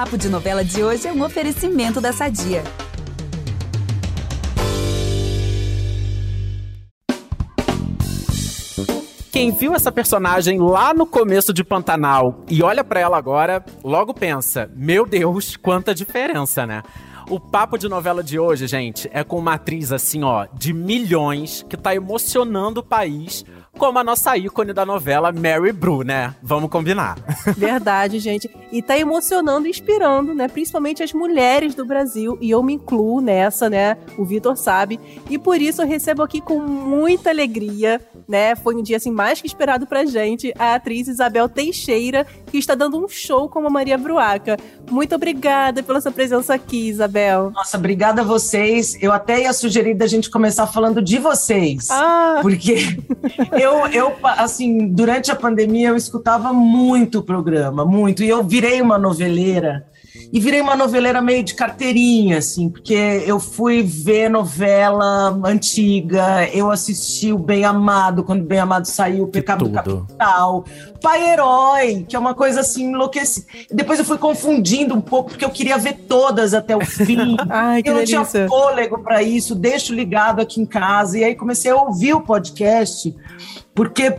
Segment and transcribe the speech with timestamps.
[0.00, 2.64] Papo de Novela de hoje é um oferecimento da Sadia.
[9.30, 14.14] Quem viu essa personagem lá no começo de Pantanal e olha para ela agora, logo
[14.14, 16.82] pensa: meu Deus, quanta diferença, né?
[17.28, 21.62] O papo de novela de hoje, gente, é com uma atriz assim, ó, de milhões,
[21.68, 23.44] que tá emocionando o país
[23.80, 26.34] como a nossa ícone da novela, Mary Bru, né?
[26.42, 27.16] Vamos combinar.
[27.56, 28.50] Verdade, gente.
[28.70, 30.48] E tá emocionando e inspirando, né?
[30.48, 32.36] Principalmente as mulheres do Brasil.
[32.42, 33.96] E eu me incluo nessa, né?
[34.18, 35.00] O Vitor sabe.
[35.30, 38.54] E por isso eu recebo aqui com muita alegria, né?
[38.54, 42.74] Foi um dia assim mais que esperado pra gente, a atriz Isabel Teixeira, que está
[42.74, 44.58] dando um show como a Maria Bruaca.
[44.90, 47.50] Muito obrigada pela sua presença aqui, Isabel.
[47.52, 48.94] Nossa, obrigada a vocês.
[49.00, 51.88] Eu até ia sugerir da gente começar falando de vocês.
[51.90, 52.40] Ah.
[52.42, 52.76] Porque
[53.58, 58.22] eu, eu, assim, durante a pandemia eu escutava muito o programa, muito.
[58.22, 59.86] E eu virei uma noveleira.
[60.32, 62.94] E virei uma noveleira meio de carteirinha, assim, porque
[63.26, 69.24] eu fui ver novela antiga, eu assisti o Bem Amado, quando o Bem Amado saiu,
[69.24, 70.64] o Pecado do Capital,
[71.02, 73.46] Pai Herói, que é uma coisa assim enlouquecida.
[73.72, 77.36] Depois eu fui confundindo um pouco, porque eu queria ver todas até o fim.
[77.50, 78.24] Ai, que eu não delícia.
[78.24, 81.18] tinha fôlego para isso, deixo ligado aqui em casa.
[81.18, 83.14] E aí comecei a ouvir o podcast,
[83.74, 84.14] porque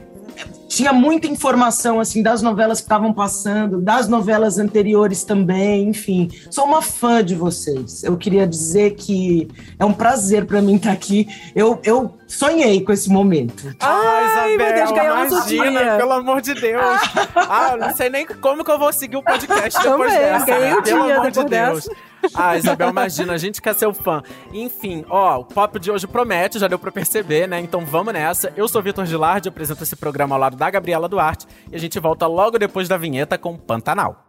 [0.67, 6.29] tinha muita informação assim das novelas que estavam passando, das novelas anteriores também, enfim.
[6.49, 8.03] Sou uma fã de vocês.
[8.03, 11.27] Eu queria dizer que é um prazer para mim estar aqui.
[11.53, 13.75] Eu, eu sonhei com esse momento.
[13.79, 17.01] Ai, meu Deus, ganhou nosso imagina, pelo amor de Deus.
[17.35, 20.45] ah, não sei nem como que eu vou seguir o podcast depois Também, dessa.
[20.45, 20.75] ganhei né?
[20.77, 21.89] o Pelo dia amor de Deus.
[22.33, 24.21] Ah, Isabel, imagina, a gente quer ser o fã.
[24.53, 27.59] Enfim, ó, o papo de hoje promete, já deu pra perceber, né?
[27.59, 28.51] Então vamos nessa.
[28.55, 31.99] Eu sou Vitor Gilardi, apresento esse programa ao lado da Gabriela Duarte e a gente
[31.99, 34.25] volta logo depois da vinheta com Pantanal.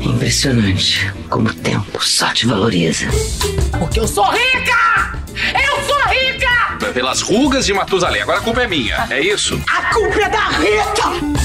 [0.00, 3.06] Impressionante como o tempo só te valoriza.
[3.78, 5.12] Porque eu sou rica!
[5.54, 6.92] Eu sou rica!
[6.92, 8.22] Pelas rugas de Matusalém.
[8.22, 9.60] Agora a culpa é minha, é isso?
[9.68, 11.37] A culpa é da Rita!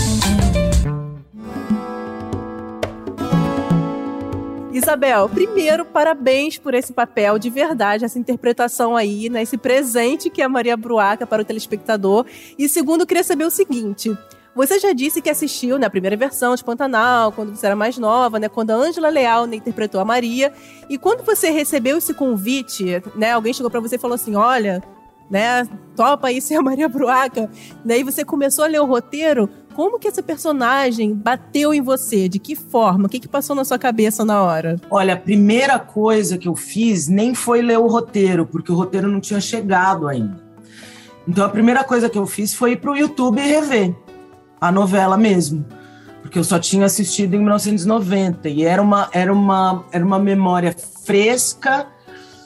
[4.73, 9.43] Isabel, primeiro, parabéns por esse papel de verdade, essa interpretação aí, né?
[9.43, 12.25] Esse presente que é a Maria Bruaca para o telespectador.
[12.57, 14.11] E segundo, queria saber o seguinte.
[14.55, 18.39] Você já disse que assistiu na primeira versão de Pantanal, quando você era mais nova,
[18.39, 18.49] né?
[18.49, 20.51] Quando a Ângela Leal né, interpretou a Maria.
[20.89, 23.31] E quando você recebeu esse convite, né?
[23.31, 24.81] Alguém chegou para você e falou assim: olha,
[25.29, 25.67] né?
[25.95, 27.49] Topa aí ser a Maria Bruaca.
[27.83, 29.49] Daí você começou a ler o roteiro.
[29.73, 32.29] Como que essa personagem bateu em você?
[32.29, 33.07] De que forma?
[33.07, 34.79] O que, que passou na sua cabeça na hora?
[34.89, 39.07] Olha, a primeira coisa que eu fiz nem foi ler o roteiro, porque o roteiro
[39.07, 40.41] não tinha chegado ainda.
[41.27, 43.95] Então a primeira coisa que eu fiz foi ir para o YouTube e rever
[44.61, 45.65] a novela mesmo.
[46.21, 50.75] Porque eu só tinha assistido em 1990 e era uma, era uma, era uma memória
[51.03, 51.87] fresca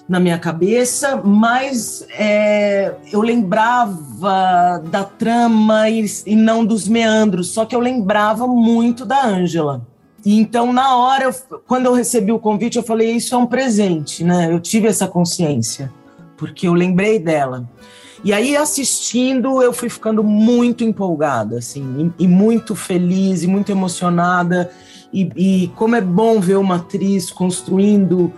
[0.08, 7.66] na minha cabeça, mas é, eu lembrava da trama e, e não dos meandros, só
[7.66, 9.86] que eu lembrava muito da Ângela.
[10.26, 14.24] Então, na hora, eu- quando eu recebi o convite, eu falei: Isso é um presente,
[14.24, 14.52] né?
[14.52, 15.92] Eu tive essa consciência,
[16.38, 17.68] porque eu lembrei dela.
[18.24, 23.72] E aí, assistindo, eu fui ficando muito empolgada, assim, e, e muito feliz, e muito
[23.72, 24.72] emocionada.
[25.14, 28.34] E, e como é bom ver uma atriz construindo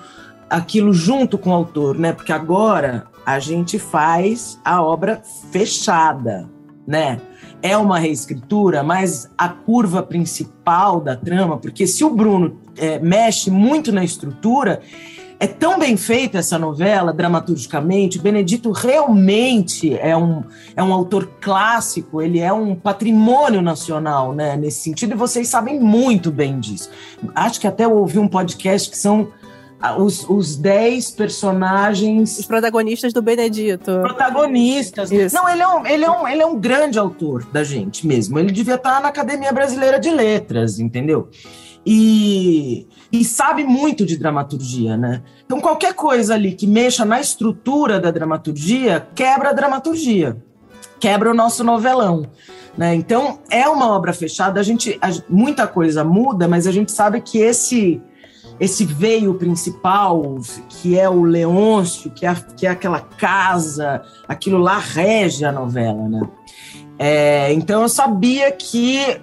[0.49, 2.13] aquilo junto com o autor, né?
[2.13, 5.21] Porque agora a gente faz a obra
[5.51, 6.49] fechada,
[6.87, 7.21] né?
[7.61, 13.51] É uma reescritura, mas a curva principal da trama, porque se o Bruno é, mexe
[13.51, 14.81] muito na estrutura,
[15.39, 18.17] é tão bem feita essa novela, dramaturgicamente.
[18.17, 20.43] O Benedito realmente é um,
[20.75, 24.57] é um autor clássico, ele é um patrimônio nacional, né?
[24.57, 26.89] Nesse sentido, e vocês sabem muito bem disso.
[27.33, 29.29] Acho que até ouvi um podcast que são
[29.97, 33.99] os, os 10 personagens Os protagonistas do Benedito.
[34.01, 35.11] protagonistas.
[35.11, 35.33] Isso.
[35.35, 38.37] Não, ele é, um, ele, é um, ele é um grande autor da gente mesmo.
[38.37, 41.29] Ele devia estar na Academia Brasileira de Letras, entendeu?
[41.85, 45.21] E, e sabe muito de dramaturgia, né?
[45.45, 50.37] Então, qualquer coisa ali que mexa na estrutura da dramaturgia, quebra a dramaturgia,
[50.99, 52.27] quebra o nosso novelão.
[52.77, 52.93] Né?
[52.95, 57.21] Então, é uma obra fechada, a gente, a- muita coisa muda, mas a gente sabe
[57.21, 58.01] que esse
[58.59, 64.77] esse veio principal, que é o Leôncio, que é, que é aquela casa, aquilo lá
[64.77, 66.21] rege a novela, né?
[66.97, 69.21] É, então eu sabia que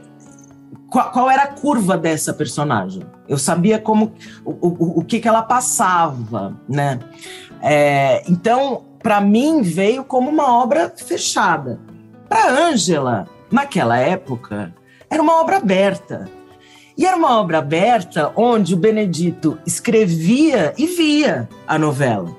[0.88, 3.02] qual, qual era a curva dessa personagem.
[3.28, 4.12] Eu sabia como
[4.44, 6.98] o, o, o que, que ela passava, né?
[7.60, 11.78] É, então, para mim, veio como uma obra fechada.
[12.28, 14.74] Para Ângela, naquela época,
[15.10, 16.28] era uma obra aberta.
[16.96, 22.34] E era uma obra aberta onde o Benedito escrevia e via a novela.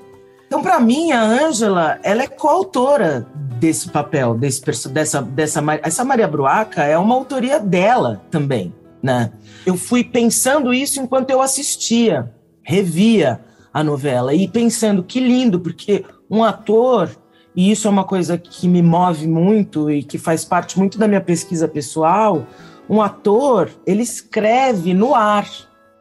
[0.46, 3.26] Então, para mim, a Ângela, ela é coautora
[3.58, 8.72] desse papel, desse dessa dessa essa Maria Bruaca é uma autoria dela também,
[9.02, 9.30] né?
[9.66, 12.32] Eu fui pensando isso enquanto eu assistia,
[12.62, 13.40] revia
[13.72, 17.10] a novela e pensando que lindo, porque um ator
[17.54, 21.08] e isso é uma coisa que me move muito e que faz parte muito da
[21.08, 22.46] minha pesquisa pessoal.
[22.88, 25.46] Um ator, ele escreve no ar.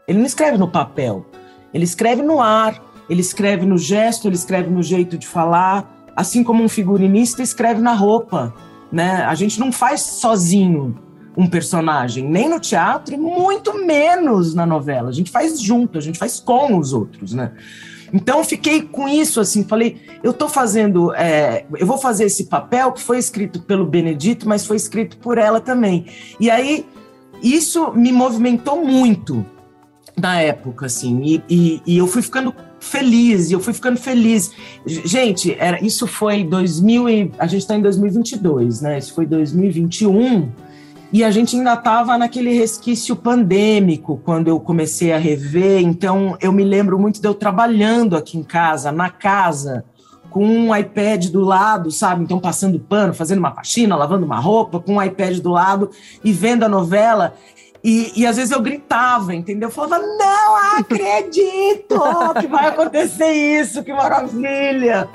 [0.08, 1.26] Ele não escreve no papel.
[1.74, 6.44] Ele escreve no ar, ele escreve no gesto, ele escreve no jeito de falar, assim
[6.44, 8.54] como um figurinista escreve na roupa,
[8.92, 9.24] né?
[9.26, 10.98] A gente não faz sozinho
[11.36, 15.10] um personagem, nem no teatro e muito menos na novela.
[15.10, 17.52] A gente faz junto, a gente faz com os outros, né?
[18.14, 22.92] Então fiquei com isso assim, falei, eu tô fazendo, é, eu vou fazer esse papel
[22.92, 26.06] que foi escrito pelo Benedito, mas foi escrito por ela também.
[26.40, 26.86] E aí
[27.42, 29.46] isso me movimentou muito
[30.16, 34.52] na época, assim, e, e, e eu fui ficando feliz, e eu fui ficando feliz.
[34.86, 38.98] Gente, era, isso foi 2000 e, a gente está em 2022, né?
[38.98, 40.50] Isso foi 2021
[41.12, 45.82] e a gente ainda estava naquele resquício pandêmico quando eu comecei a rever.
[45.82, 49.86] Então eu me lembro muito de eu trabalhando aqui em casa, na casa,
[50.30, 52.24] com um iPad do lado, sabe?
[52.24, 55.90] Então passando pano, fazendo uma faxina, lavando uma roupa, com um iPad do lado
[56.24, 57.34] e vendo a novela.
[57.90, 59.70] E, e, às vezes eu gritava, entendeu?
[59.70, 61.98] Eu falava, não acredito
[62.38, 65.08] que vai acontecer isso, que maravilha!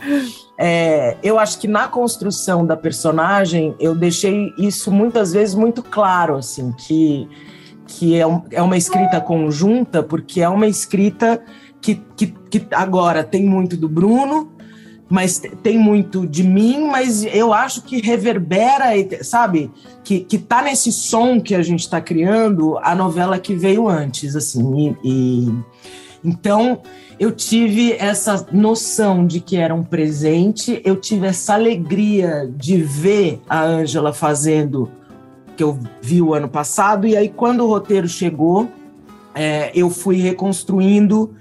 [0.57, 6.37] É, eu acho que na construção da personagem eu deixei isso muitas vezes muito claro,
[6.37, 7.29] assim, que,
[7.87, 11.43] que é, um, é uma escrita conjunta, porque é uma escrita
[11.79, 14.51] que, que, que agora tem muito do Bruno,
[15.13, 19.71] mas tem muito de mim, mas eu acho que reverbera, sabe?
[20.03, 24.35] Que, que tá nesse som que a gente está criando a novela que veio antes,
[24.35, 24.97] assim.
[25.05, 25.11] E,
[25.45, 25.55] e,
[26.25, 26.81] então
[27.21, 33.39] eu tive essa noção de que era um presente, eu tive essa alegria de ver
[33.47, 34.91] a Ângela fazendo
[35.55, 38.67] que eu vi o ano passado, e aí quando o roteiro chegou,
[39.35, 41.35] é, eu fui reconstruindo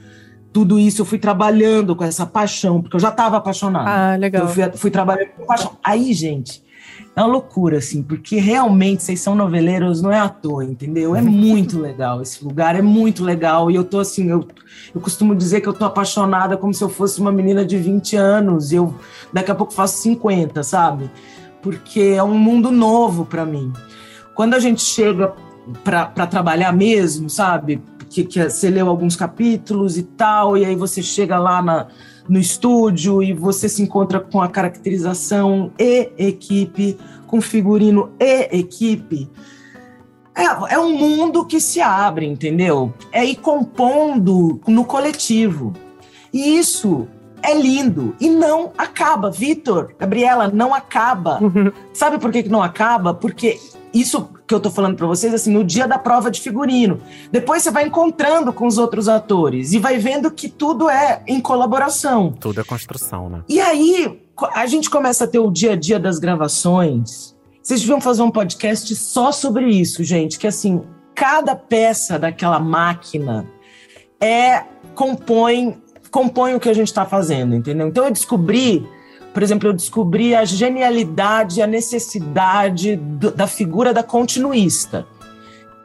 [0.51, 3.89] tudo isso, eu fui trabalhando com essa paixão, porque eu já estava apaixonada.
[3.89, 4.43] Ah, legal.
[4.43, 5.77] Eu fui, fui trabalhando com paixão.
[5.83, 6.61] Aí, gente,
[7.15, 11.15] é uma loucura, assim, porque realmente vocês são noveleiros, não é à toa, entendeu?
[11.15, 13.69] É muito legal, esse lugar é muito legal.
[13.69, 14.47] E eu tô assim, eu,
[14.93, 18.15] eu costumo dizer que eu tô apaixonada como se eu fosse uma menina de 20
[18.15, 18.93] anos, e eu
[19.31, 21.09] daqui a pouco faço 50, sabe?
[21.61, 23.71] Porque é um mundo novo para mim.
[24.33, 25.33] Quando a gente chega
[25.83, 27.81] para trabalhar mesmo, sabe?
[28.11, 31.87] Que, que você leu alguns capítulos e tal, e aí você chega lá na,
[32.27, 39.29] no estúdio e você se encontra com a caracterização e equipe, com figurino e equipe.
[40.35, 42.93] É, é um mundo que se abre, entendeu?
[43.13, 45.71] É ir compondo no coletivo.
[46.33, 47.07] E isso
[47.41, 49.31] é lindo e não acaba.
[49.31, 51.39] Vitor, Gabriela, não acaba.
[51.93, 53.13] Sabe por que, que não acaba?
[53.13, 53.57] Porque
[53.93, 56.99] isso que eu tô falando para vocês, assim, no dia da prova de figurino.
[57.31, 61.39] Depois você vai encontrando com os outros atores e vai vendo que tudo é em
[61.39, 62.31] colaboração.
[62.39, 63.43] Tudo é construção, né?
[63.47, 64.21] E aí
[64.53, 67.35] a gente começa a ter o dia a dia das gravações.
[67.61, 70.81] Vocês deviam fazer um podcast só sobre isso, gente, que assim,
[71.13, 73.45] cada peça daquela máquina
[74.19, 74.63] é
[74.95, 77.87] compõe compõe o que a gente está fazendo, entendeu?
[77.87, 78.85] Então eu descobri
[79.33, 85.05] por exemplo, eu descobri a genialidade, a necessidade do, da figura da continuista,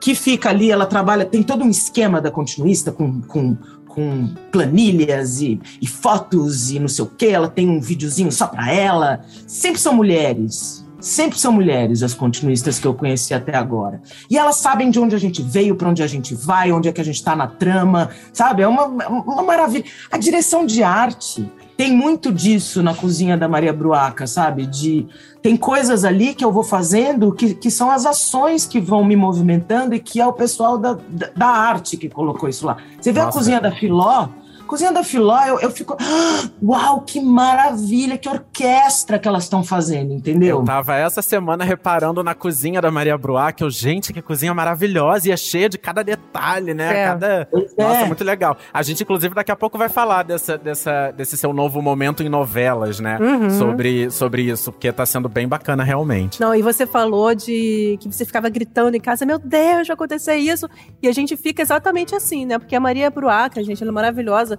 [0.00, 5.40] que fica ali, ela trabalha, tem todo um esquema da continuista com, com, com planilhas
[5.40, 9.20] e, e fotos e não sei o que, ela tem um videozinho só para ela.
[9.46, 14.02] Sempre são mulheres, sempre são mulheres as continuistas que eu conheci até agora.
[14.28, 16.92] E elas sabem de onde a gente veio, para onde a gente vai, onde é
[16.92, 18.62] que a gente está na trama, sabe?
[18.62, 19.84] É uma, uma maravilha.
[20.10, 24.66] A direção de arte tem muito disso na cozinha da Maria Bruaca, sabe?
[24.66, 25.06] De
[25.42, 29.14] tem coisas ali que eu vou fazendo que, que são as ações que vão me
[29.14, 32.78] movimentando e que é o pessoal da, da, da arte que colocou isso lá.
[33.00, 34.28] Você vê Nossa, a cozinha da Filó,
[34.66, 35.96] Cozinha da Filó, eu, eu fico.
[36.00, 40.58] Ah, uau, que maravilha, que orquestra que elas estão fazendo, entendeu?
[40.58, 44.52] Eu tava essa semana reparando na cozinha da Maria Bruá, que eu, gente, que cozinha
[44.52, 47.02] maravilhosa e é cheia de cada detalhe, né?
[47.02, 47.06] É.
[47.06, 47.26] Cada.
[47.26, 47.82] É.
[47.82, 48.56] Nossa, muito legal.
[48.72, 52.28] A gente, inclusive, daqui a pouco vai falar dessa, dessa, desse seu novo momento em
[52.28, 53.18] novelas, né?
[53.20, 53.50] Uhum.
[53.50, 56.40] Sobre, sobre isso, porque tá sendo bem bacana realmente.
[56.40, 60.36] Não, e você falou de que você ficava gritando em casa, meu Deus, vai acontecer
[60.36, 60.68] isso.
[61.02, 62.58] E a gente fica exatamente assim, né?
[62.58, 64.58] Porque a Maria Bruaca, gente, ela é maravilhosa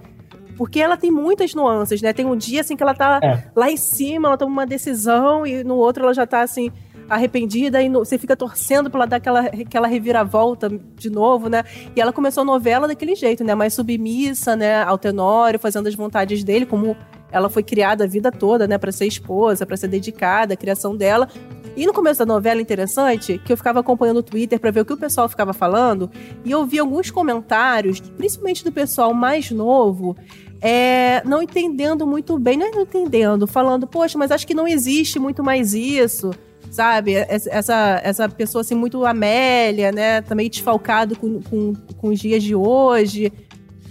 [0.57, 2.11] porque ela tem muitas nuances, né?
[2.11, 3.43] Tem um dia assim que ela tá é.
[3.55, 6.71] lá em cima, ela toma uma decisão e no outro ela já tá assim
[7.09, 11.63] arrependida e no, você fica torcendo pra ela dar aquela, aquela reviravolta de novo, né?
[11.95, 13.55] E ela começou a novela daquele jeito, né?
[13.55, 14.81] Mais submissa, né?
[14.83, 16.97] Ao Tenório, fazendo as vontades dele, como
[17.31, 18.77] ela foi criada a vida toda, né?
[18.77, 21.29] Pra ser esposa, para ser dedicada à criação dela.
[21.75, 24.85] E no começo da novela, interessante, que eu ficava acompanhando o Twitter para ver o
[24.85, 26.09] que o pessoal ficava falando,
[26.43, 30.17] e eu vi alguns comentários, principalmente do pessoal mais novo,
[30.61, 34.67] é, não entendendo muito bem, não é não entendendo, falando, poxa, mas acho que não
[34.67, 36.31] existe muito mais isso,
[36.71, 37.13] sabe?
[37.13, 40.21] Essa, essa pessoa assim, muito Amélia, né?
[40.21, 43.31] Também desfalcado com, com, com os dias de hoje.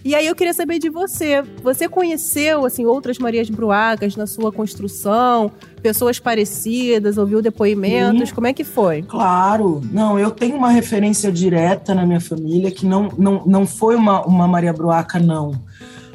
[0.04, 1.42] E aí eu queria saber de você.
[1.64, 5.50] Você conheceu assim outras Marias Bruagas na sua construção?
[5.82, 8.28] Pessoas parecidas, ouviu depoimentos?
[8.28, 8.34] Sim.
[8.36, 9.02] Como é que foi?
[9.02, 9.82] Claro.
[9.90, 14.24] Não, eu tenho uma referência direta na minha família que não, não, não foi uma,
[14.24, 15.60] uma Maria Bruaca, não.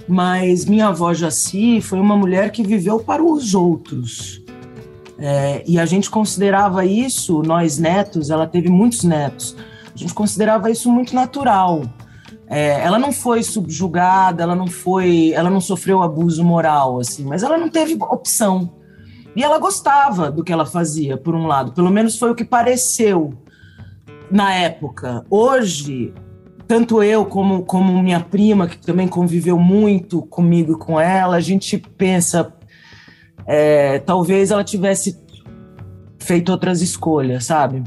[0.08, 4.42] Mas minha avó Jaci foi uma mulher que viveu para os outros.
[5.18, 9.56] É, e a gente considerava isso, nós netos, ela teve muitos netos,
[9.94, 11.84] a gente considerava isso muito natural.
[12.48, 17.44] É, ela não foi subjugada, ela não foi, ela não sofreu abuso moral, assim, mas
[17.44, 18.74] ela não teve opção.
[19.36, 22.44] E ela gostava do que ela fazia, por um lado, pelo menos foi o que
[22.44, 23.34] pareceu
[24.30, 25.24] na época.
[25.30, 26.14] Hoje,
[26.72, 31.42] tanto eu como, como minha prima, que também conviveu muito comigo e com ela, a
[31.42, 32.54] gente pensa,
[33.46, 35.20] é, talvez ela tivesse
[36.18, 37.84] feito outras escolhas, sabe?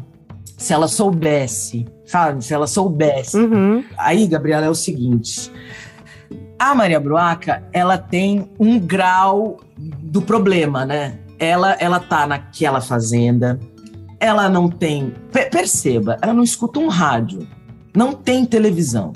[0.58, 2.44] Se ela soubesse sabe?
[2.44, 3.38] Se ela soubesse.
[3.38, 3.82] Uhum.
[3.96, 5.50] Aí, Gabriela, é o seguinte.
[6.58, 11.18] A Maria Bruaca, ela tem um grau do problema, né?
[11.38, 13.58] Ela, ela tá naquela fazenda,
[14.20, 15.14] ela não tem.
[15.50, 17.48] Perceba, ela não escuta um rádio,
[17.94, 19.12] não tem televisão,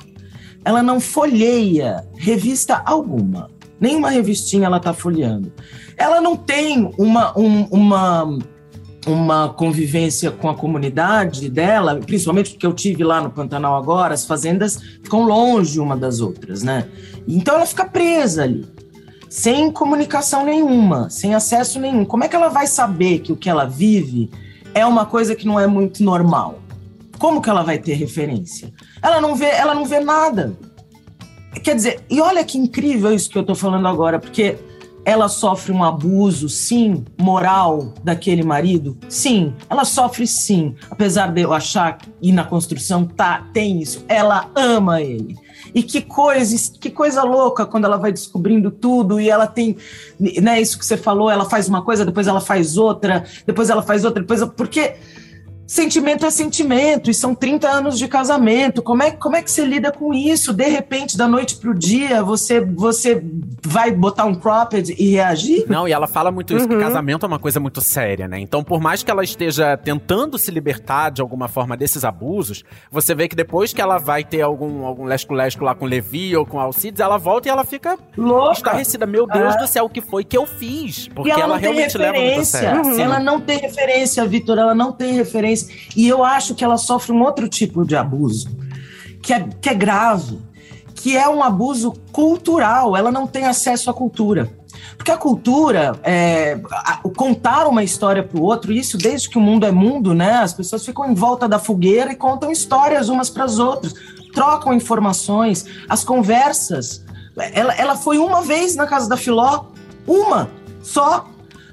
[0.64, 5.52] ela não folheia revista alguma, nenhuma revistinha ela tá folheando.
[5.96, 8.38] Ela não tem uma, um, uma
[9.06, 14.26] uma convivência com a comunidade dela, principalmente porque eu tive lá no Pantanal agora, as
[14.26, 16.86] fazendas ficam longe uma das outras, né?
[17.26, 18.66] Então ela fica presa ali,
[19.28, 22.04] sem comunicação nenhuma, sem acesso nenhum.
[22.04, 24.30] Como é que ela vai saber que o que ela vive
[24.74, 26.60] é uma coisa que não é muito normal?
[27.18, 28.72] Como que ela vai ter referência?
[29.02, 30.56] Ela não vê, ela não vê nada.
[31.62, 34.56] Quer dizer, e olha que incrível isso que eu estou falando agora, porque
[35.04, 38.96] ela sofre um abuso, sim, moral daquele marido?
[39.08, 40.74] Sim, ela sofre sim.
[40.90, 44.04] Apesar de eu achar e na construção tá, tem isso.
[44.06, 45.34] Ela ama ele.
[45.74, 49.76] E que coisa, que coisa louca quando ela vai descobrindo tudo e ela tem,
[50.20, 53.82] né, isso que você falou, ela faz uma coisa, depois ela faz outra, depois ela
[53.82, 54.96] faz outra, depois porque
[55.68, 58.80] Sentimento é sentimento, e são 30 anos de casamento.
[58.80, 60.54] Como é, como é que você lida com isso?
[60.54, 63.22] De repente, da noite pro dia, você, você
[63.62, 65.66] vai botar um cropped e reagir?
[65.68, 66.70] Não, e ela fala muito isso, uhum.
[66.70, 68.40] que casamento é uma coisa muito séria, né?
[68.40, 73.14] Então, por mais que ela esteja tentando se libertar de alguma forma desses abusos, você
[73.14, 76.58] vê que depois que ela vai ter algum, algum lesco-lesco lá com Levi ou com
[76.58, 78.52] Alcides, ela volta e ela fica Louca.
[78.52, 79.04] estarrecida.
[79.04, 79.58] Meu Deus é.
[79.58, 81.08] do céu, o que foi que eu fiz?
[81.08, 82.82] Porque ela, ela realmente leva muito a sério.
[82.86, 82.98] Uhum.
[82.98, 85.57] Ela não tem referência, Vitor, ela não tem referência
[85.96, 88.48] e eu acho que ela sofre um outro tipo de abuso,
[89.22, 90.38] que é, que é grave,
[90.94, 92.96] que é um abuso cultural.
[92.96, 94.50] Ela não tem acesso à cultura.
[94.96, 96.60] Porque a cultura, é,
[97.16, 100.34] contar uma história para o outro, isso desde que o mundo é mundo, né?
[100.34, 103.94] As pessoas ficam em volta da fogueira e contam histórias umas para as outras,
[104.34, 107.04] trocam informações, as conversas.
[107.52, 109.66] Ela, ela foi uma vez na casa da Filó,
[110.06, 110.50] uma
[110.82, 111.26] só,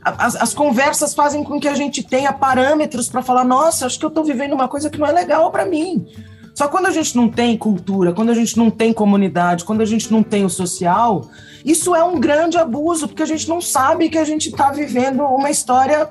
[0.05, 4.05] as, as, conversas fazem com que a gente tenha parâmetros para falar: nossa, acho que
[4.05, 6.07] eu estou vivendo uma coisa que não é legal para mim.
[6.53, 9.85] Só quando a gente não tem cultura, quando a gente não tem comunidade, quando a
[9.85, 11.27] gente não tem o social,
[11.65, 15.23] isso é um grande abuso, porque a gente não sabe que a gente está vivendo
[15.23, 16.09] uma história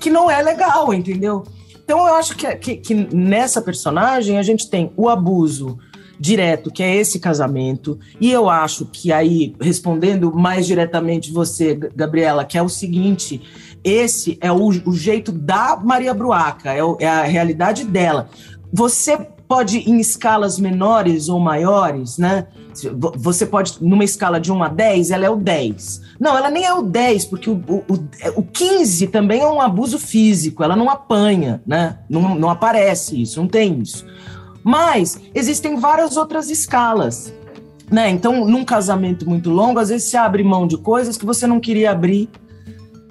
[0.00, 1.44] que não é legal, entendeu?
[1.84, 5.78] Então eu acho que, que, que nessa personagem a gente tem o abuso
[6.18, 7.98] direto, que é esse casamento.
[8.20, 13.40] E eu acho que aí, respondendo mais diretamente você, Gabriela, que é o seguinte:
[13.84, 18.28] esse é o, o jeito da Maria Bruaca, é, é a realidade dela.
[18.72, 19.16] Você
[19.48, 22.46] pode, em escalas menores ou maiores, né?
[23.16, 26.02] Você pode, numa escala de 1 a 10, ela é o 10.
[26.20, 27.84] Não, ela nem é o 10, porque o, o,
[28.36, 31.98] o 15 também é um abuso físico, ela não apanha, né?
[32.08, 34.04] Não, não aparece isso, não tem isso.
[34.66, 37.32] Mas existem várias outras escalas.
[37.88, 38.10] Né?
[38.10, 41.60] Então, num casamento muito longo, às vezes você abre mão de coisas que você não
[41.60, 42.28] queria abrir.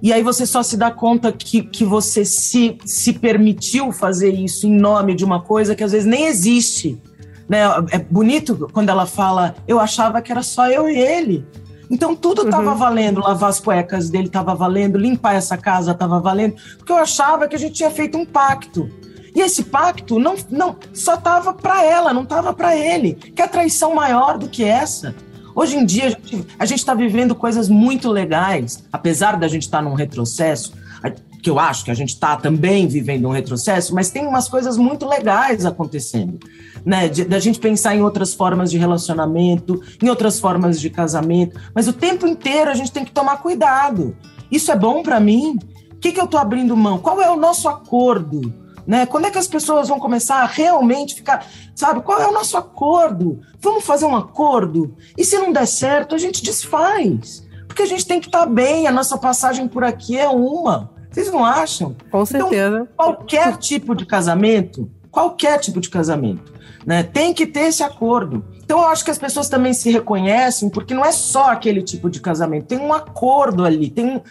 [0.03, 4.67] E aí você só se dá conta que, que você se, se permitiu fazer isso
[4.67, 7.01] em nome de uma coisa que às vezes nem existe.
[7.47, 7.61] Né?
[7.89, 11.45] É bonito quando ela fala, eu achava que era só eu e ele.
[11.89, 12.77] Então tudo estava Uhum.
[12.77, 17.47] valendo, lavar as cuecas dele estava valendo, limpar essa casa estava valendo, porque eu achava
[17.47, 18.89] que a gente tinha feito um pacto.
[19.35, 23.13] E esse pacto não, não só estava para ela, não estava para ele.
[23.13, 25.13] Que é traição maior do que essa?
[25.53, 26.17] Hoje em dia
[26.57, 30.73] a gente está vivendo coisas muito legais, apesar da gente estar num retrocesso,
[31.03, 34.49] a- que eu acho que a gente está também vivendo um retrocesso, mas tem umas
[34.49, 36.39] coisas muito legais acontecendo,
[36.83, 37.07] né?
[37.07, 41.93] Da gente pensar em outras formas de relacionamento, em outras formas de casamento, mas o
[41.93, 44.15] tempo inteiro a gente tem que tomar cuidado.
[44.51, 45.57] Isso é bom para mim?
[45.91, 46.97] O que, que eu estou abrindo mão?
[46.97, 48.53] Qual é o nosso acordo?
[48.85, 49.05] Né?
[49.05, 52.01] Quando é que as pessoas vão começar a realmente ficar, sabe?
[52.01, 53.41] Qual é o nosso acordo?
[53.59, 54.95] Vamos fazer um acordo?
[55.17, 57.43] E se não der certo, a gente desfaz.
[57.67, 60.91] Porque a gente tem que estar bem, a nossa passagem por aqui é uma.
[61.09, 61.95] Vocês não acham?
[62.11, 62.87] Com certeza.
[62.95, 66.53] Qualquer tipo de casamento, qualquer tipo de casamento,
[66.85, 67.03] né?
[67.03, 68.45] Tem que ter esse acordo.
[68.63, 72.09] Então eu acho que as pessoas também se reconhecem, porque não é só aquele tipo
[72.09, 74.21] de casamento, tem um acordo ali, tem um,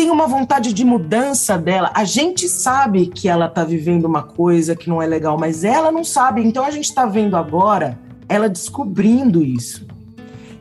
[0.00, 1.90] tem uma vontade de mudança dela.
[1.94, 5.92] A gente sabe que ela tá vivendo uma coisa que não é legal, mas ela
[5.92, 6.42] não sabe.
[6.42, 9.86] Então a gente tá vendo agora ela descobrindo isso.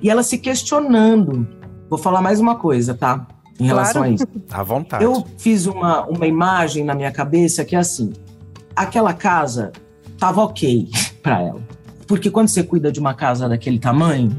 [0.02, 1.48] E ela se questionando.
[1.90, 3.26] Vou falar mais uma coisa, tá?
[3.58, 4.10] Em relação Claro.
[4.10, 4.28] a isso.
[4.52, 5.06] À vontade.
[5.06, 8.12] Eu fiz uma, uma imagem na minha cabeça que é assim:
[8.76, 9.72] aquela casa
[10.18, 10.90] tava ok
[11.24, 11.62] pra ela.
[12.06, 14.36] Porque quando você cuida de uma casa daquele tamanho,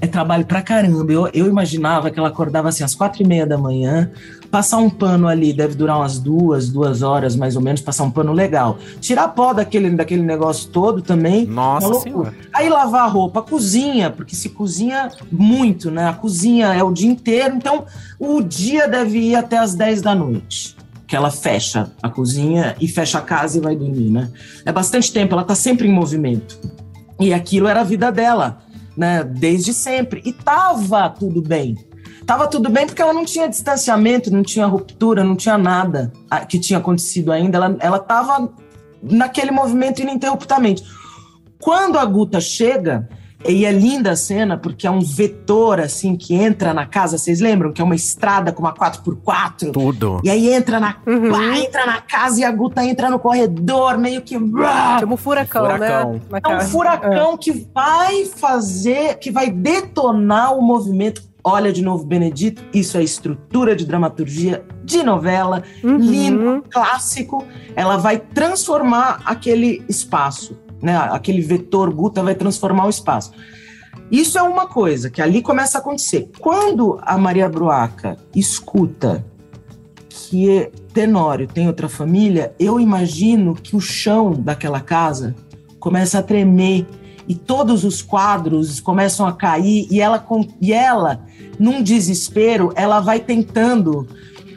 [0.00, 1.12] é trabalho pra caramba.
[1.12, 4.10] Eu, eu imaginava que ela acordava assim às quatro e meia da manhã,
[4.50, 8.10] passar um pano ali, deve durar umas duas, duas horas mais ou menos, passar um
[8.10, 8.78] pano legal.
[9.00, 11.46] Tirar pó daquele, daquele negócio todo também.
[11.46, 12.34] Nossa senhora.
[12.52, 16.08] Aí lavar a roupa, cozinha, porque se cozinha muito, né?
[16.08, 17.84] A cozinha é o dia inteiro, então
[18.18, 20.76] o dia deve ir até as 10 da noite.
[21.06, 24.30] Que ela fecha a cozinha e fecha a casa e vai dormir, né?
[24.64, 26.58] É bastante tempo, ela tá sempre em movimento.
[27.18, 28.58] E aquilo era a vida dela,
[28.98, 29.22] né?
[29.22, 30.20] Desde sempre.
[30.24, 31.76] E tava tudo bem.
[32.26, 36.12] Tava tudo bem porque ela não tinha distanciamento, não tinha ruptura, não tinha nada
[36.48, 37.56] que tinha acontecido ainda.
[37.56, 38.52] Ela, ela tava
[39.00, 40.82] naquele movimento ininterruptamente.
[41.60, 43.08] Quando a Guta chega,
[43.46, 47.40] e é linda a cena, porque é um vetor assim que entra na casa, vocês
[47.40, 47.72] lembram?
[47.72, 49.70] Que é uma estrada com uma 4x4.
[49.72, 50.20] Tudo.
[50.24, 51.30] E aí entra na, Uhum.
[51.30, 54.34] pá, entra na casa e a Guta entra no corredor, meio que.
[54.34, 56.12] Chama o furacão, Furacão.
[56.14, 56.20] né?
[56.30, 61.22] Na É um furacão que vai fazer, que vai detonar o movimento.
[61.44, 65.96] Olha de novo, Benedito, isso é estrutura de dramaturgia de novela, Uhum.
[65.96, 67.44] lindo, clássico.
[67.76, 70.96] Ela vai transformar aquele espaço, né?
[70.96, 73.32] Aquele vetor Guta vai transformar o espaço.
[74.10, 76.30] Isso é uma coisa que ali começa a acontecer.
[76.38, 79.24] Quando a Maria Bruaca escuta
[80.08, 85.34] que Tenório tem outra família, eu imagino que o chão daquela casa
[85.78, 86.86] começa a tremer
[87.26, 90.24] e todos os quadros começam a cair e ela,
[90.60, 91.24] e ela
[91.58, 94.08] num desespero, ela vai tentando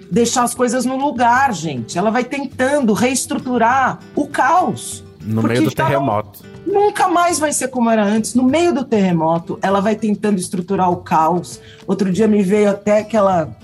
[0.09, 1.97] deixar as coisas no lugar, gente.
[1.97, 5.03] Ela vai tentando reestruturar o caos.
[5.23, 6.43] No meio do terremoto.
[6.65, 8.33] Nunca mais vai ser como era antes.
[8.33, 11.59] No meio do terremoto, ela vai tentando estruturar o caos.
[11.87, 13.55] Outro dia me veio até aquela,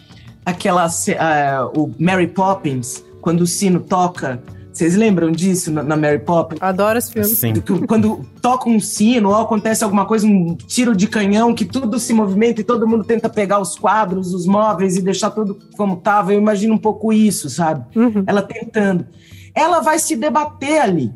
[0.46, 0.88] aquela
[1.20, 4.42] ah, o Mary Poppins, quando o sino toca.
[4.78, 6.62] Vocês lembram disso na, na Mary Poppins?
[6.62, 7.28] Adoro esse filme.
[7.28, 7.54] Sim.
[7.54, 11.98] Que Quando toca um sino ou acontece alguma coisa, um tiro de canhão, que tudo
[11.98, 15.96] se movimenta e todo mundo tenta pegar os quadros, os móveis e deixar tudo como
[15.96, 16.32] estava.
[16.32, 17.86] Eu imagino um pouco isso, sabe?
[17.96, 18.24] Uhum.
[18.28, 19.08] ela tentando.
[19.56, 21.12] Ela vai se debater ali.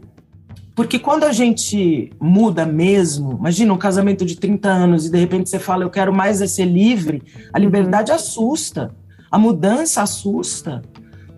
[0.75, 5.49] Porque quando a gente muda mesmo, imagina um casamento de 30 anos e de repente
[5.49, 7.21] você fala, eu quero mais é ser livre,
[7.53, 8.95] a liberdade assusta,
[9.29, 10.81] a mudança assusta,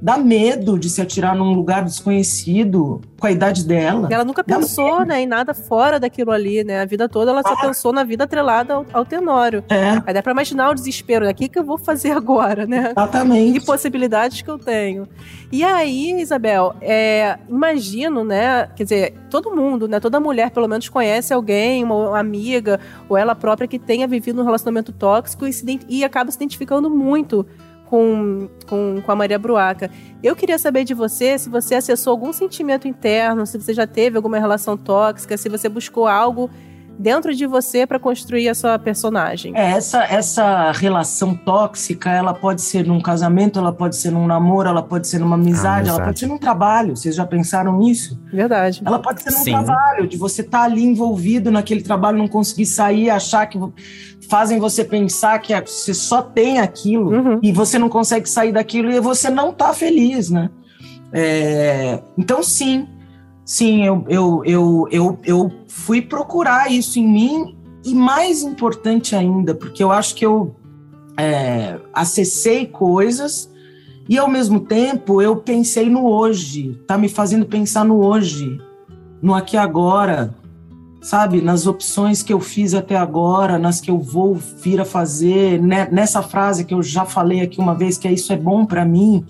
[0.04, 4.10] dá medo de se atirar num lugar desconhecido com a idade dela.
[4.12, 6.82] Ela nunca Dá pensou, né, em nada fora daquilo ali, né?
[6.82, 9.64] A vida toda ela só pensou na vida atrelada ao, ao Tenório.
[9.70, 11.32] É, Aí dá pra imaginar o desespero, né?
[11.32, 12.92] O que, que eu vou fazer agora, né?
[12.92, 13.60] exatamente.
[13.60, 15.08] E possibilidades que eu tenho.
[15.50, 18.68] E aí, Isabel, é, imagino, né?
[18.76, 20.02] Quer dizer, todo mundo, né?
[20.02, 24.44] Toda mulher, pelo menos, conhece alguém, uma, amiga, ou ela própria que tenha vivido um
[24.44, 27.46] relacionamento tóxico e, se e acaba se identificando muito
[27.94, 29.88] com, com, com a Maria Bruaca.
[30.24, 34.18] Eu queria saber de você se você acessou algum sentimento interno, se você já teve
[34.18, 36.50] alguma relação tóxica, se você buscou algo
[36.98, 39.56] dentro de você para construir a sua personagem.
[39.56, 44.70] É, essa, essa relação tóxica, ela pode ser num casamento, ela pode ser num namoro,
[44.70, 46.06] ela pode ser numa amizade, ela amizade.
[46.06, 46.96] pode ser num trabalho.
[46.96, 48.20] Vocês já pensaram nisso?
[48.32, 48.82] Verdade.
[48.86, 49.52] Ela pode ser num Sim.
[49.52, 53.60] trabalho, de você estar ali envolvido naquele trabalho, não conseguir sair, achar que
[54.30, 57.40] fazem você pensar que é- você só tem aquilo Uhum.
[57.42, 60.50] e você não consegue sair daquilo e você não tá feliz, né?
[61.12, 62.88] É, então, sim,
[63.46, 67.56] sim, eu, eu, eu, eu, eu fui procurar isso em mim
[67.86, 70.56] e mais importante ainda, porque eu acho que eu
[71.18, 73.52] é, acessei coisas
[74.10, 78.60] e ao mesmo tempo eu pensei no hoje, tá me fazendo pensar no hoje,
[79.22, 80.34] no aqui e agora,
[81.04, 81.42] sabe?
[81.42, 85.88] Nas opções que eu fiz até agora, nas que eu vou vir a fazer, né?
[85.92, 88.84] nessa frase que eu já falei aqui uma vez, que é isso é bom para
[88.84, 89.24] mim.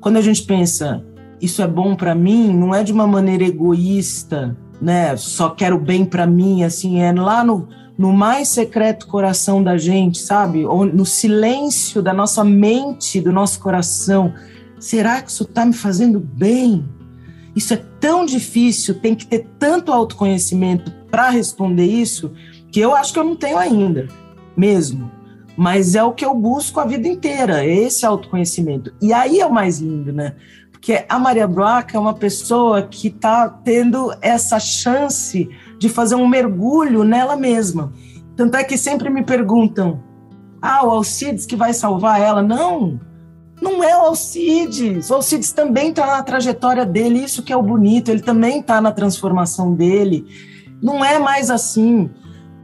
[0.00, 1.02] Quando a gente pensa
[1.40, 5.16] isso é bom para mim, não é de uma maneira egoísta, né?
[5.16, 10.18] Só quero bem para mim, assim, é lá no, no mais secreto coração da gente,
[10.18, 10.64] sabe?
[10.64, 14.32] Ou no silêncio da nossa mente, do nosso coração.
[14.78, 16.84] Será que isso está me fazendo bem?
[17.56, 22.32] Isso é tão difícil, tem que ter tanto autoconhecimento para responder isso,
[22.70, 24.06] que eu acho que eu não tenho ainda,
[24.54, 25.10] mesmo.
[25.56, 28.92] Mas é o que eu busco a vida inteira, é esse autoconhecimento.
[29.00, 30.34] E aí é o mais lindo, né?
[30.70, 36.28] Porque a Maria Broca é uma pessoa que está tendo essa chance de fazer um
[36.28, 37.90] mergulho nela mesma.
[38.36, 40.02] Tanto é que sempre me perguntam:
[40.60, 42.42] ah, o Alcides que vai salvar ela.
[42.42, 43.00] Não,
[43.60, 45.10] não é o Alcides.
[45.10, 48.80] O Alcides também está na trajetória dele, isso que é o bonito, ele também está
[48.80, 50.26] na transformação dele.
[50.82, 52.10] Não é mais assim.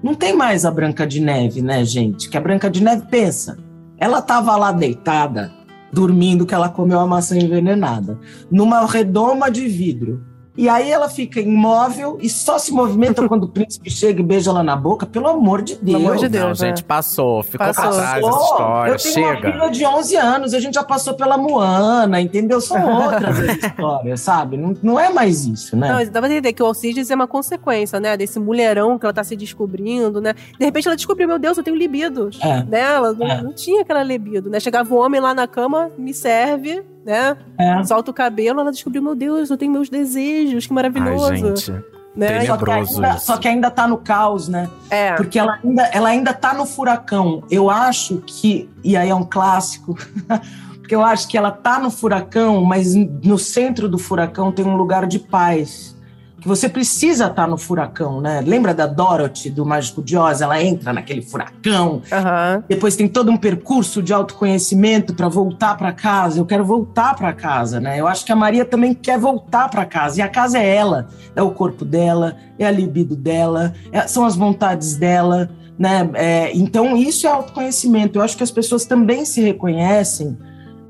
[0.03, 2.29] Não tem mais a Branca de Neve, né, gente?
[2.29, 3.57] Que a Branca de Neve pensa.
[3.97, 5.53] Ela estava lá deitada,
[5.93, 8.19] dormindo, que ela comeu a maçã envenenada,
[8.51, 13.49] numa redoma de vidro e aí ela fica imóvel e só se movimenta quando o
[13.49, 15.07] príncipe chega e beija ela na boca.
[15.07, 15.97] Pelo amor de Deus.
[15.97, 17.43] Pelo amor de Deus, Não, gente, passou.
[17.43, 17.83] Ficou passou.
[17.83, 18.91] pra trás essa história.
[18.93, 19.49] Eu tenho chega.
[19.49, 22.61] uma filha de 11 anos, a gente já passou pela Moana, entendeu?
[22.61, 24.57] São outras histórias, sabe?
[24.57, 25.93] Não, não é mais isso, né?
[25.93, 28.17] Não, dá pra entender que o Alcides é uma consequência, né?
[28.17, 30.35] Desse mulherão que ela tá se descobrindo, né?
[30.59, 32.29] De repente ela descobriu, meu Deus, eu tenho libido.
[32.41, 32.63] É.
[32.65, 32.81] Né?
[32.81, 33.43] Ela não, é.
[33.43, 34.61] não tinha aquela libido, né?
[34.61, 37.37] Chegava um homem lá na cama, me serve, né?
[37.59, 37.85] É.
[37.85, 41.33] Solta o cabelo, ela descobriu, meu Deus, eu tenho meus desejos, que maravilhoso.
[41.33, 41.73] Ai, gente.
[42.15, 42.45] Né?
[42.45, 44.69] Só, que ainda, só que ainda tá no caos, né?
[44.91, 45.15] É.
[45.15, 47.43] Porque ela ainda, ela ainda tá no furacão.
[47.51, 49.97] Eu acho que, e aí é um clássico,
[50.79, 54.77] porque eu acho que ela tá no furacão, mas no centro do furacão tem um
[54.77, 55.97] lugar de paz
[56.43, 58.43] que você precisa estar no furacão, né?
[58.45, 60.41] Lembra da Dorothy, do Mágico de Oz?
[60.41, 62.63] Ela entra naquele furacão, uhum.
[62.69, 66.41] depois tem todo um percurso de autoconhecimento para voltar para casa.
[66.41, 68.01] Eu quero voltar para casa, né?
[68.01, 71.07] Eu acho que a Maria também quer voltar para casa, e a casa é ela,
[71.37, 76.11] é o corpo dela, é a libido dela, é, são as vontades dela, né?
[76.15, 78.19] É, então, isso é autoconhecimento.
[78.19, 80.37] Eu acho que as pessoas também se reconhecem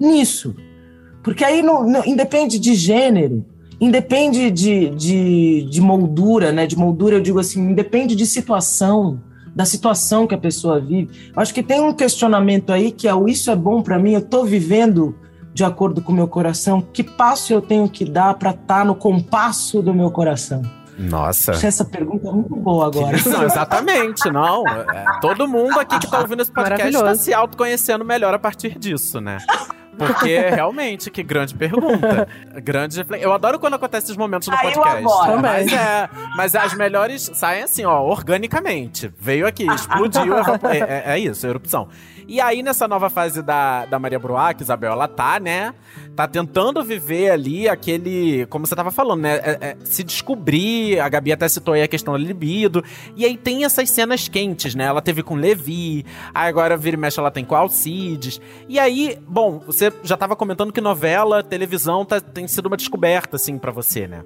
[0.00, 0.56] nisso.
[1.22, 3.44] Porque aí não, não independe de gênero,
[3.83, 6.68] independe de, de, de moldura, né?
[6.68, 9.21] De moldura, eu digo assim, independe de situação,
[9.57, 11.33] da situação que a pessoa vive.
[11.35, 14.12] Eu acho que tem um questionamento aí que é o isso é bom para mim,
[14.12, 15.18] eu estou vivendo
[15.53, 18.85] de acordo com o meu coração, que passo eu tenho que dar para estar tá
[18.85, 20.62] no compasso do meu coração?
[20.97, 21.51] Nossa.
[21.51, 23.16] Essa pergunta é muito boa agora.
[23.27, 24.66] Não, exatamente, não.
[24.68, 28.79] É, todo mundo aqui que está ouvindo esse podcast está se autoconhecendo melhor a partir
[28.79, 29.38] disso, né?
[29.96, 32.26] Porque realmente, que grande pergunta.
[32.62, 35.05] grande Eu adoro quando acontece esses momentos no podcast.
[35.05, 39.12] Agora, mas, é, mas as melhores saem assim, ó, organicamente.
[39.18, 40.35] Veio aqui, explodiu.
[40.37, 41.88] é, é, é isso, erupção.
[42.26, 45.74] E aí, nessa nova fase da, da Maria Bruac, Isabel, ela tá, né?
[46.14, 48.46] Tá tentando viver ali aquele.
[48.46, 49.37] Como você tava falando, né?
[49.37, 51.00] É, é, se descobrir.
[51.00, 52.85] A Gabi até citou aí a questão da libido.
[53.16, 54.85] E aí tem essas cenas quentes, né?
[54.85, 56.04] Ela teve com Levi.
[56.35, 58.40] Aí agora vira e mexe, ela tem com Alcides.
[58.68, 63.37] E aí, bom, você já tava comentando que novela, televisão tá, tem sido uma descoberta,
[63.37, 64.22] assim, para você, né?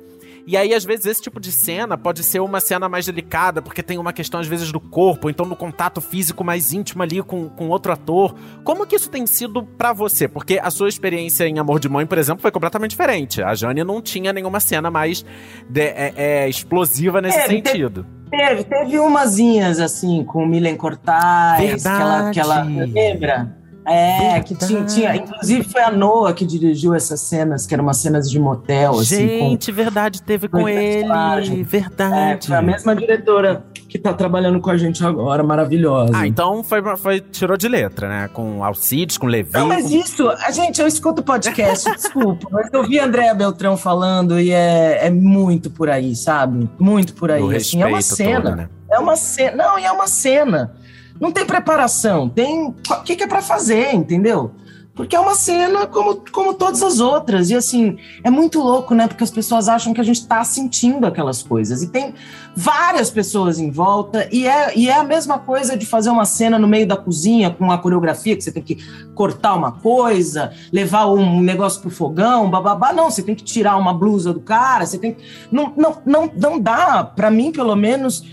[0.47, 3.83] E aí, às vezes, esse tipo de cena pode ser uma cena mais delicada, porque
[3.83, 7.49] tem uma questão, às vezes, do corpo, então no contato físico mais íntimo ali com,
[7.49, 8.33] com outro ator.
[8.63, 10.29] Como que isso tem sido para você?
[10.29, 13.43] Porque a sua experiência em Amor de Mãe, por exemplo, foi completamente diferente.
[13.43, 15.25] A Jane não tinha nenhuma cena mais
[15.69, 18.07] de, é, é, explosiva nesse é, sentido.
[18.31, 22.33] Teve, teve umazinhas, assim, com Milen Cortais, Verdade.
[22.33, 23.66] que ela, que ela lembra?
[23.87, 27.99] É, que tinha, tinha, Inclusive foi a Noah que dirigiu essas cenas, que eram umas
[27.99, 29.29] cenas de motel, assim.
[29.29, 31.63] Gente, com, verdade, teve com ele.
[31.63, 32.43] Verdade.
[32.43, 36.13] É, foi a mesma diretora que tá trabalhando com a gente agora, maravilhosa.
[36.15, 38.29] Ah, então foi, foi tirou de letra, né?
[38.33, 39.53] Com Alcides, com Levi.
[39.53, 39.97] Não, mas com...
[39.97, 44.51] isso, a gente, eu escuto podcast, desculpa, mas eu vi a Andréa Beltrão falando e
[44.51, 46.69] é, é muito por aí, sabe?
[46.79, 47.57] Muito por aí.
[47.57, 48.43] Assim, é uma cena.
[48.43, 48.69] Todo, né?
[48.91, 49.57] É uma cena.
[49.57, 50.75] Não, e é uma cena.
[51.21, 54.53] Não tem preparação, tem o que, que é para fazer, entendeu?
[54.97, 57.51] Porque é uma cena como, como todas as outras.
[57.51, 59.07] E assim, é muito louco, né?
[59.07, 61.83] Porque as pessoas acham que a gente está sentindo aquelas coisas.
[61.83, 62.15] E tem
[62.57, 64.27] várias pessoas em volta.
[64.33, 67.51] E é, e é a mesma coisa de fazer uma cena no meio da cozinha
[67.51, 68.79] com uma coreografia que você tem que
[69.15, 72.95] cortar uma coisa, levar um negócio pro fogão, bababá.
[72.95, 75.15] Não, você tem que tirar uma blusa do cara, você tem
[75.53, 78.25] Não, não, não, não dá, para mim, pelo menos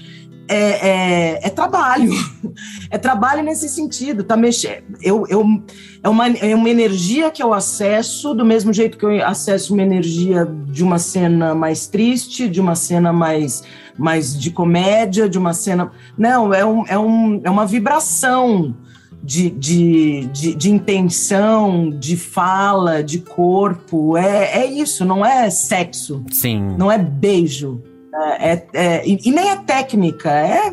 [0.48, 2.12] é, é, é, trabalho.
[2.90, 4.24] É trabalho nesse sentido.
[4.24, 4.84] Tá mexendo.
[5.02, 5.44] Eu, eu,
[6.04, 9.82] é, uma, é uma energia que eu acesso, do mesmo jeito que eu acesso uma
[9.82, 13.64] energia de uma cena mais triste, de uma cena mais,
[13.98, 15.92] mais de comédia, de uma cena.
[16.18, 18.76] Não, é, um, é, um, é uma vibração.
[19.26, 26.22] De, de, de, de intenção, de fala, de corpo, é, é isso, não é sexo.
[26.30, 26.76] Sim.
[26.78, 27.82] Não é beijo.
[28.16, 30.72] É, é, e, nem é técnica, é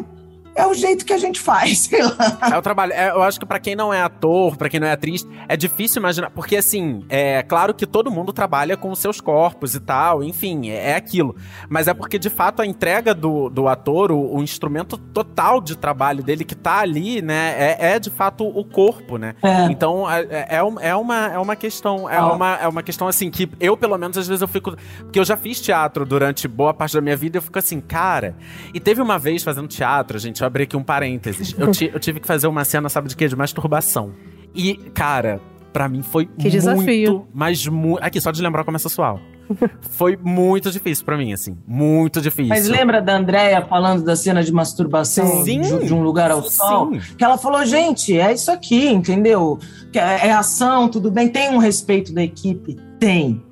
[0.55, 2.39] é o jeito que a gente faz, sei lá.
[2.53, 2.93] É o trabalho.
[2.93, 5.57] É, eu acho que para quem não é ator, para quem não é atriz, é
[5.57, 6.31] difícil imaginar.
[6.31, 10.71] Porque, assim, é claro que todo mundo trabalha com os seus corpos e tal, enfim,
[10.71, 11.37] é, é aquilo.
[11.69, 15.77] Mas é porque, de fato, a entrega do, do ator, o, o instrumento total de
[15.77, 19.35] trabalho dele que tá ali, né, é, é de fato o corpo, né?
[19.43, 19.65] É.
[19.67, 22.09] Então, é, é, é, é, uma, é uma questão.
[22.09, 22.33] É, ah.
[22.33, 24.77] uma, é uma questão, assim, que eu, pelo menos, às vezes eu fico.
[24.99, 27.81] Porque eu já fiz teatro durante boa parte da minha vida e eu fico assim,
[27.81, 28.35] cara.
[28.73, 31.55] E teve uma vez fazendo teatro, gente, eu abri aqui um parênteses.
[31.57, 33.29] Eu, eu tive que fazer uma cena, sabe de quê?
[33.29, 34.13] De masturbação.
[34.55, 35.41] E, cara,
[35.73, 37.29] para mim foi que muito, desafio.
[37.33, 38.03] mas muito.
[38.03, 39.21] Aqui, só de lembrar começa a suar.
[39.83, 41.57] foi muito difícil para mim, assim.
[41.67, 42.49] Muito difícil.
[42.49, 46.43] Mas lembra da Andrea falando da cena de masturbação sim, de, de, um lugar ao
[46.43, 46.57] sim.
[46.57, 46.91] sol?
[47.17, 49.59] Que ela falou, gente, é isso aqui, entendeu?
[49.93, 51.29] É, é ação, tudo bem.
[51.29, 52.77] Tem um respeito da equipe?
[52.99, 53.43] Tem.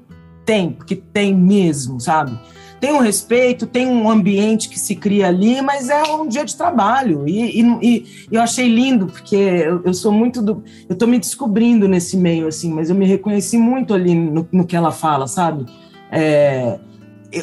[0.45, 2.39] Tem, porque tem mesmo, sabe?
[2.81, 6.57] Tem um respeito, tem um ambiente que se cria ali, mas é um dia de
[6.57, 7.29] trabalho.
[7.29, 10.63] E, e, e eu achei lindo, porque eu, eu, sou muito do.
[10.89, 14.67] Eu estou me descobrindo nesse meio, assim, mas eu me reconheci muito ali no, no
[14.67, 15.67] que ela fala, sabe?
[16.11, 16.79] É,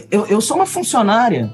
[0.10, 1.54] eu, eu sou uma funcionária.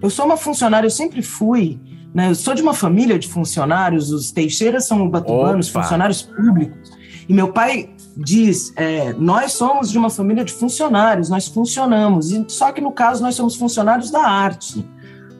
[0.00, 1.80] Eu sou uma funcionária, eu sempre fui.
[2.14, 2.30] Né?
[2.30, 6.97] Eu sou de uma família de funcionários, os Teixeiras são ubatubanos, funcionários públicos.
[7.28, 12.44] E meu pai diz: é, nós somos de uma família de funcionários, nós funcionamos, e
[12.48, 14.84] só que no caso nós somos funcionários da arte.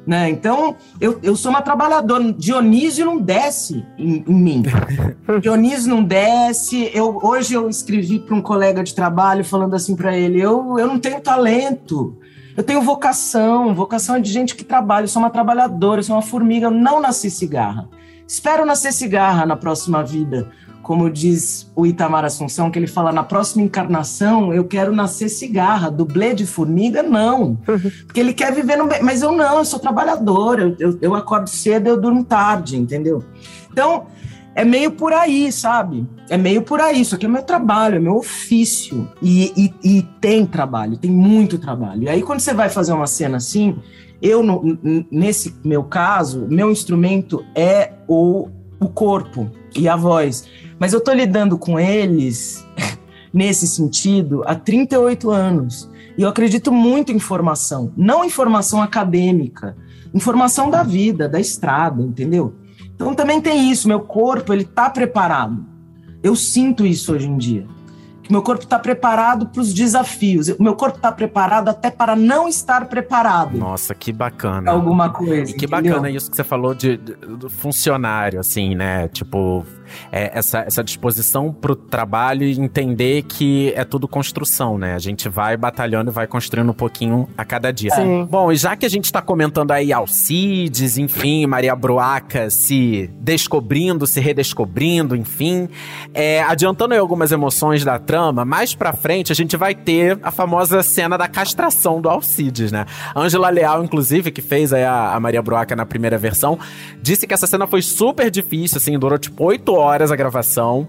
[0.06, 0.30] Né?
[0.30, 2.32] Então, eu, eu sou uma trabalhadora.
[2.32, 4.62] Dionísio não desce em, em mim.
[5.42, 6.90] Dionísio não desce.
[6.94, 10.86] Eu, hoje eu escrevi para um colega de trabalho falando assim para ele: eu, eu
[10.86, 12.16] não tenho talento.
[12.56, 16.16] Eu tenho vocação, vocação é de gente que trabalha, eu sou uma trabalhadora, eu sou
[16.16, 17.88] uma formiga, eu não nasci cigarra.
[18.26, 20.50] Espero nascer cigarra na próxima vida,
[20.88, 25.90] como diz o Itamar Assunção, que ele fala, na próxima encarnação eu quero nascer cigarra,
[25.90, 27.56] dublê de formiga, não.
[28.06, 28.88] Porque ele quer viver no...
[29.02, 33.22] Mas eu não, eu sou trabalhador, eu, eu, eu acordo cedo, eu durmo tarde, entendeu?
[33.70, 34.06] Então,
[34.54, 36.08] é meio por aí, sabe?
[36.30, 37.02] É meio por aí.
[37.02, 39.06] Isso aqui é meu trabalho, é meu ofício.
[39.20, 42.04] E, e, e, tem trabalho, tem muito trabalho.
[42.04, 43.76] E aí, quando você vai fazer uma cena assim,
[44.22, 44.42] eu,
[45.10, 48.48] nesse meu caso, meu instrumento é o,
[48.80, 50.44] o corpo e a voz.
[50.78, 52.64] Mas eu tô lidando com eles
[53.32, 55.90] nesse sentido há 38 anos.
[56.16, 59.76] E eu acredito muito em formação, não informação acadêmica,
[60.12, 62.54] informação da vida, da estrada, entendeu?
[62.94, 65.64] Então também tem isso, meu corpo, ele tá preparado.
[66.20, 67.77] Eu sinto isso hoje em dia
[68.28, 70.48] que meu corpo está preparado para os desafios.
[70.48, 73.56] O meu corpo está preparado até para não estar preparado.
[73.56, 74.70] Nossa, que bacana.
[74.70, 75.50] Alguma coisa.
[75.50, 75.94] E que entendeu?
[75.94, 79.08] bacana isso que você falou de, de, do funcionário, assim, né?
[79.08, 79.64] Tipo,
[80.10, 84.94] é, essa, essa disposição para o trabalho e entender que é tudo construção, né?
[84.94, 87.90] A gente vai batalhando e vai construindo um pouquinho a cada dia.
[87.90, 88.26] Sim.
[88.30, 94.06] Bom, e já que a gente está comentando aí Alcides, enfim, Maria Bruaca se descobrindo,
[94.06, 95.68] se redescobrindo, enfim,
[96.14, 100.30] é, adiantando aí algumas emoções da trama mais pra frente a gente vai ter a
[100.30, 102.86] famosa cena da castração do Alcides, né?
[103.14, 106.58] Angela Leal, inclusive, que fez aí a, a Maria Broaca na primeira versão,
[107.02, 110.86] disse que essa cena foi super difícil, assim, durou tipo oito horas a gravação.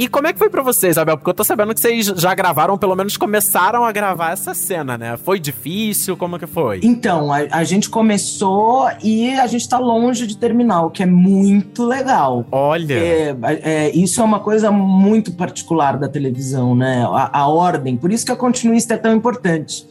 [0.00, 1.18] E como é que foi pra vocês, Isabel?
[1.18, 4.96] Porque eu tô sabendo que vocês já gravaram, pelo menos começaram a gravar essa cena,
[4.96, 5.18] né?
[5.18, 6.16] Foi difícil?
[6.16, 6.80] Como que foi?
[6.82, 11.06] Então, a, a gente começou e a gente tá longe de terminar, o que é
[11.06, 12.46] muito legal.
[12.50, 12.94] Olha!
[12.94, 17.04] É, é, isso é uma coisa muito particular da televisão, né?
[17.06, 17.94] A, a ordem.
[17.94, 19.86] Por isso que a continuista é tão importante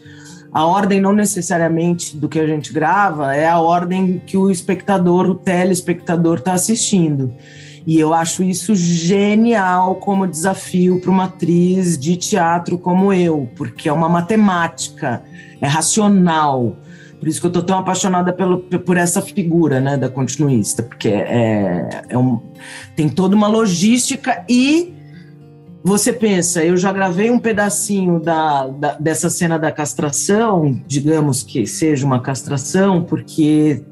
[0.51, 5.29] a ordem não necessariamente do que a gente grava é a ordem que o espectador,
[5.29, 7.31] o telespectador está assistindo.
[7.85, 13.89] E eu acho isso genial como desafio para uma atriz de teatro como eu, porque
[13.89, 15.23] é uma matemática,
[15.61, 16.77] é racional.
[17.19, 21.09] Por isso que eu tô tão apaixonada pelo, por essa figura, né, da continuista, porque
[21.09, 22.39] é, é um,
[22.95, 24.93] tem toda uma logística e
[25.83, 31.65] você pensa, eu já gravei um pedacinho da, da, dessa cena da castração, digamos que
[31.65, 33.83] seja uma castração, porque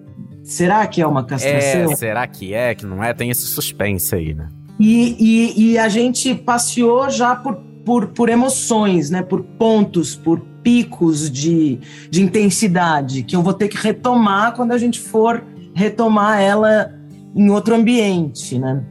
[0.48, 1.92] Será que é uma castração?
[1.92, 3.14] É, será que é, que não é?
[3.14, 4.48] Tem esse suspense aí, né?
[4.80, 9.22] E, e, e a gente passeou já por, por, por emoções, né?
[9.22, 11.80] Por pontos, por picos de,
[12.10, 16.94] de intensidade, que eu vou ter que retomar quando a gente for retomar ela
[17.36, 18.86] em outro ambiente, né?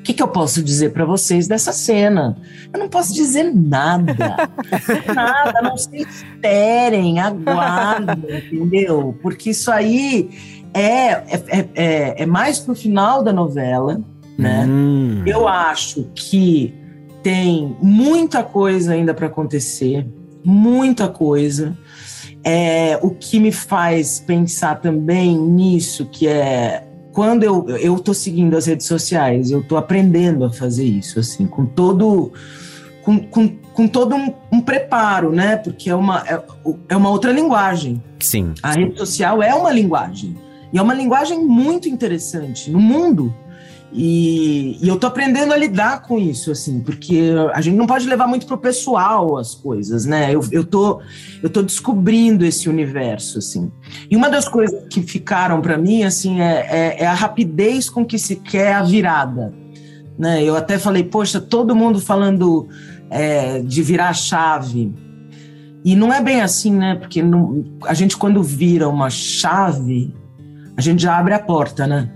[0.00, 2.36] O que, que eu posso dizer para vocês dessa cena?
[2.72, 4.14] Eu não posso dizer nada.
[5.14, 9.18] nada, não se esperem, aguardem, entendeu?
[9.20, 10.30] Porque isso aí
[10.76, 14.00] é, é, é, é mais pro final da novela,
[14.38, 14.66] né?
[14.68, 15.22] Hum.
[15.26, 16.74] Eu acho que
[17.22, 20.06] tem muita coisa ainda para acontecer,
[20.44, 21.76] muita coisa.
[22.44, 28.54] É, o que me faz pensar também nisso, que é quando eu eu tô seguindo
[28.56, 32.32] as redes sociais, eu tô aprendendo a fazer isso, assim, com todo
[33.02, 35.56] com, com, com todo um, um preparo, né?
[35.56, 36.42] Porque é uma, é,
[36.88, 38.02] é uma outra linguagem.
[38.20, 38.52] Sim.
[38.62, 40.36] A rede social é uma linguagem.
[40.72, 43.34] E é uma linguagem muito interessante no mundo.
[43.92, 48.06] E, e eu tô aprendendo a lidar com isso, assim, porque a gente não pode
[48.06, 50.34] levar muito pro pessoal as coisas, né?
[50.34, 51.00] Eu, eu, tô,
[51.42, 53.70] eu tô descobrindo esse universo, assim.
[54.10, 58.04] E uma das coisas que ficaram para mim, assim, é, é, é a rapidez com
[58.04, 59.54] que se quer a virada.
[60.18, 60.42] Né?
[60.42, 62.68] Eu até falei, poxa, todo mundo falando
[63.08, 64.92] é, de virar a chave.
[65.84, 66.96] E não é bem assim, né?
[66.96, 70.12] Porque não, a gente, quando vira uma chave,
[70.76, 72.10] a gente já abre a porta, né?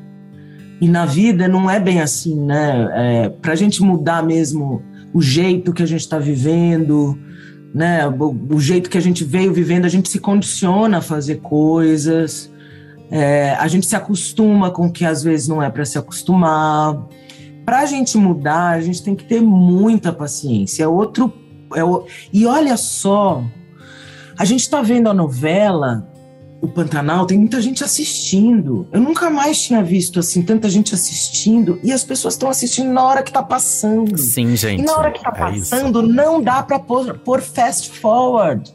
[0.80, 2.88] E na vida não é bem assim, né?
[2.92, 7.18] É, Para a gente mudar mesmo o jeito que a gente está vivendo,
[7.74, 8.06] né?
[8.06, 12.50] O, o, jeito que a gente veio vivendo, a gente se condiciona a fazer coisas,
[13.10, 17.06] é, a gente se acostuma com o que às vezes não é para se acostumar.
[17.64, 20.84] Para a gente mudar, a gente tem que ter muita paciência.
[20.84, 21.32] É outro.
[21.74, 23.44] É o, e olha só,
[24.36, 26.09] a gente está vendo a novela
[26.60, 28.86] o Pantanal, tem muita gente assistindo.
[28.92, 33.02] Eu nunca mais tinha visto assim tanta gente assistindo e as pessoas estão assistindo na
[33.02, 34.18] hora que tá passando.
[34.18, 34.82] Sim, gente.
[34.82, 36.12] E na hora que tá é passando, isso.
[36.12, 38.72] não dá para pôr, pôr fast forward.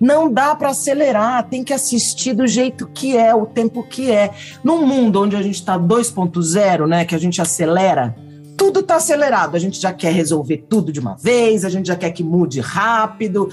[0.00, 4.30] Não dá para acelerar, tem que assistir do jeito que é, o tempo que é.
[4.64, 8.16] Num mundo onde a gente tá 2.0, né, que a gente acelera,
[8.56, 9.54] tudo tá acelerado.
[9.54, 12.58] A gente já quer resolver tudo de uma vez, a gente já quer que mude
[12.58, 13.48] rápido,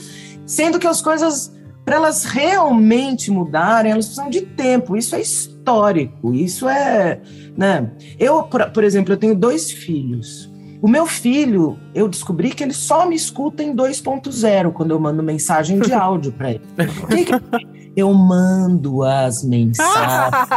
[0.46, 1.54] sendo que as coisas
[1.86, 4.96] para elas realmente mudarem, elas precisam de tempo.
[4.96, 6.34] Isso é histórico.
[6.34, 7.22] Isso é,
[7.58, 7.92] né?
[8.20, 10.50] Eu, por, exemplo, eu tenho dois filhos.
[10.82, 15.22] O meu filho, eu descobri que ele só me escuta em 2.0 quando eu mando
[15.22, 16.62] mensagem de áudio para ele.
[17.10, 17.79] Que que...
[17.96, 20.48] Eu mando as mensagens.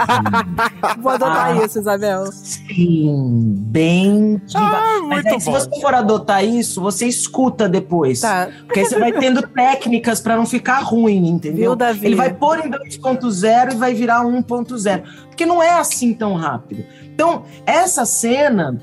[1.00, 2.26] Vou adotar ah, isso, Isabel.
[2.32, 4.40] Sim, bem.
[4.54, 8.20] Ah, Mas aí, se você for adotar isso, você escuta depois.
[8.20, 8.48] Tá.
[8.66, 11.70] Porque aí você vai tendo técnicas para não ficar ruim, entendeu?
[11.70, 12.06] Viu, Davi?
[12.06, 15.02] Ele vai pôr em 2.0 e vai virar 1.0.
[15.28, 16.84] Porque não é assim tão rápido.
[17.14, 18.78] Então, essa cena,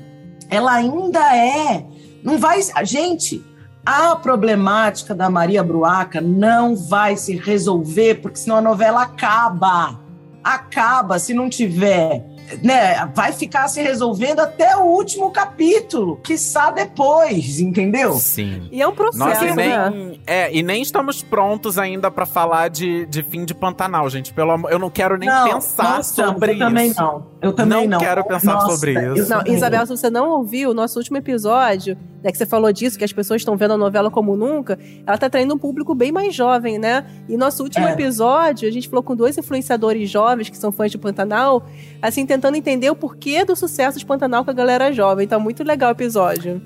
[0.48, 1.86] ela ainda é.
[2.22, 2.60] Não vai.
[2.84, 3.42] Gente,
[3.90, 9.98] a problemática da Maria Bruaca não vai se resolver, porque senão a novela acaba.
[10.44, 12.24] Acaba se não tiver.
[12.62, 18.14] Né, vai ficar se resolvendo até o último capítulo, quiçá depois, entendeu?
[18.14, 18.68] Sim.
[18.72, 20.18] E é um processo, Nós e nem, né?
[20.26, 24.32] É, e nem estamos prontos ainda para falar de, de fim de Pantanal, gente.
[24.32, 26.64] Pelo amor, eu não quero nem não, pensar não sobre eu isso.
[26.64, 27.29] Também não.
[27.42, 27.98] Eu também não.
[27.98, 29.30] Não quero pensar Nossa, sobre isso.
[29.30, 32.98] Não, Isabel, se você não ouviu o nosso último episódio, né, que você falou disso,
[32.98, 36.12] que as pessoas estão vendo a novela como nunca, ela tá traindo um público bem
[36.12, 37.04] mais jovem, né?
[37.28, 37.92] E nosso último É.
[37.92, 41.64] episódio, a gente falou com dois influenciadores jovens que são fãs de Pantanal,
[42.02, 45.26] assim, tentando entender o porquê do sucesso de Pantanal com a galera jovem.
[45.26, 46.60] Tá muito legal o episódio.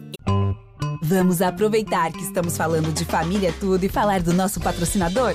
[1.02, 5.34] Vamos aproveitar que estamos falando de família tudo e falar do nosso patrocinador?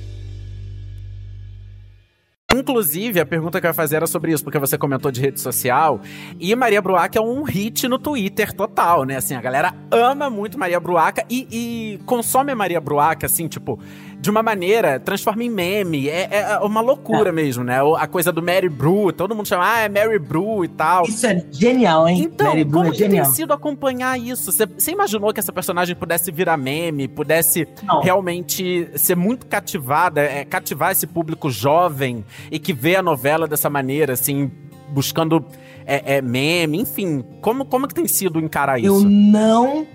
[2.53, 5.39] Inclusive, a pergunta que eu ia fazer era sobre isso, porque você comentou de rede
[5.39, 6.01] social.
[6.39, 9.15] E Maria Bruaca é um hit no Twitter total, né?
[9.15, 13.79] Assim, a galera ama muito Maria Bruaca e, e consome Maria Bruaca, assim, tipo,
[14.21, 16.07] de uma maneira, transforma em meme.
[16.07, 17.79] É, é uma loucura mesmo, né?
[17.97, 21.05] A coisa do Mary Bru, todo mundo chama, ah, é Mary Bru e tal.
[21.05, 22.21] Isso é genial, hein?
[22.25, 23.25] Então, Mary Blue como é que tem genial.
[23.31, 24.51] sido acompanhar isso?
[24.51, 27.99] Você- imaginou que essa personagem pudesse virar meme, pudesse Não.
[28.01, 33.71] realmente ser muito cativada, é, cativar esse público jovem e que vê a novela dessa
[33.71, 34.51] maneira, assim,
[34.89, 35.43] buscando
[35.83, 37.23] é, é, meme, enfim.
[37.41, 39.09] Como, como que tem sido encarar Eu isso?
[39.09, 39.87] não,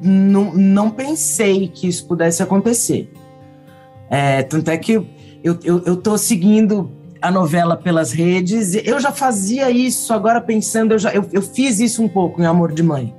[0.00, 3.10] não, não pensei que isso pudesse acontecer.
[4.10, 6.90] É, tanto é que eu, eu, eu tô seguindo
[7.20, 8.74] a novela pelas redes.
[8.74, 12.46] Eu já fazia isso, agora pensando, eu, já, eu, eu fiz isso um pouco em
[12.46, 13.14] Amor de Mãe.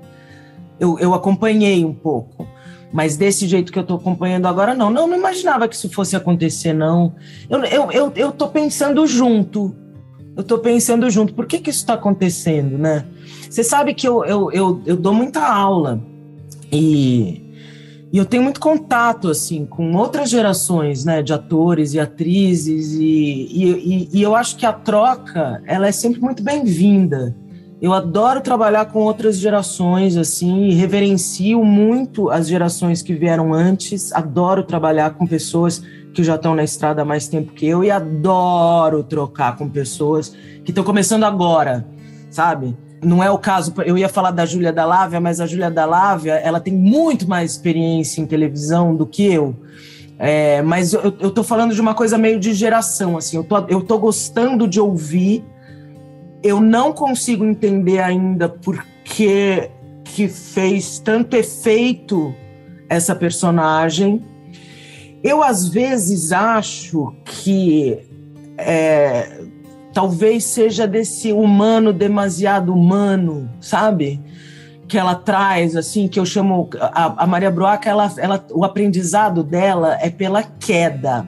[0.79, 2.47] Eu, eu acompanhei um pouco.
[2.91, 4.89] Mas desse jeito que eu tô acompanhando agora, não.
[4.89, 7.13] Não, não imaginava que isso fosse acontecer, não.
[7.49, 9.75] Eu, eu, eu, eu tô pensando junto.
[10.35, 11.33] Eu tô pensando junto.
[11.33, 13.05] Por que que isso tá acontecendo, né?
[13.47, 16.01] Você sabe que eu, eu, eu, eu dou muita aula.
[16.71, 17.48] E,
[18.11, 21.21] e eu tenho muito contato, assim, com outras gerações, né?
[21.21, 22.93] De atores e atrizes.
[22.93, 27.35] E, e, e, eu acho que a troca, ela é sempre muito bem-vinda.
[27.79, 34.11] Eu adoro trabalhar com outras gerações, assim, e reverencio muito as gerações que vieram antes.
[34.11, 35.81] Adoro trabalhar com pessoas
[36.11, 40.35] que já estão na estrada há mais tempo que eu e adoro trocar com pessoas
[40.65, 41.87] que estão começando agora,
[42.31, 42.75] sabe?
[43.01, 45.85] Não é o caso, eu ia falar da Júlia da Lávia, mas a Júlia da
[45.85, 49.55] Lávia, ela tem muito mais experiência em televisão do que eu.
[50.17, 53.57] É, mas eu, eu tô falando de uma coisa meio de geração, assim, eu tô,
[53.69, 55.45] eu tô gostando de ouvir
[56.41, 59.69] eu não consigo entender ainda por que,
[60.03, 62.33] que fez tanto efeito
[62.87, 64.21] essa personagem.
[65.21, 67.99] Eu, às vezes, acho que
[68.57, 69.41] é,
[69.99, 74.21] talvez seja desse humano demasiado humano, sabe?
[74.87, 76.69] Que ela traz, assim, que eu chamo.
[76.79, 81.27] A, a Maria Broaca, ela, ela, o aprendizado dela é pela queda.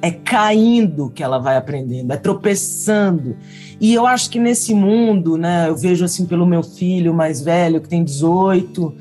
[0.00, 3.36] É caindo que ela vai aprendendo, é tropeçando.
[3.80, 7.80] E eu acho que nesse mundo, né, eu vejo assim pelo meu filho mais velho,
[7.80, 8.94] que tem 18,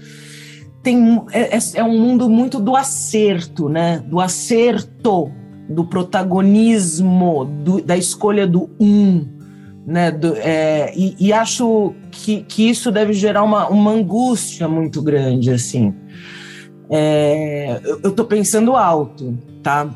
[0.82, 4.04] tem, é, é, é um mundo muito do acerto, né?
[4.04, 5.32] Do acerto,
[5.72, 9.26] do protagonismo, do, da escolha do um.
[9.86, 15.02] Né, do, é, e, e, acho que, que isso deve gerar uma, uma angústia muito
[15.02, 15.94] grande, assim.
[16.88, 19.90] É, eu estou pensando alto, tá?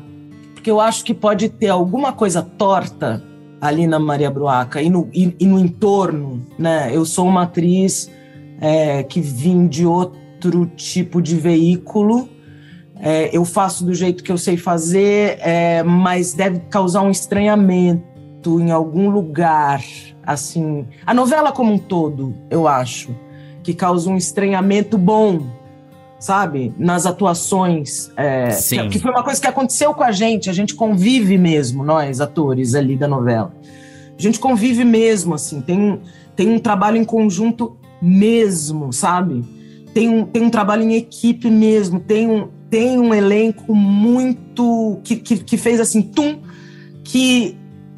[0.54, 3.22] Porque eu acho que pode ter alguma coisa torta
[3.60, 6.90] ali na Maria Bruaca e no, e, e no entorno, né?
[6.92, 8.10] Eu sou uma atriz
[8.60, 12.28] é, que vim de outro tipo de veículo.
[13.00, 18.60] É, eu faço do jeito que eu sei fazer, é, mas deve causar um estranhamento
[18.60, 19.82] em algum lugar,
[20.24, 20.86] assim.
[21.04, 23.14] A novela como um todo, eu acho,
[23.62, 25.42] que causa um estranhamento bom,
[26.18, 26.72] sabe?
[26.78, 28.10] Nas atuações.
[28.16, 28.82] É, Sim.
[28.82, 30.48] Que, que, foi uma coisa que aconteceu com a gente.
[30.48, 33.52] A gente convive mesmo, nós, atores ali da novela.
[34.18, 35.60] A gente convive mesmo, assim.
[35.60, 36.00] Tem,
[36.34, 39.44] tem um trabalho em conjunto mesmo, sabe?
[39.92, 42.00] Tem um, tem um trabalho em equipe mesmo.
[42.00, 45.00] Tem um, tem um elenco muito.
[45.04, 46.40] que, que, que fez assim, tum,
[47.04, 47.56] que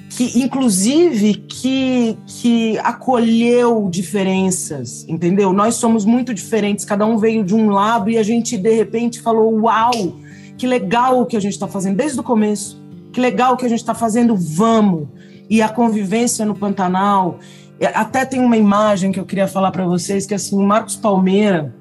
[0.08, 5.52] que inclusive que, que acolheu diferenças, entendeu?
[5.52, 9.20] Nós somos muito diferentes, cada um veio de um lado e a gente de repente
[9.20, 10.16] falou: "Uau,
[10.56, 12.82] que legal o que a gente está fazendo desde o começo.
[13.12, 15.08] Que legal o que a gente está fazendo, vamos".
[15.50, 17.38] E a convivência no Pantanal,
[17.78, 20.96] é, até tem uma imagem que eu queria falar para vocês que assim, o Marcos
[20.96, 21.74] Palmeira,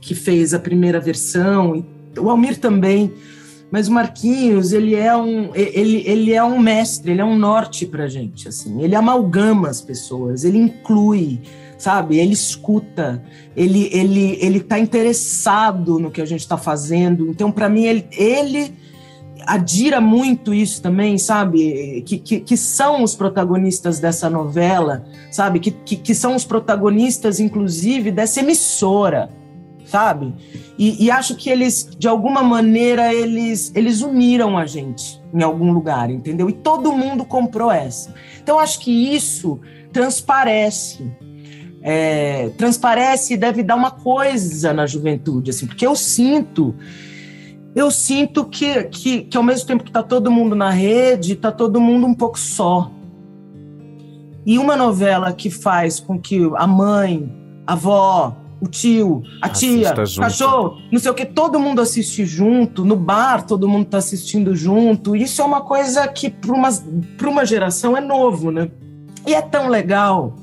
[0.00, 1.84] que fez a primeira versão,
[2.18, 3.12] o Almir também,
[3.70, 7.84] mas o Marquinhos, ele é um, ele, ele é um mestre, ele é um norte
[7.84, 8.82] pra gente, assim.
[8.82, 11.40] Ele amalgama as pessoas, ele inclui,
[11.76, 12.18] sabe?
[12.18, 13.22] Ele escuta,
[13.54, 17.28] ele ele ele tá interessado no que a gente está fazendo.
[17.28, 18.72] Então, para mim, ele, ele
[19.46, 22.02] adira muito isso também, sabe?
[22.06, 25.60] Que, que, que, são os protagonistas dessa novela, sabe?
[25.60, 29.28] Que, que, que são os protagonistas, inclusive, dessa emissora
[29.88, 30.34] sabe?
[30.78, 35.72] E, e, acho que eles, de alguma maneira, eles, eles uniram a gente em algum
[35.72, 36.48] lugar, entendeu?
[36.48, 38.14] E todo mundo comprou essa.
[38.42, 39.60] Então, acho que isso
[39.92, 41.10] transparece.
[41.80, 46.74] É, transparece e deve dar uma coisa na juventude, assim, porque eu sinto
[47.74, 51.52] eu sinto que, que, que ao mesmo tempo que está todo mundo na rede, está
[51.52, 52.90] todo mundo um pouco só.
[54.44, 57.32] E uma novela que faz com que a mãe,
[57.66, 62.26] a avó, o tio, a tia, o cachorro, não sei o que, todo mundo assiste
[62.26, 65.14] junto, no bar todo mundo está assistindo junto.
[65.14, 66.68] Isso é uma coisa que para uma,
[67.22, 68.68] uma geração é novo, né?
[69.26, 70.34] E é tão legal.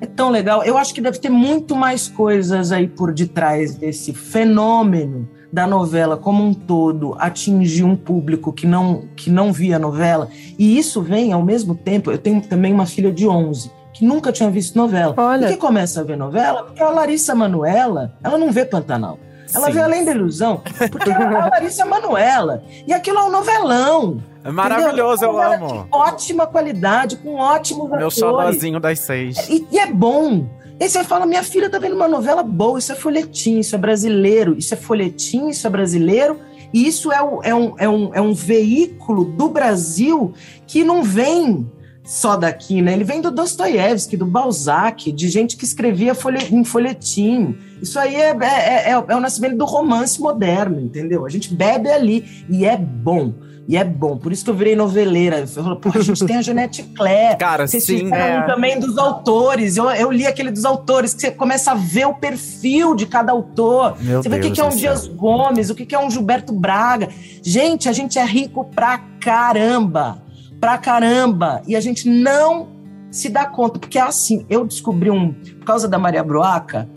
[0.00, 0.62] É tão legal.
[0.64, 6.16] Eu acho que deve ter muito mais coisas aí por detrás desse fenômeno da novela
[6.16, 10.28] como um todo atingir um público que não, que não via novela.
[10.58, 12.10] E isso vem ao mesmo tempo.
[12.10, 15.14] Eu tenho também uma filha de 11 que nunca tinha visto novela.
[15.16, 15.46] Olha.
[15.46, 16.64] Por que começa a ver novela?
[16.64, 19.18] Porque a Larissa Manuela, ela não vê Pantanal.
[19.54, 19.72] Ela Sim.
[19.72, 22.62] vê Além da Ilusão, porque é a Larissa Manuela.
[22.86, 24.22] E aquilo é um novelão.
[24.44, 25.86] É maravilhoso, eu amo.
[25.92, 28.14] ótima qualidade, com ótimos Meu atores.
[28.14, 29.36] xodózinho das seis.
[29.48, 30.48] E, e, é bom.
[30.80, 33.78] E você fala, minha filha tá vendo uma novela boa, isso é folhetim, isso é
[33.78, 36.40] brasileiro, isso é folhetim, isso é brasileiro.
[36.72, 40.32] E isso é, um, é, um, é, um, é um veículo do Brasil
[40.66, 41.70] que não vem
[42.04, 42.92] só daqui, né?
[42.92, 47.56] Ele vem do Dostoiévski, do Balzac, de gente que escrevia folhe, em folhetim.
[47.80, 51.24] Isso aí é, é, é, é, o nascimento do romance moderno, entendeu?
[51.24, 53.32] A gente bebe ali e é bom.
[53.68, 55.38] E é bom, por isso que eu virei noveleira.
[55.38, 57.38] Eu falo, pô, a gente tem a Jeanette Claire.
[57.38, 58.12] Cara, Vocês sim.
[58.12, 58.42] É.
[58.42, 59.76] também dos autores.
[59.76, 63.30] Eu, eu li aquele dos autores, que você começa a ver o perfil de cada
[63.30, 63.96] autor.
[64.00, 65.94] Meu você vê Deus o que, que é um do Dias Gomes, o que, que
[65.94, 67.08] é um Gilberto Braga.
[67.40, 70.20] Gente, a gente é rico pra caramba.
[70.62, 71.60] Pra caramba.
[71.66, 72.68] E a gente não
[73.10, 73.80] se dá conta.
[73.80, 75.32] Porque é assim, eu descobri um.
[75.32, 76.88] Por causa da Maria Broaca,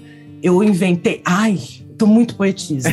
[0.43, 1.20] eu inventei.
[1.26, 1.57] Ai,
[1.97, 2.89] tô muito poetisa.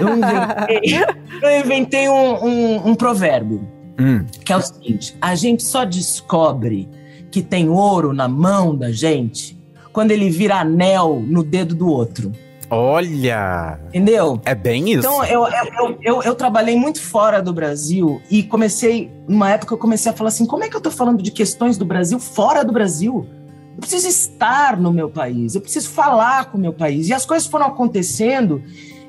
[0.00, 1.04] Eu inventei,
[1.42, 3.68] eu inventei um, um, um provérbio,
[4.00, 4.24] Hum.
[4.42, 6.88] que é o seguinte: a gente só descobre
[7.30, 9.62] que tem ouro na mão da gente
[9.92, 12.32] quando ele vira anel no dedo do outro.
[12.70, 13.78] Olha!
[13.88, 14.40] Entendeu?
[14.44, 15.00] É bem isso.
[15.00, 19.78] Então, eu, eu, eu, eu, trabalhei muito fora do Brasil e comecei, numa época, eu
[19.78, 22.64] comecei a falar assim: como é que eu tô falando de questões do Brasil fora
[22.64, 23.26] do Brasil?
[23.74, 27.08] Eu preciso estar no meu país, eu preciso falar com o meu país.
[27.08, 28.62] E as coisas foram acontecendo,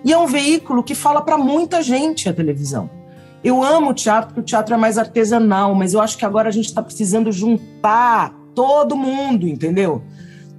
[0.03, 2.89] e é um veículo que fala para muita gente a televisão.
[3.43, 6.49] Eu amo o teatro, porque o teatro é mais artesanal, mas eu acho que agora
[6.49, 10.01] a gente está precisando juntar todo mundo, entendeu?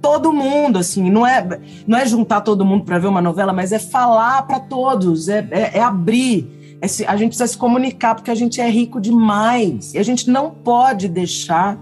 [0.07, 3.73] Todo mundo, assim, não é, não é juntar todo mundo para ver uma novela, mas
[3.73, 6.77] é falar para todos, é, é, é abrir.
[6.81, 9.93] É se, a gente precisa se comunicar, porque a gente é rico demais.
[9.93, 11.77] E a gente não pode deixar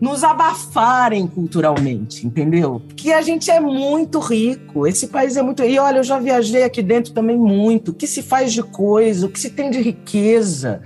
[0.00, 2.80] nos abafarem culturalmente, entendeu?
[2.88, 5.62] Porque a gente é muito rico, esse país é muito.
[5.62, 7.90] E olha, eu já viajei aqui dentro também muito.
[7.90, 10.80] O que se faz de coisa, o que se tem de riqueza.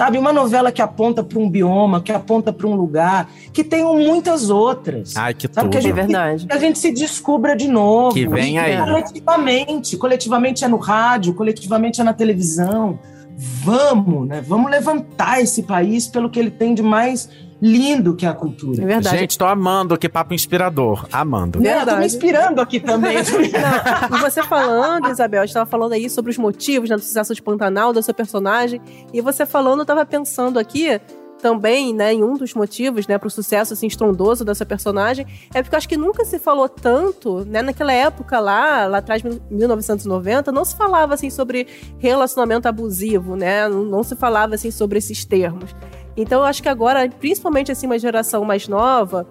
[0.00, 3.84] Sabe, uma novela que aponta para um bioma, que aponta para um lugar, que tem
[3.84, 5.14] muitas outras.
[5.14, 5.72] Ai, que Sabe, tudo.
[5.72, 6.46] que a gente, É verdade.
[6.46, 8.14] Que a gente se descubra de novo.
[8.14, 8.78] Que vem aí.
[8.78, 9.98] Coletivamente.
[9.98, 12.98] Coletivamente é no rádio, coletivamente é na televisão.
[13.36, 14.40] Vamos, né?
[14.40, 17.28] Vamos levantar esse país pelo que ele tem de mais
[17.60, 18.84] lindo que é a É cultura.
[18.86, 19.18] verdade.
[19.18, 21.06] Gente, tô amando, que papo inspirador.
[21.12, 21.58] Amando.
[21.58, 22.06] Eu tô me verdade.
[22.06, 23.16] inspirando aqui também.
[24.10, 27.02] Não, e você falando, Isabel, a gente tava falando aí sobre os motivos né, do
[27.02, 28.80] sucesso de Pantanal, do seu personagem.
[29.12, 31.00] E você falando, eu tava pensando aqui
[31.40, 35.74] também, né, em um dos motivos, né, pro sucesso assim estrondoso dessa personagem, é porque
[35.74, 40.66] eu acho que nunca se falou tanto, né, naquela época lá, lá atrás, 1990, não
[40.66, 41.66] se falava assim sobre
[41.98, 43.66] relacionamento abusivo, né?
[43.70, 45.74] Não, não se falava assim sobre esses termos.
[46.16, 49.26] Então eu acho que agora, principalmente assim uma geração mais nova,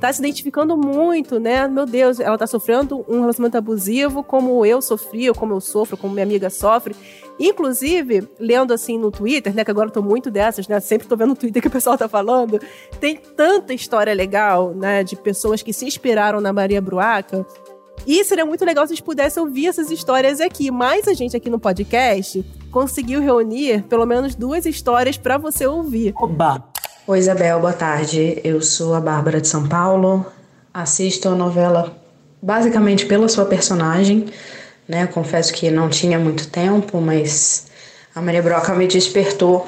[0.00, 1.66] tá se identificando muito, né?
[1.66, 5.96] Meu Deus, ela tá sofrendo um relacionamento abusivo como eu sofri, ou como eu sofro,
[5.96, 6.94] como minha amiga sofre.
[7.40, 9.64] Inclusive, lendo assim no Twitter, né?
[9.64, 10.78] Que agora eu tô muito dessas, né?
[10.78, 12.60] Sempre tô vendo no Twitter que o pessoal tá falando.
[13.00, 15.02] Tem tanta história legal, né?
[15.02, 17.46] De pessoas que se inspiraram na Maria Bruaca.
[18.06, 20.70] E seria muito legal se a gente pudesse ouvir essas histórias aqui.
[20.70, 26.12] Mas a gente aqui no podcast conseguiu reunir pelo menos duas histórias para você ouvir.
[26.16, 26.62] Oba!
[27.06, 28.40] Oi, Isabel, boa tarde.
[28.42, 30.24] Eu sou a Bárbara de São Paulo.
[30.72, 31.94] Assisto a novela
[32.42, 34.26] basicamente pela sua personagem,
[34.86, 35.06] né?
[35.06, 37.68] Confesso que não tinha muito tempo, mas
[38.14, 39.66] a Maria Broca me despertou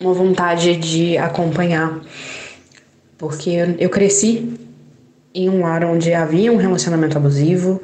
[0.00, 2.00] uma vontade de acompanhar,
[3.16, 4.67] porque eu, eu cresci
[5.34, 7.80] em um lar onde havia um relacionamento abusivo,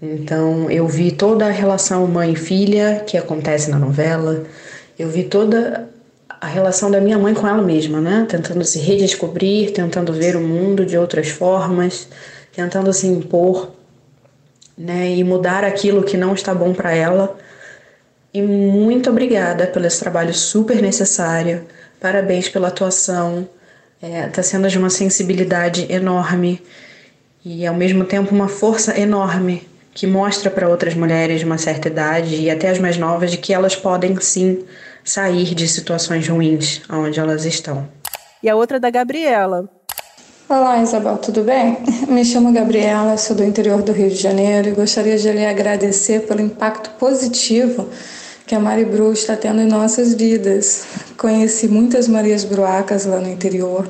[0.00, 4.44] então eu vi toda a relação mãe-filha que acontece na novela,
[4.98, 5.88] eu vi toda
[6.40, 8.26] a relação da minha mãe com ela mesma, né?
[8.28, 12.06] Tentando se redescobrir, tentando ver o mundo de outras formas,
[12.54, 13.70] tentando se impor,
[14.76, 15.10] né?
[15.10, 17.36] E mudar aquilo que não está bom para ela.
[18.32, 21.64] E muito obrigada pelo esse trabalho super necessário.
[21.98, 23.48] Parabéns pela atuação.
[24.04, 26.60] Está sendo de uma sensibilidade enorme
[27.42, 31.88] e ao mesmo tempo uma força enorme que mostra para outras mulheres de uma certa
[31.88, 34.62] idade e até as mais novas de que elas podem sim
[35.02, 37.88] sair de situações ruins onde elas estão.
[38.42, 39.70] E a outra é da Gabriela.
[40.46, 41.78] Olá, Isabel, tudo bem?
[42.06, 46.26] Me chamo Gabriela, sou do interior do Rio de Janeiro e gostaria de lhe agradecer
[46.26, 47.88] pelo impacto positivo
[48.46, 50.82] que a Mari Bru está tendo em nossas vidas.
[51.16, 53.88] Conheci muitas Marias Bruacas lá no interior,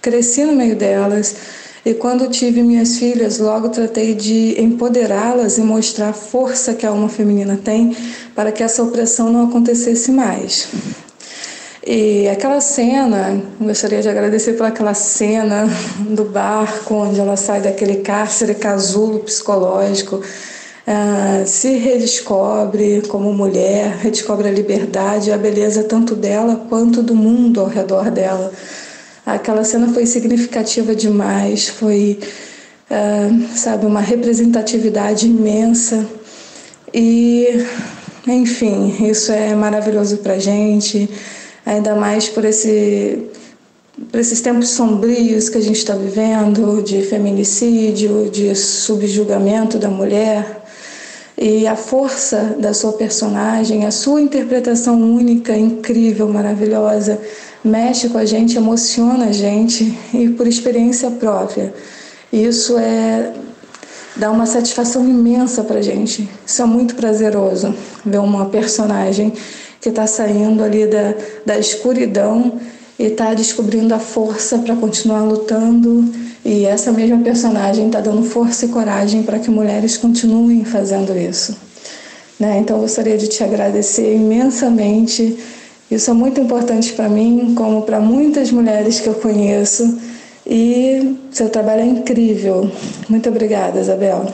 [0.00, 1.36] cresci no meio delas
[1.84, 6.90] e quando tive minhas filhas, logo tratei de empoderá-las e mostrar a força que a
[6.90, 7.96] alma feminina tem
[8.36, 10.68] para que essa opressão não acontecesse mais.
[11.84, 15.68] E aquela cena, gostaria de agradecer por aquela cena
[16.08, 20.22] do barco onde ela sai daquele cárcere casulo psicológico,
[20.86, 27.14] uh, se redescobre como mulher, redescobre a liberdade e a beleza tanto dela quanto do
[27.14, 28.52] mundo ao redor dela.
[29.24, 32.18] Aquela cena foi significativa demais, foi,
[32.90, 36.06] uh, sabe, uma representatividade imensa
[36.92, 37.64] e,
[38.26, 41.08] enfim, isso é maravilhoso pra gente
[41.64, 43.30] ainda mais por esse
[44.10, 50.61] para esses tempos sombrios que a gente está vivendo, de feminicídio, de subjugamento da mulher,
[51.36, 57.18] e a força da sua personagem, a sua interpretação única, incrível, maravilhosa,
[57.64, 61.72] mexe com a gente, emociona a gente e por experiência própria.
[62.32, 63.32] Isso é
[64.16, 66.28] dá uma satisfação imensa para gente.
[66.44, 67.74] Isso é muito prazeroso
[68.04, 69.32] ver uma personagem
[69.80, 71.14] que está saindo ali da,
[71.44, 72.60] da escuridão
[72.98, 76.04] e está descobrindo a força para continuar lutando.
[76.44, 81.56] E essa mesma personagem está dando força e coragem para que mulheres continuem fazendo isso.
[82.38, 82.58] Né?
[82.58, 85.38] Então, gostaria de te agradecer imensamente.
[85.90, 89.98] Isso é muito importante para mim, como para muitas mulheres que eu conheço.
[90.44, 92.70] E seu trabalho é incrível.
[93.08, 94.26] Muito obrigada, Isabel.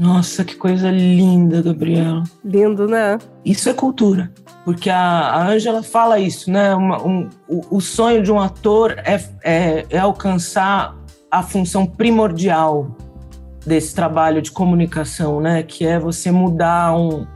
[0.00, 2.22] Nossa, que coisa linda, Gabriela.
[2.42, 3.18] Lindo, né?
[3.44, 4.32] Isso é cultura.
[4.64, 6.74] Porque a Ângela fala isso, né?
[6.74, 10.96] Uma, um, o, o, sonho de um ator é, é, é alcançar
[11.30, 12.96] a função primordial
[13.66, 15.62] desse trabalho de comunicação, né?
[15.62, 17.26] Que é você mudar um.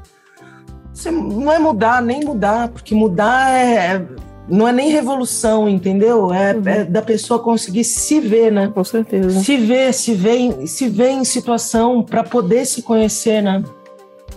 [0.91, 4.07] Você não é mudar, nem mudar, porque mudar é, é
[4.49, 6.33] não é nem revolução, entendeu?
[6.33, 6.63] É, uhum.
[6.67, 8.71] é, da pessoa conseguir se ver, né?
[8.73, 9.41] Com certeza.
[9.41, 13.63] Se ver, se ver, se ver em situação para poder se conhecer, né?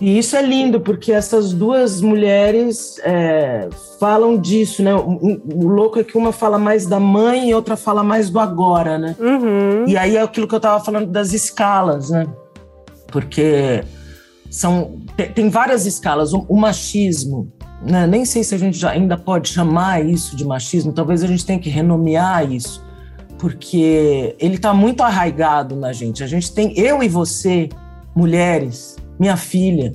[0.00, 4.94] E isso é lindo, porque essas duas mulheres é, falam disso, né?
[4.94, 8.38] O, o, louco é que uma fala mais da mãe e outra fala mais do
[8.38, 9.16] agora, né?
[9.18, 9.88] Uhum.
[9.88, 12.26] E aí é aquilo que eu tava falando das escalas, né?
[13.08, 13.82] Porque
[14.48, 16.32] são tem, tem várias escalas.
[16.32, 17.52] O, o machismo,
[17.82, 18.06] né?
[18.06, 21.44] nem sei se a gente já ainda pode chamar isso de machismo, talvez a gente
[21.44, 22.84] tenha que renomear isso,
[23.38, 26.24] porque ele está muito arraigado na gente.
[26.24, 27.68] A gente tem, eu e você,
[28.14, 29.94] mulheres, minha filha,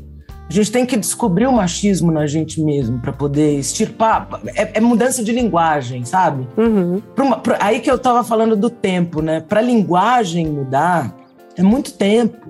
[0.50, 4.28] a gente tem que descobrir o machismo na gente mesmo para poder extirpar.
[4.56, 6.48] É, é, mudança de linguagem, sabe?
[6.58, 7.02] Uhum.
[7.18, 9.40] Uma, pra, aí que eu estava falando do tempo, né?
[9.40, 11.16] Para a linguagem mudar,
[11.58, 12.43] é muito tempo.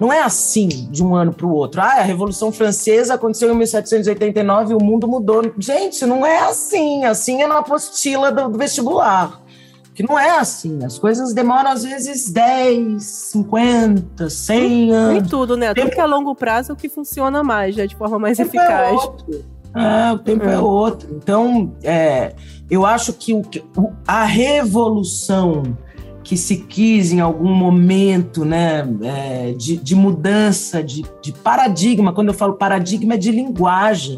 [0.00, 1.82] Não é assim de um ano para o outro.
[1.82, 5.42] Ah, a Revolução Francesa aconteceu em 1789 e o mundo mudou.
[5.58, 7.04] Gente, não é assim.
[7.04, 9.38] Assim é na apostila do, do vestibular.
[9.94, 10.82] Que não é assim.
[10.82, 15.12] As coisas demoram às vezes 10, 50, 100 anos.
[15.12, 15.74] Nem tudo, né?
[15.74, 18.38] Tudo que é a longo prazo é o que funciona mais, já de forma mais
[18.38, 18.88] o eficaz.
[18.88, 19.44] É outro.
[19.74, 21.14] Ah, o tempo é, é outro.
[21.14, 22.34] Então, é,
[22.70, 23.44] eu acho que o,
[24.06, 25.76] a revolução
[26.30, 32.28] que se quis em algum momento né, é, de, de, mudança de, de, paradigma, quando
[32.28, 34.16] eu falo paradigma é de linguagem,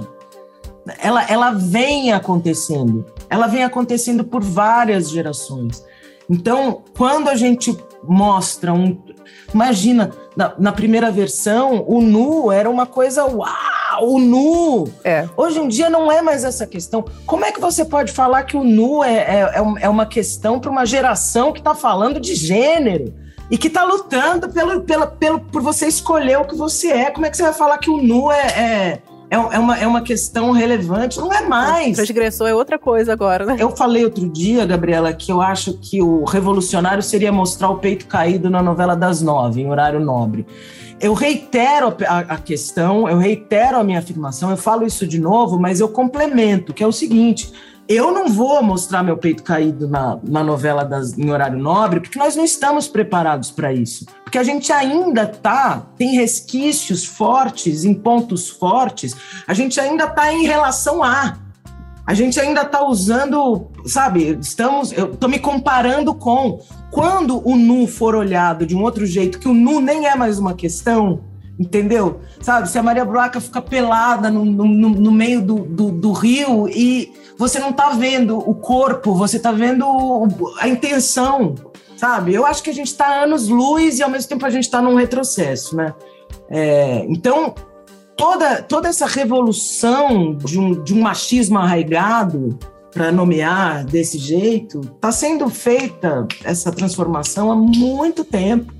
[1.01, 5.83] ela, ela vem acontecendo, ela vem acontecendo por várias gerações.
[6.29, 9.03] Então, quando a gente mostra um.
[9.55, 13.82] Imagina, na, na primeira versão, o nu era uma coisa uau!
[14.01, 14.89] O nu.
[15.05, 15.29] É.
[15.37, 17.05] Hoje em dia não é mais essa questão.
[17.27, 20.59] Como é que você pode falar que o nu é, é, é, é uma questão
[20.59, 23.15] para uma geração que está falando de gênero?
[23.51, 27.11] E que está lutando pelo, pelo, pelo, por você escolher o que você é.
[27.11, 29.87] Como é que você vai falar que o nu é, é é, é, uma, é
[29.87, 31.97] uma questão relevante, não é mais.
[31.97, 33.57] Transgressor é outra coisa agora, né?
[33.59, 38.07] Eu falei outro dia, Gabriela, que eu acho que o revolucionário seria mostrar o peito
[38.07, 40.47] caído na novela das nove, em horário nobre
[41.03, 45.59] eu reitero a, a, questão, eu reitero a minha afirmação, eu falo isso de novo,
[45.59, 47.53] mas eu complemento, que é o seguinte:
[47.89, 52.21] eu não vou mostrar meu peito caído na, na novela das, em horário nobre, porque
[52.21, 54.07] nós não estamos preparados para isso.
[54.23, 60.33] Porque a gente ainda tá, tem resquícios fortes, em pontos fortes, a gente ainda tá
[60.33, 61.37] em relação a.
[62.07, 64.39] A gente ainda está usando, sabe?
[64.41, 66.61] Estamos, eu estou me comparando com
[66.93, 70.39] quando o nu for olhado de um outro jeito, que o nu nem é mais
[70.39, 71.25] uma questão,
[71.59, 72.21] entendeu?
[72.39, 72.69] Sabe?
[72.69, 77.11] Se a Maria Bruaca fica pelada no, no, no meio do, do, do, rio e
[77.39, 79.87] você não está vendo o corpo, você está vendo
[80.61, 81.55] a intenção,
[81.97, 82.35] sabe?
[82.35, 84.95] Eu acho que a gente está anos-luz e ao mesmo tempo a gente está num
[84.95, 85.95] retrocesso, né?
[86.51, 87.55] É, então,
[88.19, 92.59] toda, toda essa revolução de um, de um machismo arraigado,
[92.93, 98.73] para nomear desse jeito, está sendo feita essa transformação há muito tempo.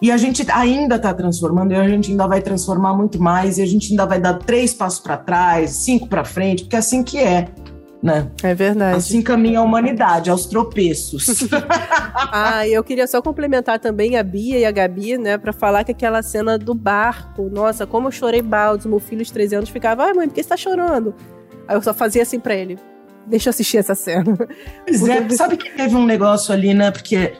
[0.00, 3.62] E a gente ainda está transformando, e a gente ainda vai transformar muito mais, e
[3.62, 7.02] a gente ainda vai dar três passos para trás, cinco para frente, porque é assim
[7.02, 7.48] que é.
[8.02, 8.30] Né?
[8.42, 8.98] É verdade.
[8.98, 11.48] Assim caminha a humanidade, aos tropeços.
[12.30, 15.92] ah, eu queria só complementar também a Bia e a Gabi, né, para falar que
[15.92, 20.04] aquela cena do barco, nossa, como eu chorei baldes, meu filho de 13 anos ficava,
[20.04, 21.14] ai mãe, por que você tá chorando?
[21.66, 22.78] Aí eu só fazia assim para ele,
[23.26, 24.36] deixa eu assistir essa cena.
[24.86, 26.90] Pois é, sabe que teve um negócio ali, né?
[26.90, 27.32] Porque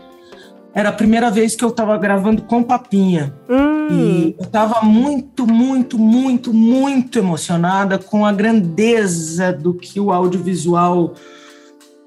[0.74, 3.32] era a primeira vez que eu tava gravando com Papinha.
[3.48, 3.88] Hum.
[3.90, 11.14] E eu tava muito, muito, muito, muito emocionada com a grandeza do que o audiovisual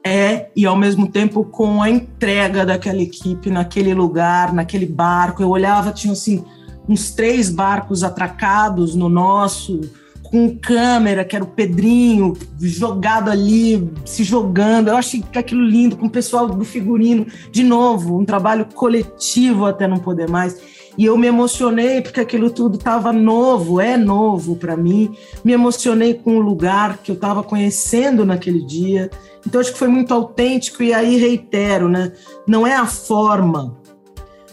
[0.05, 5.41] é e ao mesmo tempo com a entrega daquela equipe naquele lugar, naquele barco.
[5.41, 6.43] Eu olhava, tinha assim
[6.87, 9.81] uns três barcos atracados no nosso,
[10.29, 14.89] com câmera, que era o Pedrinho, jogado ali, se jogando.
[14.89, 17.25] Eu achei aquilo lindo, com o pessoal do figurino.
[17.51, 20.57] De novo, um trabalho coletivo até não poder mais.
[20.97, 25.15] E eu me emocionei porque aquilo tudo estava novo, é novo para mim.
[25.43, 29.09] Me emocionei com o lugar que eu estava conhecendo naquele dia.
[29.45, 32.11] Então acho que foi muito autêntico e aí reitero, né?
[32.47, 33.77] Não é a forma,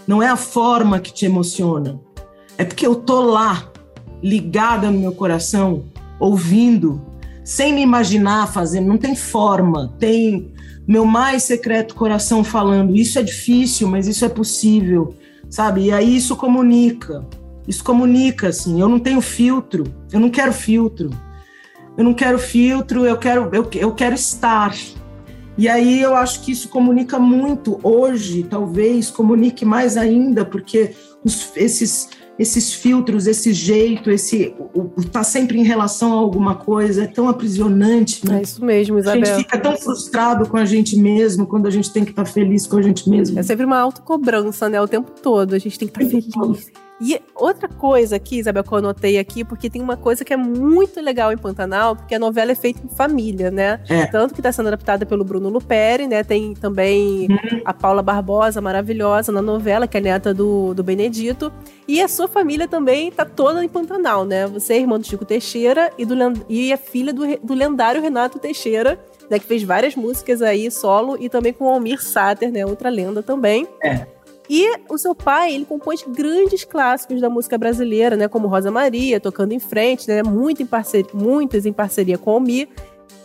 [0.07, 1.99] não é a forma que te emociona.
[2.59, 3.73] É porque eu tô lá,
[4.25, 5.85] ligada no meu coração,
[6.19, 7.01] ouvindo,
[7.45, 10.51] sem me imaginar fazendo, não tem forma, tem
[10.89, 15.15] meu mais secreto coração falando, isso é difícil, mas isso é possível
[15.55, 15.85] sabe?
[15.85, 17.25] E aí isso comunica.
[17.67, 18.81] Isso comunica, assim.
[18.81, 19.85] Eu não tenho filtro.
[20.13, 21.11] Eu não quero filtro.
[21.97, 23.07] Eu não quero filtro.
[23.07, 24.75] Eu quero, eu, eu quero estar.
[25.57, 27.79] E aí eu acho que isso comunica muito.
[27.85, 30.91] Hoje, talvez, comunique mais ainda, porque
[31.25, 32.09] os, esses
[32.39, 34.55] esses filtros, esse jeito, esse
[35.13, 38.39] tá sempre em relação a alguma coisa, é tão aprisionante, né?
[38.39, 39.23] É isso mesmo, Isabel.
[39.23, 42.25] A gente fica tão frustrado com a gente mesmo quando a gente tem que estar
[42.25, 43.39] tá feliz com a gente mesmo.
[43.39, 44.81] É sempre uma autocobrança, né?
[44.81, 45.55] O tempo todo.
[45.55, 46.73] A gente tem que estar tá feliz.
[47.05, 50.39] E outra coisa aqui, Isabel, que eu anotei aqui, porque tem uma coisa que é
[50.39, 53.79] muito legal em Pantanal, porque a novela é feita em família, né?
[53.91, 54.07] É.
[54.07, 56.25] Tanto que está sendo adaptada pelo Bruno Luperi, né?
[56.25, 57.61] Tem também uhum.
[57.63, 61.53] a Paula Barbosa, maravilhosa, na novela, que é neta do, do Benedito.
[61.87, 64.47] E a sua família também tá toda em Pantanal, né?
[64.47, 66.15] Você é irmã do Chico Teixeira e, do,
[66.49, 68.99] e é filha do, do lendário Renato Teixeira,
[69.31, 69.39] né?
[69.39, 72.65] Que fez várias músicas aí solo e também com o Almir Sater, né?
[72.65, 73.69] Outra lenda também.
[73.83, 74.07] É.
[74.49, 79.19] E o seu pai, ele compôs grandes clássicos da música brasileira, né, como Rosa Maria,
[79.19, 82.69] Tocando em Frente, né, muito em parceria, muitas em parceria com o Mi.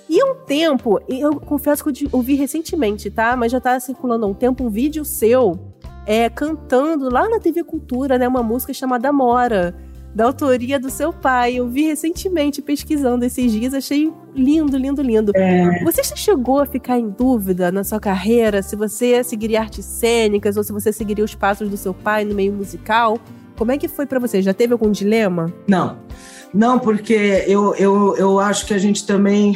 [0.09, 3.35] E um tempo, eu confesso que eu ouvi recentemente, tá?
[3.35, 5.59] Mas já tá circulando há um tempo um vídeo seu
[6.05, 9.75] é, cantando lá na TV Cultura, né, uma música chamada Mora
[10.13, 11.55] da autoria do seu pai.
[11.55, 15.31] Eu vi recentemente pesquisando esses dias, achei lindo, lindo, lindo.
[15.35, 15.83] É...
[15.83, 20.57] Você já chegou a ficar em dúvida na sua carreira se você seguiria artes cênicas
[20.57, 23.19] ou se você seguiria os passos do seu pai no meio musical?
[23.57, 24.41] Como é que foi para você?
[24.41, 25.53] Já teve algum dilema?
[25.67, 25.99] Não.
[26.53, 29.55] Não, porque eu, eu, eu acho que a gente também.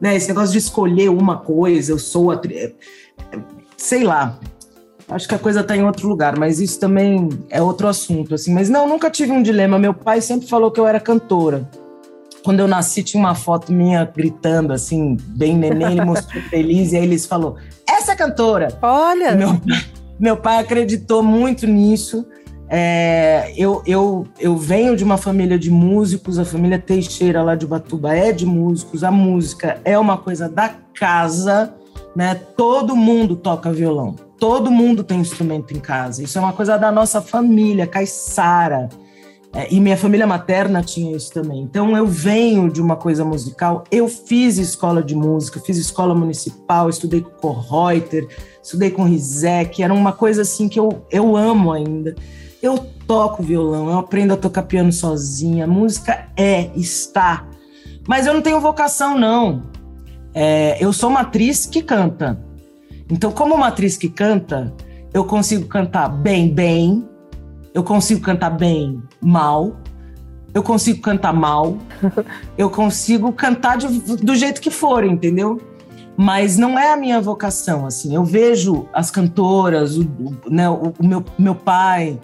[0.00, 2.30] Né, esse negócio de escolher uma coisa, eu sou.
[2.30, 2.40] A,
[3.76, 4.38] sei lá,
[5.10, 8.54] acho que a coisa está em outro lugar, mas isso também é outro assunto, assim.
[8.54, 9.78] Mas não, nunca tive um dilema.
[9.78, 11.68] Meu pai sempre falou que eu era cantora.
[12.42, 16.96] Quando eu nasci, tinha uma foto minha gritando, assim, bem neném, ele mostrou feliz, e
[16.96, 17.56] aí eles falou:
[17.86, 18.68] essa é cantora.
[18.80, 19.32] Olha!
[19.32, 19.60] Meu,
[20.18, 22.24] meu pai acreditou muito nisso.
[22.72, 27.66] É, eu, eu, eu venho de uma família de músicos, a família Teixeira lá de
[27.66, 31.74] Batuba é de músicos, a música é uma coisa da casa,
[32.14, 32.36] né?
[32.56, 36.24] Todo mundo toca violão todo mundo tem instrumento em casa.
[36.24, 38.88] Isso é uma coisa da nossa família, caiçara.
[39.52, 41.60] É, e minha família materna tinha isso também.
[41.62, 43.84] Então eu venho de uma coisa musical.
[43.90, 48.26] Eu fiz escola de música, fiz escola municipal, estudei com Korreuter,
[48.62, 49.82] estudei com Rizek.
[49.82, 52.14] Era uma coisa assim que eu, eu amo ainda.
[52.62, 55.66] Eu toco violão, eu aprendo a tocar piano sozinha.
[55.66, 57.46] Música é, está.
[58.08, 59.64] Mas eu não tenho vocação, não.
[60.32, 62.49] É, eu sou uma atriz que canta.
[63.10, 64.72] Então, como uma atriz que canta,
[65.12, 67.04] eu consigo cantar bem, bem,
[67.74, 69.76] eu consigo cantar bem, mal,
[70.54, 71.76] eu consigo cantar mal,
[72.56, 75.60] eu consigo cantar de, do jeito que for, entendeu?
[76.16, 78.14] Mas não é a minha vocação, assim.
[78.14, 80.06] Eu vejo as cantoras, o,
[80.48, 82.18] né, o, o meu, meu pai,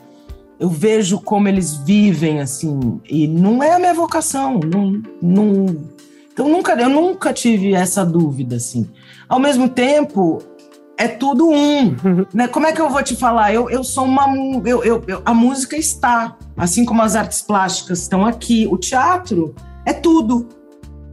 [0.58, 5.96] eu vejo como eles vivem, assim, e não é a minha vocação, não, não...
[6.32, 8.86] Então, nunca, eu nunca tive essa dúvida, assim.
[9.26, 10.42] Ao mesmo tempo,
[10.96, 11.96] é tudo um.
[12.32, 12.48] né?
[12.48, 13.52] Como é que eu vou te falar?
[13.52, 14.26] Eu, eu sou uma.
[14.64, 18.66] Eu, eu, eu, a música está, assim como as artes plásticas estão aqui.
[18.70, 20.48] O teatro é tudo.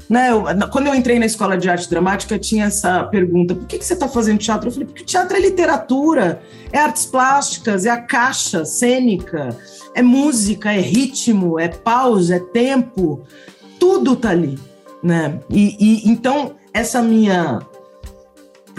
[0.09, 0.31] Né?
[0.31, 3.85] Eu, quando eu entrei na escola de arte dramática, tinha essa pergunta: por que, que
[3.85, 4.67] você está fazendo teatro?
[4.67, 9.57] Eu falei: porque teatro é literatura, é artes plásticas, é a caixa cênica,
[9.93, 13.23] é música, é ritmo, é pausa, é tempo,
[13.79, 14.57] tudo tá ali.
[15.01, 15.39] Né?
[15.49, 17.59] E, e então, essa minha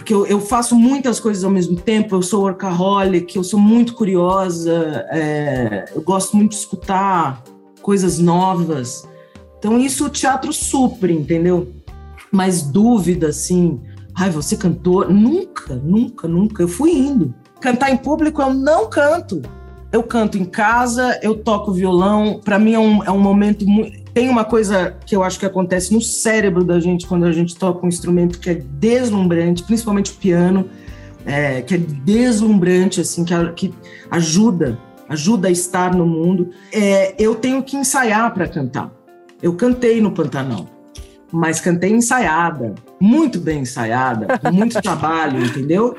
[0.05, 3.94] porque eu, eu, faço muitas coisas ao mesmo tempo, eu sou workaholic, eu sou muito
[3.94, 7.42] curiosa, é, eu gosto muito de escutar
[7.80, 9.09] coisas novas.
[9.59, 11.72] Então isso o teatro supre, entendeu?
[12.30, 13.80] Mas dúvida, assim,
[14.14, 15.09] ai, você cantou?
[15.09, 16.62] Nunca, nunca, nunca.
[16.62, 17.34] Eu fui indo.
[17.59, 19.40] Cantar em público eu não canto.
[19.90, 22.42] Eu canto em casa, eu toco violão.
[22.44, 25.44] Para mim é um, é um momento muito tem uma coisa que eu acho que
[25.44, 30.12] acontece no cérebro da gente quando a gente toca um instrumento que é deslumbrante, principalmente
[30.12, 30.70] o piano,
[31.26, 33.74] é, que é deslumbrante, assim, que, que
[34.08, 36.50] ajuda, ajuda a estar no mundo.
[36.72, 38.92] É, eu tenho que ensaiar para cantar.
[39.42, 40.68] Eu cantei no Pantanal,
[41.32, 45.96] mas cantei ensaiada, muito bem ensaiada, com muito trabalho, entendeu?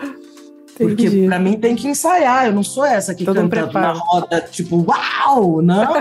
[0.78, 1.26] Porque Entendi.
[1.28, 2.48] pra mim tem que ensaiar.
[2.48, 5.62] Eu não sou essa que Todo um canta na roda, tipo, uau!
[5.62, 5.94] Não!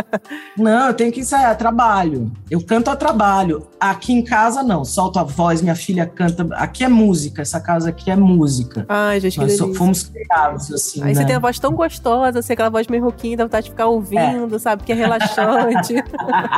[0.56, 2.32] não, eu tenho que ensaiar, trabalho.
[2.50, 3.66] Eu canto a trabalho.
[3.78, 4.86] Aqui em casa, não.
[4.86, 6.48] Solto a voz, minha filha canta.
[6.52, 8.86] Aqui é música, essa casa aqui é música.
[8.88, 9.74] Ai, gente, Nós delícia.
[9.74, 11.02] fomos criados assim.
[11.02, 11.14] Aí né?
[11.14, 13.86] você tem a voz tão gostosa, assim, aquela voz meio rouquinha, dá vontade de ficar
[13.86, 14.82] ouvindo, sabe?
[14.82, 15.96] Que é relaxante.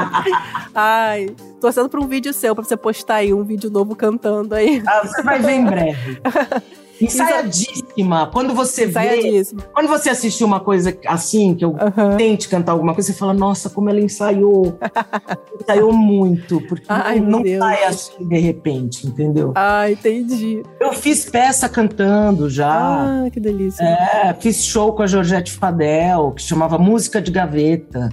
[0.73, 4.81] Ai, torcendo pra um vídeo seu, pra você postar aí um vídeo novo cantando aí.
[4.87, 6.21] Ah, você vai ver em breve.
[7.05, 8.27] Ensaiadíssima.
[8.33, 9.43] Quando você vê,
[9.73, 11.77] quando você assistir uma coisa assim, que eu
[12.17, 14.79] tente cantar alguma coisa, você fala, nossa, como ela ensaiou.
[15.61, 19.53] ensaiou muito, porque Ai, não, sai assim de repente, entendeu?
[19.55, 20.63] Ah, entendi.
[20.81, 23.25] Eu fiz peça cantando já.
[23.25, 23.83] Ah, que delícia.
[23.85, 28.09] É, fiz show com a Georgette Fadel, que chamava Música de Gaveta.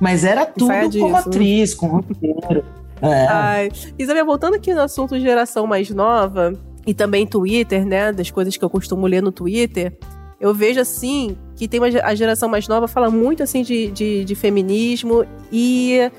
[0.00, 1.04] Mas era tudo Ensaiadíssimo.
[1.04, 2.64] como atriz, com roteiro.
[3.04, 3.26] É.
[3.26, 3.72] Ai.
[3.98, 6.56] Isabel, voltando aqui no assunto geração mais nova
[6.86, 8.12] e também Twitter, né?
[8.12, 9.96] Das coisas que eu costumo ler no Twitter,
[10.40, 14.24] eu vejo assim que tem uma, a geração mais nova fala muito assim de, de,
[14.24, 16.10] de feminismo e.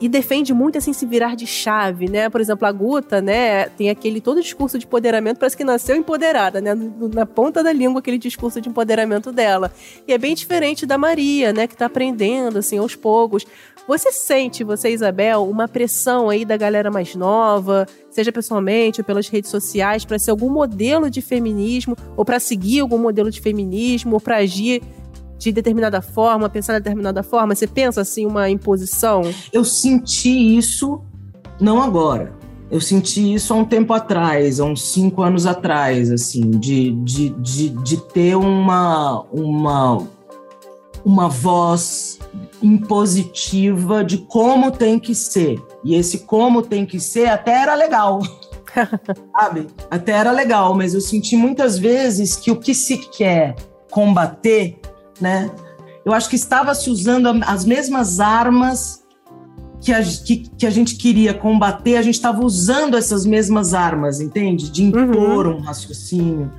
[0.00, 2.30] E defende muito assim se virar de chave, né?
[2.30, 6.60] Por exemplo, a Guta, né, tem aquele todo discurso de empoderamento, parece que nasceu empoderada,
[6.60, 6.72] né?
[7.12, 9.72] Na ponta da língua aquele discurso de empoderamento dela.
[10.06, 13.44] E é bem diferente da Maria, né, que tá aprendendo assim aos poucos.
[13.88, 19.28] Você sente, você, Isabel, uma pressão aí da galera mais nova, seja pessoalmente ou pelas
[19.28, 24.14] redes sociais, para ser algum modelo de feminismo, ou para seguir algum modelo de feminismo,
[24.14, 24.82] ou para agir
[25.38, 27.54] de determinada forma, pensar de determinada forma?
[27.54, 29.22] Você pensa assim, uma imposição?
[29.52, 31.00] Eu senti isso,
[31.60, 32.36] não agora.
[32.70, 37.30] Eu senti isso há um tempo atrás, há uns cinco anos atrás, assim, de, de,
[37.30, 40.06] de, de ter uma, uma,
[41.02, 42.18] uma voz
[42.62, 45.58] impositiva de como tem que ser.
[45.82, 48.20] E esse como tem que ser até era legal.
[49.32, 49.66] Sabe?
[49.90, 53.56] Até era legal, mas eu senti muitas vezes que o que se quer
[53.90, 54.78] combater,
[55.20, 55.50] né?
[56.04, 59.02] Eu acho que estava se usando as mesmas armas
[59.80, 64.20] que a, que, que a gente queria combater, a gente estava usando essas mesmas armas,
[64.20, 64.70] entende?
[64.70, 66.50] De impor um raciocínio,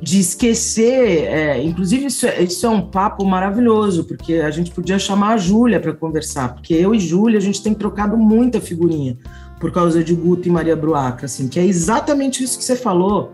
[0.00, 1.24] de esquecer.
[1.24, 5.36] é, inclusive, isso é, isso é um papo maravilhoso, porque a gente podia chamar a
[5.36, 9.16] Júlia para conversar, porque eu e Júlia, a gente tem trocado muita figurinha
[9.60, 13.32] por causa de Guto e Maria Bruaca, assim, que é exatamente isso que você falou.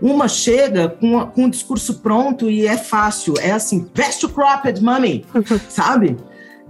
[0.00, 3.34] Uma chega com, a- com o discurso pronto e é fácil.
[3.40, 5.24] É assim, veste o cropped, mami,
[5.68, 6.16] sabe?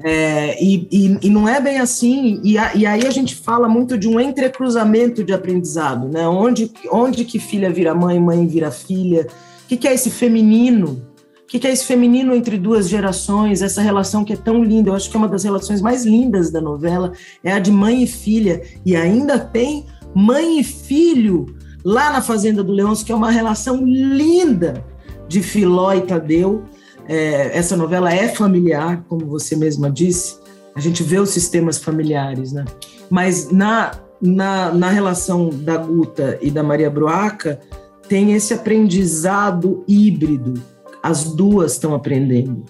[0.04, 2.40] É, e, e, e não é bem assim.
[2.44, 6.28] E, a- e aí a gente fala muito de um entrecruzamento de aprendizado, né?
[6.28, 9.26] Onde, onde que filha vira mãe, mãe vira filha.
[9.64, 11.02] O que, que é esse feminino?
[11.42, 13.62] O que, que é esse feminino entre duas gerações?
[13.62, 14.90] Essa relação que é tão linda.
[14.90, 17.12] Eu acho que é uma das relações mais lindas da novela.
[17.42, 18.62] É a de mãe e filha.
[18.84, 21.46] E ainda tem mãe e filho
[21.86, 24.84] lá na Fazenda do Leôncio, que é uma relação linda
[25.28, 26.64] de Filó e Tadeu.
[27.06, 30.36] É, essa novela é familiar, como você mesma disse.
[30.74, 32.64] A gente vê os sistemas familiares, né?
[33.08, 37.60] Mas na, na, na relação da Guta e da Maria Bruaca,
[38.08, 40.60] tem esse aprendizado híbrido.
[41.00, 42.64] As duas estão aprendendo.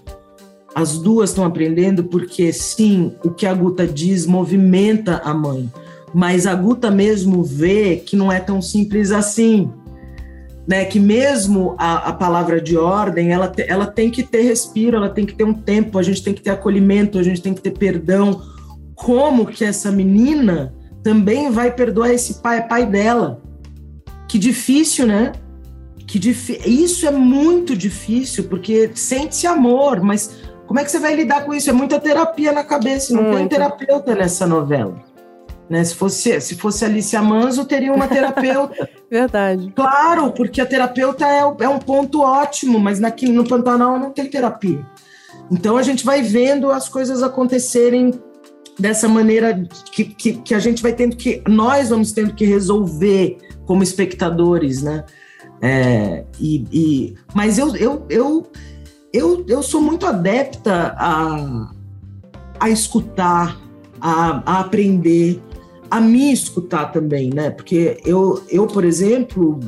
[0.75, 5.73] As duas estão aprendendo porque, sim, o que a Guta diz movimenta a mãe.
[6.17, 9.71] Mas a Guta mesmo vê que não é tão simples assim
[10.67, 14.97] né, que mesmo a, a palavra de ordem, ela, te, ela tem que ter respiro,
[14.97, 17.55] ela tem que ter um tempo, a gente tem que ter acolhimento, a gente tem
[17.55, 18.43] que ter perdão.
[18.95, 23.41] Como que essa menina também vai perdoar esse pai, pai dela?
[24.27, 25.33] Que difícil, né?
[26.05, 26.61] Que dif...
[26.67, 30.37] Isso é muito difícil, porque sente-se amor, mas
[30.67, 31.71] como é que você vai lidar com isso?
[31.71, 33.51] É muita terapia na cabeça, não tem Muito.
[33.51, 35.06] terapeuta nessa novela.
[35.69, 35.83] Né?
[35.85, 38.89] Se fosse se fosse Alicia Manso, teria uma terapeuta.
[39.11, 39.73] Verdade.
[39.75, 44.27] Claro, porque a terapeuta é, é um ponto ótimo, mas naquele, no Pantanal não tem
[44.27, 44.85] terapia.
[45.51, 48.13] Então a gente vai vendo as coisas acontecerem
[48.79, 51.43] dessa maneira que, que, que a gente vai tendo que.
[51.49, 55.05] Nós vamos tendo que resolver como espectadores, né?
[55.61, 58.47] É, e, e- mas eu, eu, eu,
[59.13, 61.71] eu, eu sou muito adepta a,
[62.61, 63.59] a escutar,
[64.01, 65.43] a, a aprender,
[65.91, 67.51] a me escutar também, né?
[67.51, 69.59] Porque eu, eu, por exemplo,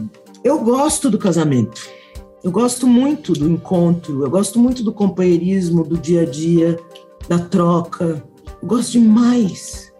[0.44, 1.80] eu gosto do casamento.
[2.42, 6.78] Eu gosto muito do encontro, eu gosto muito do companheirismo, do dia a dia,
[7.28, 8.22] da troca,
[8.62, 9.92] Eu gosto demais.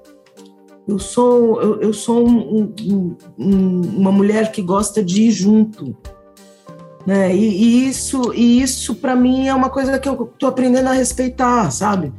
[0.86, 5.94] Eu sou, eu, eu sou um, um, um, uma mulher que gosta de ir junto.
[7.06, 7.34] Né?
[7.34, 10.92] E, e isso, e isso para mim é uma coisa que eu tô aprendendo a
[10.92, 12.12] respeitar, sabe?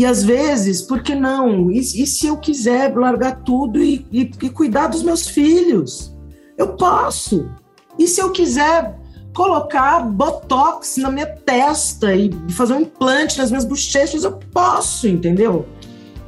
[0.00, 1.70] E às vezes, por que não?
[1.70, 6.16] E, e se eu quiser largar tudo e, e, e cuidar dos meus filhos?
[6.56, 7.50] Eu posso.
[7.98, 8.98] E se eu quiser
[9.34, 15.66] colocar botox na minha testa e fazer um implante nas minhas bochechas, eu posso, entendeu?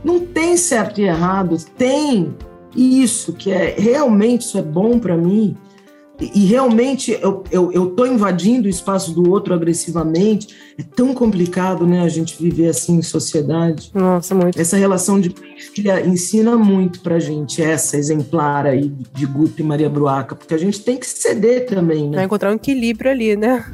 [0.04, 2.36] Não tem certo e errado, tem
[2.76, 5.56] isso que é realmente isso é bom para mim
[6.34, 10.48] e realmente eu, eu, eu tô invadindo o espaço do outro agressivamente.
[10.78, 13.90] É tão complicado, né, a gente viver assim em sociedade.
[13.94, 14.60] Nossa, muito.
[14.60, 15.34] Essa relação de
[15.74, 20.58] filha ensina muito pra gente, essa exemplar aí de Guto e Maria Bruaca, porque a
[20.58, 22.16] gente tem que ceder também, né?
[22.16, 23.64] Vai encontrar um equilíbrio ali, né?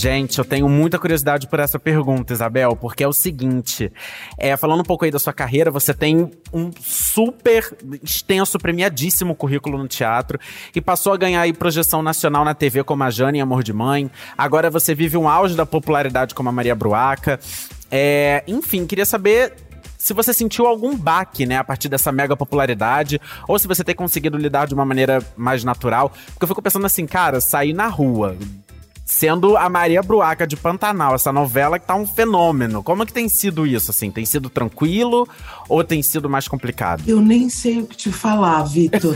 [0.00, 3.92] Gente, eu tenho muita curiosidade por essa pergunta, Isabel, porque é o seguinte:
[4.38, 7.70] é, falando um pouco aí da sua carreira, você tem um super
[8.02, 10.40] extenso, premiadíssimo currículo no teatro
[10.74, 13.74] e passou a ganhar aí projeção nacional na TV como a Jane em Amor de
[13.74, 14.10] Mãe.
[14.38, 17.38] Agora você vive um auge da popularidade como a Maria Bruaca.
[17.90, 19.52] É, enfim, queria saber
[19.98, 23.94] se você sentiu algum baque, né, a partir dessa mega popularidade, ou se você tem
[23.94, 26.10] conseguido lidar de uma maneira mais natural.
[26.28, 28.34] Porque eu fico pensando assim, cara, sair na rua,
[29.10, 32.80] sendo a Maria Bruaca de Pantanal, essa novela que tá um fenômeno.
[32.80, 34.08] Como é que tem sido isso, assim?
[34.08, 35.28] Tem sido tranquilo
[35.68, 37.02] ou tem sido mais complicado?
[37.06, 39.14] Eu nem sei o que te falar, Vitor.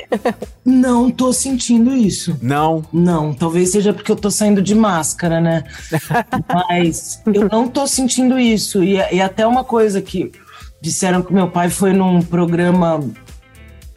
[0.62, 2.36] não tô sentindo isso.
[2.42, 2.84] Não?
[2.92, 5.64] Não, talvez seja porque eu tô saindo de máscara, né?
[6.52, 8.84] Mas eu não tô sentindo isso.
[8.84, 10.30] E, e até uma coisa que
[10.78, 13.00] disseram que meu pai foi num programa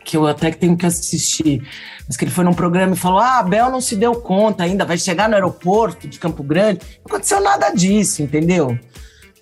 [0.05, 1.67] que eu até tenho que assistir,
[2.07, 4.63] mas que ele foi num programa e falou: Ah, a Bel não se deu conta
[4.63, 6.79] ainda, vai chegar no aeroporto de Campo Grande.
[6.99, 8.77] Não aconteceu nada disso, entendeu?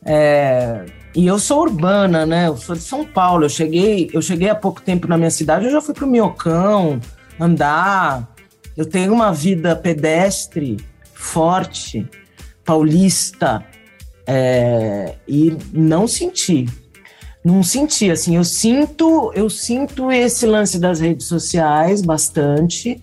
[0.06, 2.48] É, e eu sou urbana, né?
[2.48, 3.46] Eu sou de São Paulo.
[3.46, 7.00] Eu cheguei, eu cheguei há pouco tempo na minha cidade, eu já fui pro Miocão
[7.40, 8.34] andar.
[8.76, 10.78] Eu tenho uma vida pedestre
[11.14, 12.10] forte,
[12.66, 13.64] paulista,
[14.26, 16.66] é, e não senti
[17.44, 23.02] não senti assim, eu sinto, eu sinto esse lance das redes sociais bastante.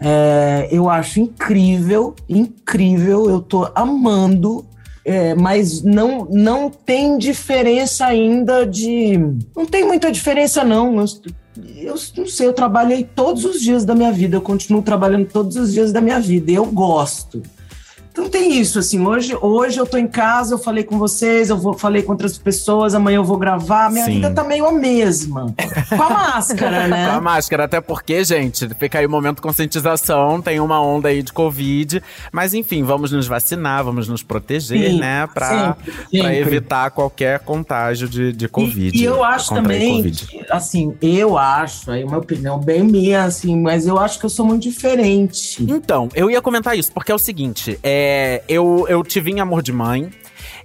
[0.00, 4.64] É, eu acho incrível, incrível, eu tô amando,
[5.04, 9.18] é, mas não, não tem diferença ainda de.
[9.54, 10.96] Não tem muita diferença, não.
[10.96, 11.06] Eu,
[11.76, 15.56] eu não sei, eu trabalhei todos os dias da minha vida, eu continuo trabalhando todos
[15.56, 17.42] os dias da minha vida, eu gosto.
[18.12, 21.56] Então tem isso, assim, hoje, hoje eu tô em casa, eu falei com vocês, eu
[21.56, 24.16] vou, falei com outras pessoas, amanhã eu vou gravar, minha Sim.
[24.16, 25.54] vida tá meio a mesma.
[25.88, 27.08] Com a máscara, né?
[27.08, 31.08] com a máscara, até porque, gente, fica aí o momento de conscientização, tem uma onda
[31.08, 35.92] aí de Covid, mas enfim, vamos nos vacinar, vamos nos proteger, Sim, né, pra, sempre,
[35.92, 36.18] sempre.
[36.20, 38.94] pra evitar qualquer contágio de, de Covid.
[38.94, 43.58] E, e eu acho também, que, assim, eu acho, aí uma opinião bem minha, assim,
[43.58, 45.64] mas eu acho que eu sou muito diferente.
[45.66, 49.40] Então, eu ia comentar isso, porque é o seguinte, é é, eu, eu te em
[49.40, 50.10] Amor de Mãe.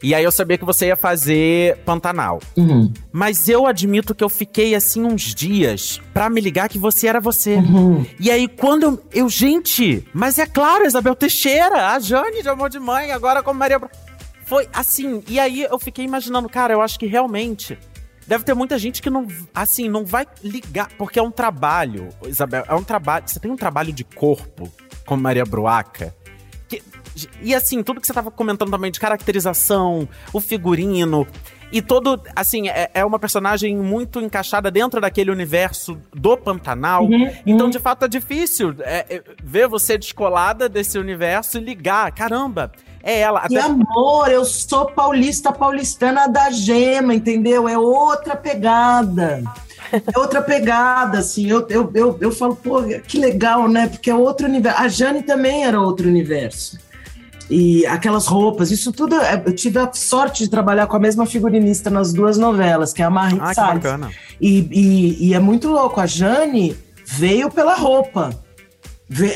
[0.01, 2.39] E aí eu sabia que você ia fazer Pantanal.
[2.55, 2.91] Uhum.
[3.11, 7.19] Mas eu admito que eu fiquei assim uns dias pra me ligar que você era
[7.19, 7.55] você.
[7.55, 8.05] Uhum.
[8.19, 12.69] E aí quando eu, eu, Gente, mas é claro, Isabel Teixeira, a Jane de Amor
[12.69, 13.79] de Mãe, agora como Maria.
[14.45, 15.23] Foi assim.
[15.27, 17.77] E aí eu fiquei imaginando, cara, eu acho que realmente.
[18.25, 19.25] Deve ter muita gente que não,
[19.55, 23.55] assim, não vai ligar, porque é um trabalho, Isabel, é um trabalho, você tem um
[23.55, 24.69] trabalho de corpo,
[25.05, 26.13] como Maria Bruaca,
[27.41, 31.28] e assim, tudo que você tava comentando também de caracterização, o figurino.
[31.72, 37.03] E todo, assim, é, é uma personagem muito encaixada dentro daquele universo do Pantanal.
[37.03, 37.72] Uhum, então, uhum.
[37.72, 42.11] de fato, é difícil é, é, ver você descolada desse universo e ligar.
[42.13, 42.72] Caramba,
[43.03, 43.39] é ela.
[43.39, 43.55] Até...
[43.55, 47.68] E amor, eu sou paulista, paulistana da gema, entendeu?
[47.68, 49.43] É outra pegada.
[49.91, 51.49] É outra pegada, assim.
[51.49, 53.88] Eu, eu, eu, eu falo, pô, que legal, né?
[53.88, 54.82] Porque é outro universo.
[54.82, 56.86] A Jane também era outro universo
[57.49, 59.15] e aquelas roupas, isso tudo.
[59.15, 63.01] É, eu tive a sorte de trabalhar com a mesma figurinista nas duas novelas, que
[63.01, 63.83] é a Marie ah, Salles.
[64.39, 65.99] E, e, e, é muito louco.
[66.01, 68.31] A Jane veio pela roupa.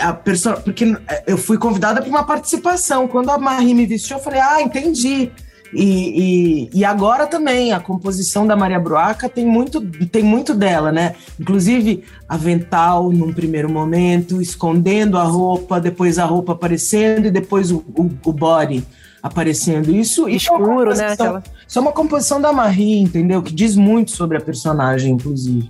[0.01, 0.85] A pessoa, porque
[1.25, 3.07] eu fui convidada para uma participação.
[3.07, 5.31] Quando a Marie me vestiu, eu falei: Ah, entendi.
[5.73, 10.91] E, e, e, agora também, a composição da Maria Bruaca tem muito, tem muito dela,
[10.91, 11.15] né?
[11.39, 17.77] Inclusive, avental num primeiro momento, escondendo a roupa, depois a roupa aparecendo e depois o,
[17.95, 18.85] o, o body
[19.23, 19.95] aparecendo.
[19.95, 21.11] Isso, isso é Escuro, é né?
[21.13, 21.43] Aquela...
[21.65, 23.41] Isso é uma composição da Marie, entendeu?
[23.41, 25.69] Que diz muito sobre a personagem, inclusive.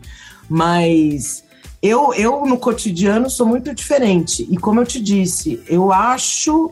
[0.50, 1.44] Mas
[1.82, 4.48] eu, eu no cotidiano sou muito diferente.
[4.50, 6.72] E como eu te disse, eu acho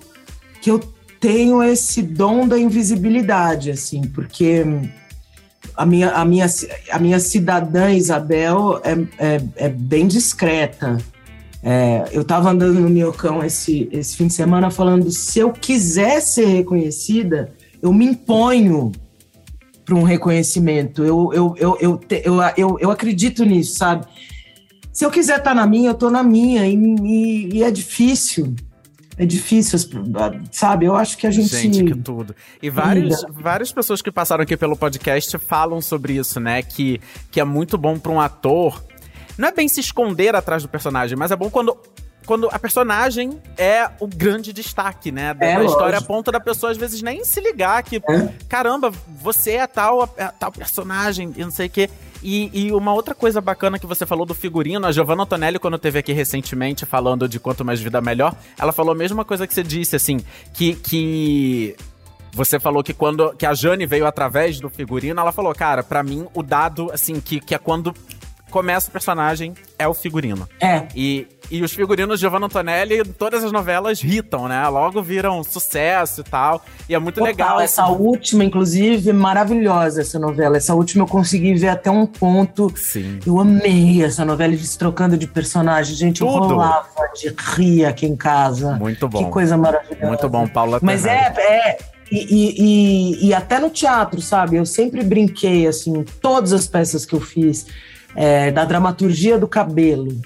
[0.62, 0.80] que eu
[1.20, 4.64] tenho esse dom da invisibilidade, assim, porque
[5.76, 6.46] a minha, a minha,
[6.92, 10.98] a minha cidadã Isabel é, é, é bem discreta.
[11.62, 16.22] É, eu estava andando no Miocão esse, esse fim de semana falando: se eu quiser
[16.22, 17.52] ser reconhecida,
[17.82, 18.92] eu me imponho
[19.86, 21.04] para um reconhecimento.
[21.04, 24.06] Eu, eu, eu, eu, eu, eu, eu, acredito nisso, sabe?
[24.94, 27.72] Se eu quiser estar tá na minha, eu estou na minha, e, e, e, é
[27.72, 28.54] difícil.
[29.20, 29.78] É difícil,
[30.50, 30.86] sabe?
[30.86, 31.50] Eu acho que a gente.
[31.50, 32.34] Gente, que tudo.
[32.62, 36.64] E vários, várias pessoas que passaram aqui pelo podcast falam sobre isso, né?
[36.64, 38.82] Que, que é muito bom para um ator
[39.40, 41.76] não é bem se esconder atrás do personagem, mas é bom quando
[42.26, 45.34] quando a personagem é o grande destaque, né?
[45.34, 48.34] Da é, história a ponto da pessoa às vezes nem se ligar que, é.
[48.48, 51.90] caramba, você é tal, é tal personagem e não sei o quê.
[52.22, 55.78] E, e, uma outra coisa bacana que você falou do figurino, a Giovanna Antonelli, quando
[55.78, 59.54] teve aqui recentemente falando de quanto mais vida melhor, ela falou a mesma coisa que
[59.54, 60.20] você disse, assim,
[60.54, 61.76] que, que
[62.34, 66.04] você falou que quando que a Jane veio através do figurino, ela falou, cara, para
[66.04, 67.94] mim o dado assim que, que é quando
[68.50, 70.48] começa o personagem, é o figurino.
[70.60, 70.88] É.
[70.96, 74.68] E, e os figurinos de Giovanna Antonelli, todas as novelas hitam, né?
[74.68, 76.64] Logo viram sucesso e tal.
[76.88, 77.60] E é muito Total, legal.
[77.60, 80.58] Essa última, inclusive, maravilhosa essa novela.
[80.58, 82.72] Essa última eu consegui ver até um ponto.
[82.76, 83.20] Sim.
[83.26, 85.96] Eu amei essa novela, eles trocando de personagem.
[85.96, 86.32] Gente, Tudo.
[86.32, 88.76] eu rolava de rir aqui em casa.
[88.76, 89.26] Muito bom.
[89.26, 90.06] Que coisa maravilhosa.
[90.06, 90.80] Muito bom, Paula.
[90.82, 91.78] Mas é, é
[92.12, 94.58] e, e, e, e, até no teatro, sabe?
[94.58, 97.68] Eu sempre brinquei, assim, todas as peças que eu fiz
[98.16, 100.20] é, da dramaturgia do cabelo,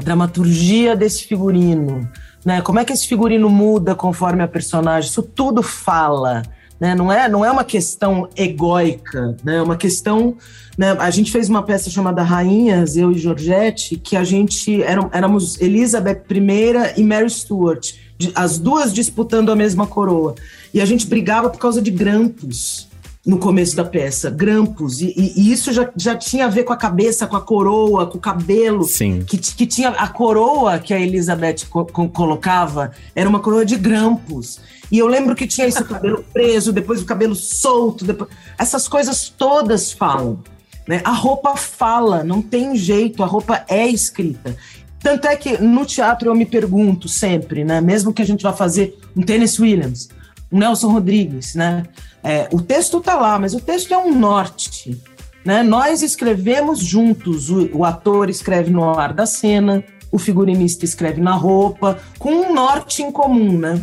[0.00, 2.08] a dramaturgia desse figurino,
[2.44, 2.62] né?
[2.62, 5.10] Como é que esse figurino muda conforme a personagem?
[5.10, 6.42] Isso tudo fala.
[6.80, 6.94] Né?
[6.94, 9.58] Não, é, não é uma questão egóica, né?
[9.58, 10.34] é uma questão.
[10.78, 10.92] Né?
[10.92, 15.60] A gente fez uma peça chamada Rainhas, eu e Georgette, que a gente eram, éramos
[15.60, 17.92] Elizabeth I e Mary Stuart,
[18.34, 20.34] as duas disputando a mesma coroa.
[20.72, 22.88] E a gente brigava por causa de grampos
[23.24, 26.76] no começo da peça, grampos, e, e, isso já, já tinha a ver com a
[26.76, 28.84] cabeça, com a coroa, com o cabelo.
[28.84, 29.22] Sim.
[29.26, 34.58] Que, que tinha a coroa que a Elizabeth co colocava, era uma coroa de grampos.
[34.90, 38.30] E eu lembro que tinha esse cabelo preso, depois o cabelo solto, depois...
[38.58, 40.42] essas coisas todas falam.
[40.88, 41.02] Né?
[41.04, 44.56] A roupa fala, não tem jeito, a roupa é escrita.
[44.98, 47.80] Tanto é que no teatro eu me pergunto sempre, né?
[47.80, 50.10] Mesmo que a gente vá fazer um Tennessee Williams,
[50.50, 51.84] Nelson Rodrigues, né?
[52.22, 55.00] É, o texto está lá, mas o texto é um norte.
[55.44, 55.62] Né?
[55.62, 59.82] Nós escrevemos juntos, o, o ator escreve no ar da cena,
[60.12, 63.82] o figurinista escreve na roupa, com um norte em comum, né?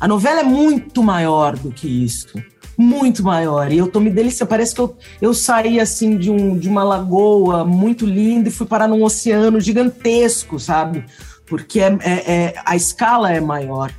[0.00, 2.28] A novela é muito maior do que isso.
[2.76, 3.72] Muito maior.
[3.72, 4.50] E eu tô me deliciando.
[4.50, 8.66] Parece que eu, eu saí assim de, um, de uma lagoa muito linda e fui
[8.66, 11.04] parar num oceano gigantesco, sabe?
[11.46, 13.90] Porque é, é, é a escala é maior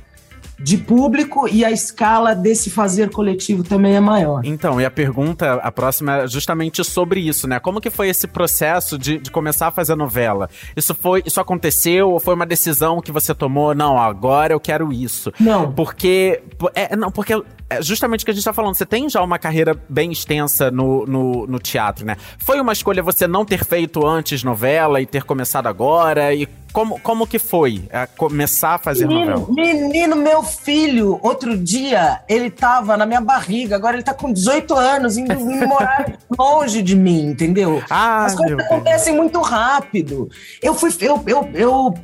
[0.58, 4.44] de público e a escala desse fazer coletivo também é maior.
[4.44, 7.60] Então, e a pergunta, a próxima é justamente sobre isso, né?
[7.60, 10.48] Como que foi esse processo de, de começar a fazer novela?
[10.76, 13.74] Isso foi, isso aconteceu ou foi uma decisão que você tomou?
[13.74, 15.32] Não, agora eu quero isso.
[15.38, 15.72] Não.
[15.72, 16.42] Porque,
[16.74, 17.34] é, não, porque
[17.70, 20.70] é justamente o que a gente tá falando, você tem já uma carreira bem extensa
[20.70, 22.16] no, no, no, teatro, né?
[22.38, 26.34] Foi uma escolha você não ter feito antes novela e ter começado agora?
[26.34, 29.46] E como, como que foi é, começar a fazer menino, novela?
[29.50, 34.74] Menino, meu filho, outro dia, ele tava na minha barriga, agora ele tá com 18
[34.74, 37.82] anos, indo, indo morar longe de mim, entendeu?
[37.88, 40.28] Ah, As coisas acontecem muito rápido.
[40.62, 41.94] Eu fui, eu, eu, eu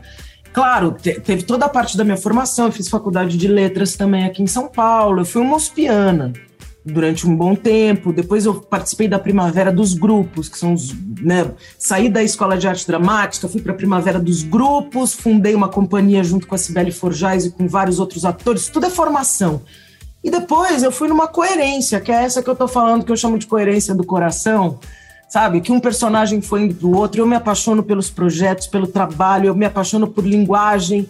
[0.53, 4.25] Claro, te, teve toda a parte da minha formação, eu fiz faculdade de letras também
[4.25, 6.33] aqui em São Paulo, eu fui uma ospiana
[6.85, 11.51] durante um bom tempo, depois eu participei da Primavera dos Grupos, que são os, né,
[11.79, 16.23] saí da Escola de Arte Dramática, fui para a Primavera dos Grupos, fundei uma companhia
[16.23, 19.63] junto com a Cibele Forjais e com vários outros atores, tudo é formação.
[20.23, 23.17] E depois eu fui numa coerência, que é essa que eu tô falando, que eu
[23.17, 24.79] chamo de coerência do coração,
[25.29, 25.61] sabe?
[25.61, 27.21] Que um personagem foi indo para o outro.
[27.21, 31.07] Eu me apaixono pelos projetos, pelo trabalho, eu me apaixono por linguagem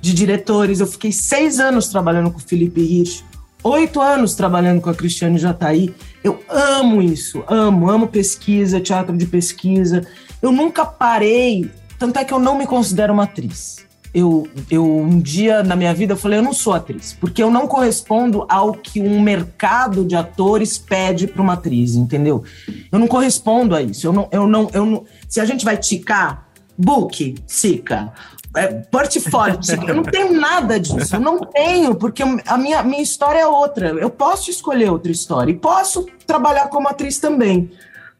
[0.00, 0.80] de diretores.
[0.80, 3.22] Eu fiquei seis anos trabalhando com o Felipe Hirsch,
[3.68, 5.94] oito anos trabalhando com a Cristiane Jataí.
[6.22, 10.06] Eu amo isso, amo, amo pesquisa, teatro de pesquisa.
[10.40, 13.86] Eu nunca parei, tanto é que eu não me considero uma atriz
[14.16, 17.50] eu, eu um dia na minha vida eu falei, eu não sou atriz, porque eu
[17.50, 22.42] não correspondo ao que um mercado de atores pede para uma atriz, entendeu?
[22.90, 24.06] Eu não correspondo a isso.
[24.06, 26.48] Eu não, eu não, eu não, se a gente vai ticar,
[26.78, 28.10] book, sica,
[28.56, 33.40] é, portfólio, eu não tenho nada disso, eu não tenho, porque a minha, minha história
[33.40, 33.88] é outra.
[33.88, 37.70] Eu posso escolher outra história e posso trabalhar como atriz também,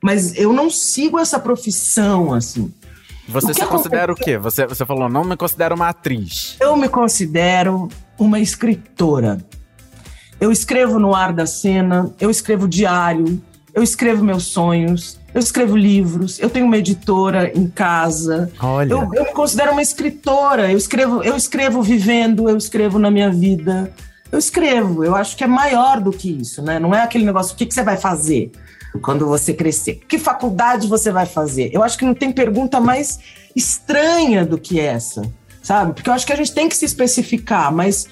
[0.02, 2.72] mas eu não sigo essa profissão assim.
[3.28, 4.38] Você se considera o quê?
[4.38, 6.56] Você, você falou, não me considero uma atriz.
[6.60, 7.88] Eu me considero
[8.18, 9.38] uma escritora.
[10.38, 13.42] Eu escrevo no ar da cena, eu escrevo diário,
[13.76, 18.50] eu escrevo meus sonhos, eu escrevo livros, eu tenho uma editora em casa.
[18.58, 18.90] Olha.
[18.90, 23.30] Eu, eu me considero uma escritora, eu escrevo, eu escrevo vivendo, eu escrevo na minha
[23.30, 23.92] vida.
[24.32, 26.78] Eu escrevo, eu acho que é maior do que isso, né?
[26.78, 28.50] Não é aquele negócio, o que, que você vai fazer
[29.02, 30.00] quando você crescer?
[30.08, 31.68] Que faculdade você vai fazer?
[31.70, 33.20] Eu acho que não tem pergunta mais
[33.54, 35.22] estranha do que essa,
[35.62, 35.92] sabe?
[35.92, 38.08] Porque eu acho que a gente tem que se especificar, mas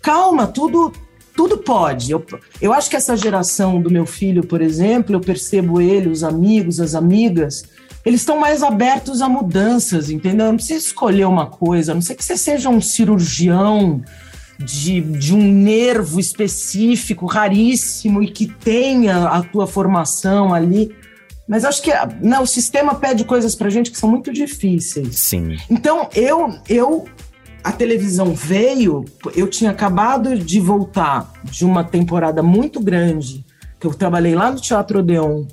[0.00, 0.92] calma, tudo
[1.38, 2.10] tudo pode.
[2.10, 2.26] Eu,
[2.60, 6.80] eu acho que essa geração do meu filho, por exemplo, eu percebo ele, os amigos,
[6.80, 7.62] as amigas,
[8.04, 10.46] eles estão mais abertos a mudanças, entendeu?
[10.46, 14.02] Não precisa escolher uma coisa, a não sei que você seja um cirurgião
[14.58, 20.92] de, de um nervo específico, raríssimo, e que tenha a tua formação ali.
[21.46, 25.20] Mas acho que não, né, o sistema pede coisas pra gente que são muito difíceis.
[25.20, 25.56] Sim.
[25.70, 27.06] Então, eu, eu
[27.62, 29.04] a televisão veio,
[29.34, 33.44] eu tinha acabado de voltar de uma temporada muito grande,
[33.78, 35.44] que eu trabalhei lá no Teatro Odeon,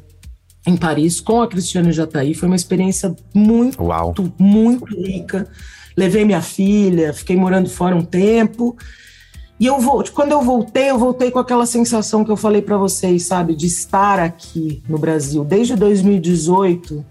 [0.68, 2.34] em Paris, com a Cristiane Jataí.
[2.34, 4.14] Foi uma experiência muito, Uau.
[4.40, 5.48] muito rica.
[5.96, 8.76] Levei minha filha, fiquei morando fora um tempo.
[9.60, 12.78] E eu vou, quando eu voltei, eu voltei com aquela sensação que eu falei para
[12.78, 15.46] vocês, sabe, de estar aqui no Brasil.
[15.46, 17.06] Desde 2018,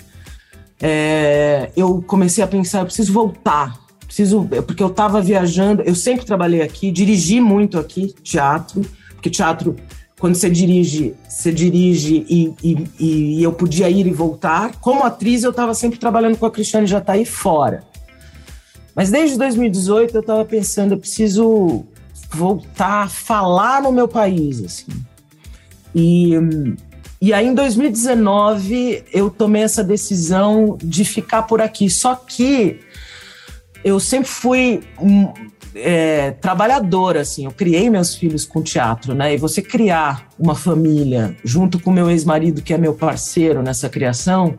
[0.83, 3.79] é, eu comecei a pensar, eu preciso voltar,
[4.15, 9.75] preciso, porque eu estava viajando, eu sempre trabalhei aqui, dirigi muito aqui teatro, porque teatro,
[10.21, 14.77] quando você dirige, você dirige e, e, e eu podia ir e voltar.
[14.77, 17.83] Como atriz, eu estava sempre trabalhando com a Cristiane Jataí fora.
[18.95, 21.85] Mas desde 2018 eu estava pensando, eu preciso
[22.33, 24.93] voltar a falar no meu país, assim.
[25.93, 26.35] E,
[27.21, 31.91] e aí, em 2019, eu tomei essa decisão de ficar por aqui.
[31.91, 32.79] Só que
[33.85, 35.33] eu sempre fui um,
[35.75, 37.45] é, trabalhadora, assim.
[37.45, 39.35] Eu criei meus filhos com teatro, né?
[39.35, 44.55] E você criar uma família junto com meu ex-marido, que é meu parceiro nessa criação,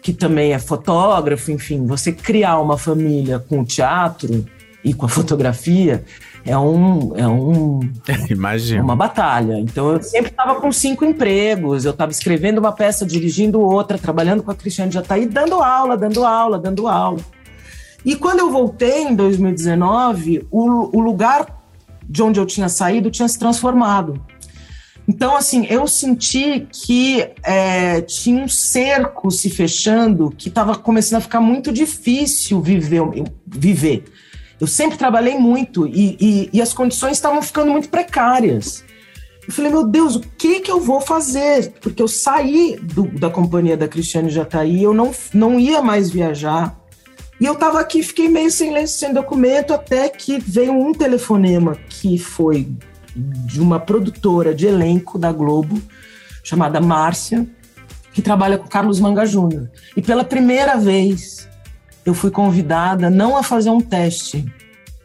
[0.00, 4.44] que também é fotógrafo, enfim, você criar uma família com o teatro
[4.84, 6.04] e com a fotografia
[6.44, 7.80] é um é um
[8.28, 8.82] Imagina.
[8.82, 9.60] uma batalha.
[9.60, 14.42] Então eu sempre estava com cinco empregos, eu estava escrevendo uma peça, dirigindo outra, trabalhando
[14.42, 17.20] com a Cristiane Jataí, dando aula, dando aula, dando aula.
[18.04, 21.62] E quando eu voltei em 2019, o, o lugar
[22.08, 24.20] de onde eu tinha saído tinha se transformado.
[25.06, 31.22] Então, assim, eu senti que é, tinha um cerco se fechando, que estava começando a
[31.22, 33.00] ficar muito difícil viver.
[33.46, 34.04] viver.
[34.60, 38.84] Eu sempre trabalhei muito e, e, e as condições estavam ficando muito precárias.
[39.46, 41.72] Eu falei, meu Deus, o que que eu vou fazer?
[41.80, 46.78] Porque eu saí do, da companhia da Cristiane Jataí, eu não, não ia mais viajar.
[47.42, 52.16] E eu estava aqui, fiquei meio sem, sem documento, até que veio um telefonema que
[52.16, 52.72] foi
[53.16, 55.82] de uma produtora de elenco da Globo,
[56.44, 57.44] chamada Márcia,
[58.12, 59.68] que trabalha com Carlos Manga Júnior.
[59.96, 61.48] E pela primeira vez
[62.06, 64.46] eu fui convidada não a fazer um teste,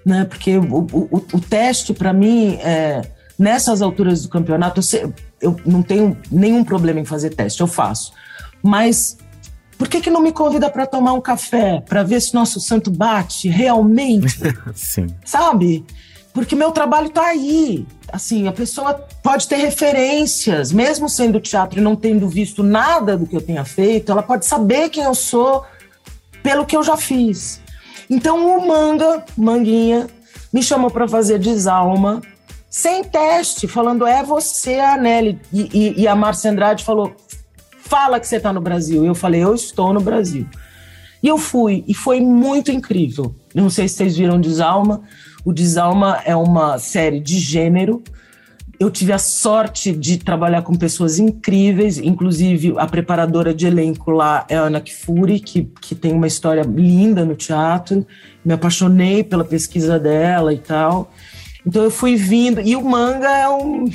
[0.06, 0.24] né?
[0.24, 3.02] Porque o, o, o teste, para mim, é,
[3.38, 5.12] nessas alturas do campeonato, eu,
[5.42, 8.14] eu não tenho nenhum problema em fazer teste, eu faço.
[8.62, 9.18] Mas
[9.78, 12.90] por que, que não me convida para tomar um café, para ver se nosso santo
[12.90, 14.40] bate realmente?
[14.74, 15.08] Sim.
[15.24, 15.86] Sabe?
[16.34, 17.86] Porque meu trabalho está aí.
[18.12, 23.28] Assim, a pessoa pode ter referências, mesmo sendo teatro e não tendo visto nada do
[23.28, 25.66] que eu tenha feito, ela pode saber quem eu sou
[26.42, 27.62] pelo que eu já fiz.
[28.10, 30.08] Então o Manga, Manguinha,
[30.52, 32.22] me chamou para fazer Desalma,
[32.70, 35.40] sem teste, falando é você, a Nelly.
[35.52, 37.16] E, e, e a Márcia Andrade falou,
[37.88, 39.04] fala que você está no Brasil.
[39.04, 40.46] E eu falei, eu estou no Brasil.
[41.22, 43.34] E eu fui, e foi muito incrível.
[43.54, 45.02] Não sei se vocês viram Desalma.
[45.44, 48.04] O Desalma é uma série de gênero.
[48.80, 54.46] Eu tive a sorte de trabalhar com pessoas incríveis, inclusive a preparadora de elenco lá
[54.48, 58.06] é Ana Kifuri, que, que tem uma história linda no teatro.
[58.46, 61.12] Me apaixonei pela pesquisa dela e tal.
[61.66, 62.62] Então eu fui vindo.
[62.62, 63.90] E o manga é um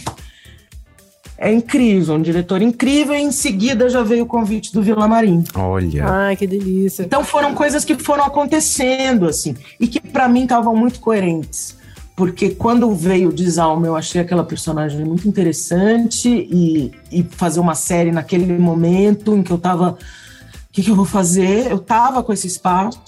[1.42, 5.42] é incrível, um diretor incrível, e em seguida já veio o convite do Vila Marim.
[5.56, 6.06] Olha.
[6.06, 7.02] Ai, que delícia.
[7.02, 11.76] Então foram coisas que foram acontecendo, assim, e que para mim estavam muito coerentes.
[12.14, 17.74] Porque quando veio o Desalma, eu achei aquela personagem muito interessante e, e fazer uma
[17.74, 19.98] série naquele momento em que eu tava.
[19.98, 21.68] O que, que eu vou fazer?
[21.68, 23.00] Eu tava com esse espaço.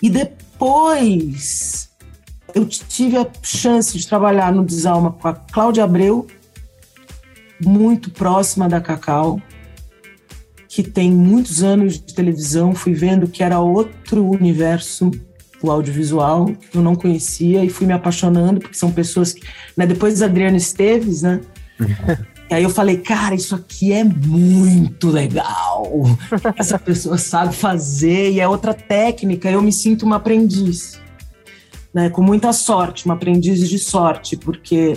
[0.00, 1.90] E depois
[2.54, 6.26] eu tive a chance de trabalhar no Desalma com a Cláudia Abreu,
[7.60, 9.40] muito próxima da Cacau,
[10.68, 15.10] que tem muitos anos de televisão, fui vendo que era outro universo
[15.62, 19.42] o audiovisual, eu não conhecia e fui me apaixonando, porque são pessoas que.
[19.76, 21.40] Né, depois da Adriana Esteves, né?
[22.48, 25.90] E aí eu falei, cara, isso aqui é muito legal.
[26.56, 29.50] Essa pessoa sabe fazer e é outra técnica.
[29.50, 31.00] Eu me sinto uma aprendiz,
[31.92, 32.08] né?
[32.08, 34.96] Com muita sorte, uma aprendiz de sorte, porque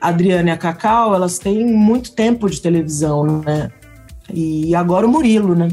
[0.00, 3.70] a Adriana e a Cacau, elas têm muito tempo de televisão, né?
[4.32, 5.68] E agora o Murilo, né?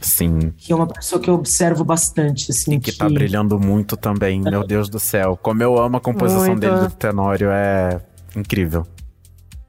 [0.00, 0.52] Sim.
[0.56, 2.74] Que é uma pessoa que eu observo bastante, assim.
[2.74, 2.98] E que, que...
[2.98, 5.38] tá brilhando muito também, meu Deus do céu.
[5.40, 6.60] Como eu amo a composição muito.
[6.60, 8.00] dele do Tenório, é
[8.36, 8.86] incrível.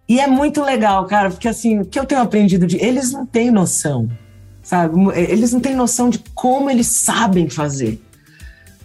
[0.07, 2.77] E é muito legal, cara, porque assim, o que eu tenho aprendido de.
[2.77, 4.09] Eles não têm noção,
[4.61, 4.95] sabe?
[5.15, 8.01] Eles não têm noção de como eles sabem fazer.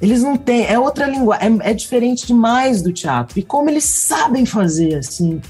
[0.01, 0.67] Eles não têm.
[0.67, 3.39] É outra língua, é, é diferente demais do teatro.
[3.39, 5.41] E como eles sabem fazer, assim.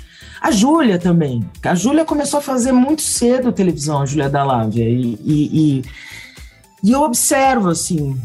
[0.40, 1.44] A Júlia também.
[1.64, 4.88] A Júlia começou a fazer muito cedo televisão, a Júlia da Lávia.
[4.88, 5.84] E, e, e,
[6.82, 8.18] e, eu observo, assim.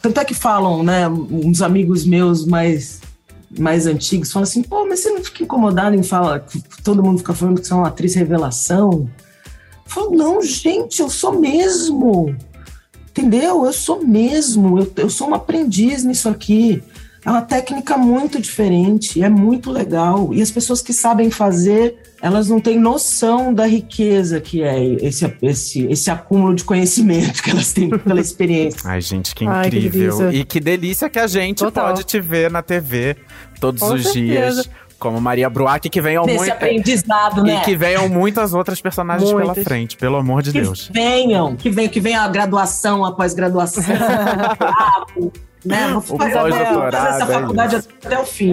[0.00, 1.08] Tanto é que falam, né?
[1.08, 3.00] Uns amigos meus mais
[3.56, 6.44] mais antigos falam assim, pô, mas você não fica incomodado em falar,
[6.84, 9.08] todo mundo fica falando que você é uma atriz revelação?
[9.86, 12.36] Eu falo, não, gente, eu sou mesmo.
[13.18, 13.64] Entendeu?
[13.64, 16.80] Eu sou mesmo, eu, eu sou uma aprendiz nisso aqui.
[17.24, 20.32] É uma técnica muito diferente, é muito legal.
[20.32, 25.30] E as pessoas que sabem fazer, elas não têm noção da riqueza que é esse,
[25.42, 28.80] esse, esse acúmulo de conhecimento que elas têm pela experiência.
[28.84, 30.20] Ai, gente, que incrível.
[30.20, 31.88] Ai, que e que delícia que a gente Total.
[31.88, 33.16] pode te ver na TV
[33.60, 34.62] todos Com os certeza.
[34.62, 34.70] dias.
[34.98, 36.50] Como Maria Bruac, que venham muito.
[36.50, 37.56] aprendizado, né?
[37.56, 39.54] E que venham muitas outras personagens Muitas.
[39.54, 40.90] pela frente, pelo amor de que Deus.
[40.92, 43.84] Venham, que venham, que venha a graduação, a pós-graduação.
[45.64, 45.88] né?
[45.92, 48.52] Vou fazer, fazer essa é faculdade é até o fim.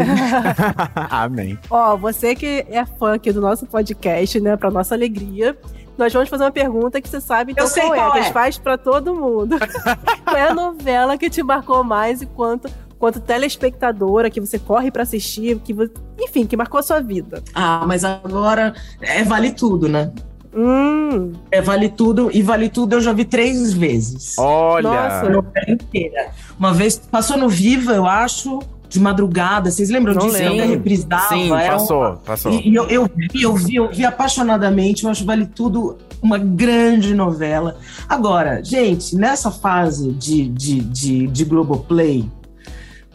[1.09, 1.57] Amém.
[1.69, 4.55] Ó, você que é fã aqui do nosso podcast, né?
[4.55, 5.57] Pra nossa alegria,
[5.97, 8.21] nós vamos fazer uma pergunta que você sabe então qual, qual, é, é, que a
[8.21, 9.57] gente faz pra todo mundo.
[10.25, 12.69] qual é a novela que te marcou mais e quanto
[13.05, 15.75] quanto telespectadora que você corre para assistir, que
[16.19, 17.43] enfim, que marcou a sua vida.
[17.53, 20.11] Ah, mas agora é vale tudo, né?
[20.57, 21.33] Hum.
[21.51, 24.35] É Vale Tudo, e Vale Tudo eu já vi três vezes.
[24.39, 24.89] Olha!
[24.89, 26.29] Nossa, inteira.
[26.57, 29.69] Uma vez passou no Viva, eu acho, de madrugada.
[29.69, 30.37] Vocês lembram Não disso?
[30.37, 30.65] Lembro.
[30.65, 31.27] reprisava.
[31.27, 32.15] Sim, passou, um...
[32.15, 32.51] passou.
[32.53, 35.03] E, e eu, eu, vi, eu vi, eu vi apaixonadamente.
[35.03, 37.77] Eu acho Vale Tudo uma grande novela.
[38.07, 42.29] Agora, gente, nessa fase de, de, de, de Globoplay,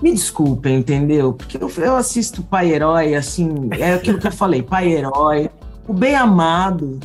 [0.02, 1.32] me desculpem, entendeu?
[1.32, 5.50] Porque eu, eu assisto Pai Herói, assim, é aquilo que eu falei, Pai Herói,
[5.86, 6.98] o Bem Amado.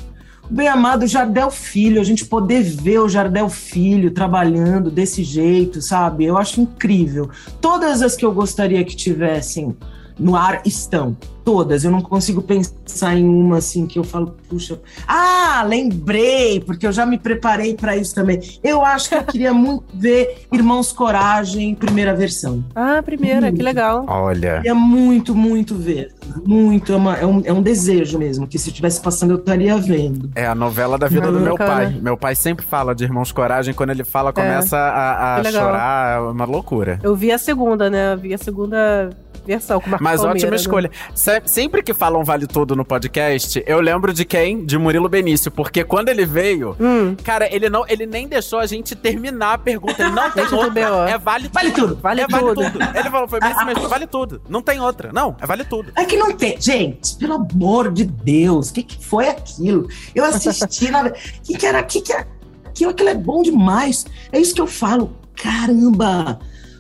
[0.50, 5.82] O Bem Amado Jardel Filho, a gente poder ver o Jardel Filho trabalhando desse jeito,
[5.82, 6.26] sabe?
[6.26, 7.30] Eu acho incrível.
[7.60, 9.76] Todas as que eu gostaria que tivessem
[10.20, 11.16] no ar estão.
[11.44, 11.84] Todas.
[11.84, 14.80] Eu não consigo pensar em uma assim que eu falo, puxa.
[15.08, 18.42] Ah, lembrei, porque eu já me preparei para isso também.
[18.64, 22.66] Eu acho que eu queria muito ver Irmãos Coragem, primeira versão.
[22.76, 23.58] Ah, primeira, muito.
[23.58, 24.06] que legal.
[24.08, 24.56] Olha.
[24.56, 26.16] Queria muito, muito ver.
[26.44, 26.92] Muito.
[26.92, 30.32] É, uma, é, um, é um desejo mesmo, que se estivesse passando eu estaria vendo.
[30.34, 31.96] É a novela da vida do meu pai.
[32.02, 34.80] Meu pai sempre fala de Irmãos Coragem, quando ele fala, começa é.
[34.80, 36.18] a, a chorar.
[36.18, 37.00] É uma loucura.
[37.04, 38.14] Eu vi a segunda, né?
[38.14, 39.12] Eu vi a segunda
[39.46, 40.56] versão com Mas Palmeira, ótima né?
[40.56, 40.92] escolha.
[41.14, 44.66] Se, sempre que falam Vale Tudo no podcast, eu lembro de quem?
[44.66, 47.16] De Murilo Benício, porque quando ele veio, hum.
[47.24, 50.02] cara, ele não, ele nem deixou a gente terminar a pergunta.
[50.02, 51.10] Ele não tem outra.
[51.10, 51.96] É vale, vale tudo.
[52.02, 52.56] Vale, é tudo.
[52.56, 52.98] vale tudo.
[53.00, 54.42] Ele falou, foi bem assim mesmo, vale tudo.
[54.50, 55.12] Não tem outra.
[55.14, 55.92] Não, é vale tudo.
[55.96, 56.60] É que não tem.
[56.60, 59.88] Gente, pelo amor de Deus, o que, que foi aquilo?
[60.14, 61.06] Eu assisti na.
[61.06, 61.12] O
[61.44, 61.82] que, que era?
[61.82, 62.28] O que, que era?
[62.66, 64.06] Aquilo, aquilo é bom demais.
[64.32, 65.16] É isso que eu falo.
[65.36, 66.40] Caramba!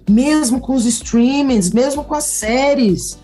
[0.09, 3.19] Mesmo com os streamings, mesmo com as séries.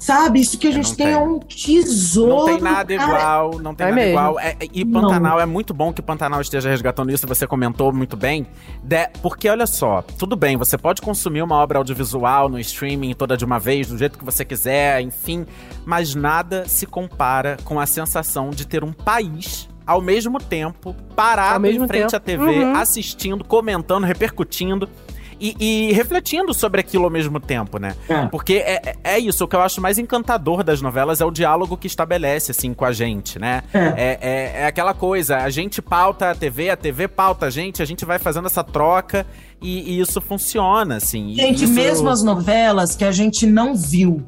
[0.00, 2.34] Sabe, isso que a gente tem, tem, é um tesouro.
[2.34, 3.12] Não tem nada cara.
[3.12, 4.18] igual, não tem é nada mesmo.
[4.18, 4.40] igual.
[4.40, 5.40] É, e Pantanal, não.
[5.40, 8.46] é muito bom que Pantanal esteja resgatando isso, você comentou muito bem.
[8.82, 13.36] De, porque, olha só, tudo bem, você pode consumir uma obra audiovisual no streaming toda
[13.36, 15.44] de uma vez, do jeito que você quiser, enfim.
[15.84, 21.60] Mas nada se compara com a sensação de ter um país ao mesmo tempo parado
[21.60, 22.16] mesmo em frente tempo.
[22.16, 22.74] à TV, uhum.
[22.74, 24.88] assistindo, comentando, repercutindo
[25.40, 25.56] e,
[25.88, 27.96] e, refletindo sobre aquilo ao mesmo tempo, né?
[28.08, 28.26] É.
[28.26, 31.30] Porque é, é, é isso, o que eu acho mais encantador das novelas é o
[31.30, 33.62] diálogo que estabelece, assim, com a gente, né?
[33.72, 33.78] É.
[33.78, 37.82] é, é, é aquela coisa, a gente pauta a TV, a TV pauta a gente,
[37.82, 39.26] a gente vai fazendo essa troca
[39.62, 41.34] e, e isso funciona, assim.
[41.34, 41.72] Gente, isso...
[41.72, 44.22] mesmo as novelas que a gente não viu,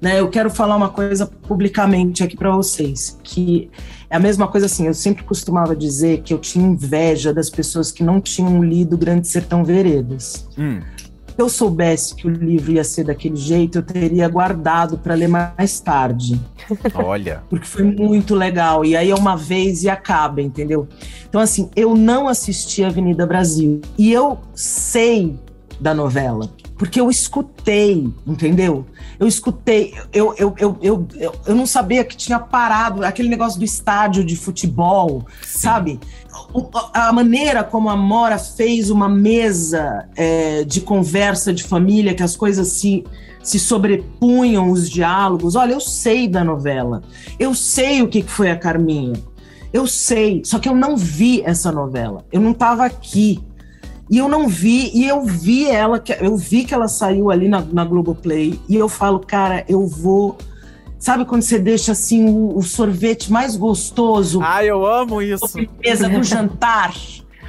[0.00, 0.18] né?
[0.18, 3.70] Eu quero falar uma coisa publicamente aqui para vocês, que
[4.16, 7.92] é a mesma coisa assim, eu sempre costumava dizer que eu tinha inveja das pessoas
[7.92, 10.48] que não tinham lido Grande Sertão Veredas.
[10.58, 10.80] Hum.
[11.26, 15.28] Se eu soubesse que o livro ia ser daquele jeito, eu teria guardado para ler
[15.28, 16.40] mais tarde.
[16.94, 17.42] Olha.
[17.50, 18.86] Porque foi muito legal.
[18.86, 20.88] E aí é uma vez e acaba, entendeu?
[21.28, 23.82] Então, assim, eu não assisti Avenida Brasil.
[23.98, 25.38] E eu sei
[25.78, 26.48] da novela.
[26.78, 28.84] Porque eu escutei, entendeu?
[29.18, 31.06] Eu escutei, eu, eu, eu, eu,
[31.46, 35.98] eu, não sabia que tinha parado aquele negócio do estádio de futebol, sabe?
[36.52, 42.22] O- A maneira como a Mora fez uma mesa é, de conversa de família, que
[42.22, 43.04] as coisas se,
[43.42, 45.56] se sobrepunham, os diálogos.
[45.56, 47.02] Olha, eu sei da novela.
[47.38, 49.14] Eu sei o que foi a Carminha.
[49.72, 52.24] Eu sei, só que eu não vi essa novela.
[52.30, 53.40] Eu não estava aqui.
[54.08, 57.48] E eu não vi, e eu vi ela, que- eu vi que ela saiu ali
[57.48, 60.36] na, na Globoplay, e eu falo, cara, eu vou.
[60.98, 64.40] Sabe quando você deixa assim o, o sorvete mais gostoso?
[64.42, 65.46] Ai, eu amo isso.
[65.46, 66.94] Sobremesa do jantar.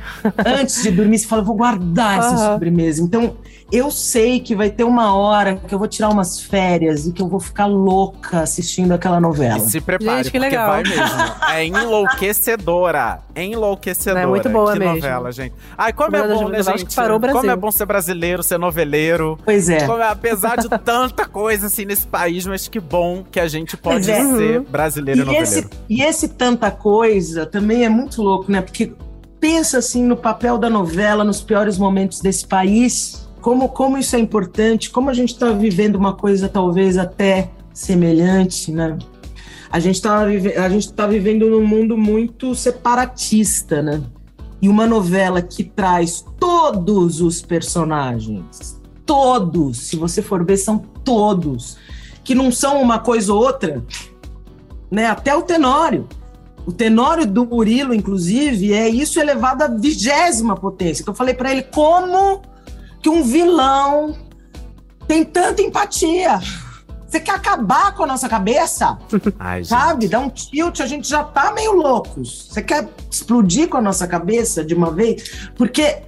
[0.46, 3.02] Antes de dormir, você fala, eu vou guardar essa sobremesa.
[3.04, 3.36] Então,
[3.72, 7.22] eu sei que vai ter uma hora que eu vou tirar umas férias e que
[7.22, 9.58] eu vou ficar louca assistindo aquela novela.
[9.58, 10.70] E se prepare, Gente, que porque legal.
[10.70, 11.04] vai mesmo.
[11.52, 11.66] É
[12.28, 13.20] enlouquecedora.
[13.36, 14.22] É enlouquecedora.
[14.24, 14.96] É muito boa que mesmo.
[14.96, 15.54] novela, gente.
[15.78, 16.86] Ai, como é bom, né, gente?
[16.86, 17.40] que parou o Brasil.
[17.42, 19.38] Como é bom ser brasileiro, ser noveleiro.
[19.44, 19.86] Pois é.
[19.86, 23.76] Como é- apesar de tanta coisa assim nesse país, mas que bom que a gente
[23.78, 24.24] pode é.
[24.24, 25.44] ser brasileiro e, E noveleiro.
[25.50, 28.62] esse, e esse tanta coisa também é muito louco, né?
[28.62, 28.94] Porque
[29.40, 34.20] pensa assim no papel da novela nos piores momentos desse país, como, como isso é
[34.20, 38.98] importante, como a gente está vivendo uma coisa talvez até semelhante, né?
[39.70, 44.02] A gente está a gente tá vivendo num mundo muito separatista, né?
[44.62, 51.78] E uma novela que traz todos os personagens, todos, se você for ver, são todos,
[52.24, 53.84] que não são uma coisa ou outra,
[54.90, 55.06] né?
[55.06, 56.08] Até o Tenório.
[56.66, 61.02] O Tenório do Murilo, inclusive, é isso elevado à vigésima potência.
[61.02, 62.42] Que eu falei para ele como
[63.02, 64.16] que um vilão
[65.08, 66.40] tem tanta empatia.
[67.08, 68.98] Você quer acabar com a nossa cabeça?
[69.40, 69.64] Ai.
[69.64, 70.08] Sabe?
[70.08, 72.50] Dá um tilt, a gente já tá meio loucos.
[72.50, 75.50] Você quer explodir com a nossa cabeça de uma vez?
[75.56, 76.02] Porque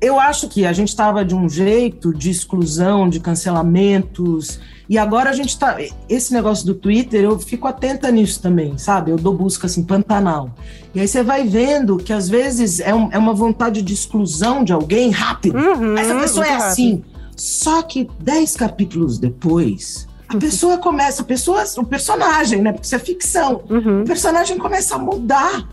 [0.00, 5.30] eu acho que a gente estava de um jeito de exclusão, de cancelamentos, e agora
[5.30, 5.76] a gente tá.
[6.08, 9.10] Esse negócio do Twitter, eu fico atenta nisso também, sabe?
[9.10, 10.50] Eu dou busca assim, Pantanal.
[10.94, 14.62] E aí você vai vendo que às vezes é, um- é uma vontade de exclusão
[14.62, 15.56] de alguém rápido.
[15.58, 17.02] Uhum, Essa pessoa é assim.
[17.36, 22.70] Só que dez capítulos depois, a pessoa começa, a pessoa, o personagem, né?
[22.72, 23.62] Porque isso é ficção.
[23.68, 24.02] Uhum.
[24.02, 25.68] O personagem começa a mudar.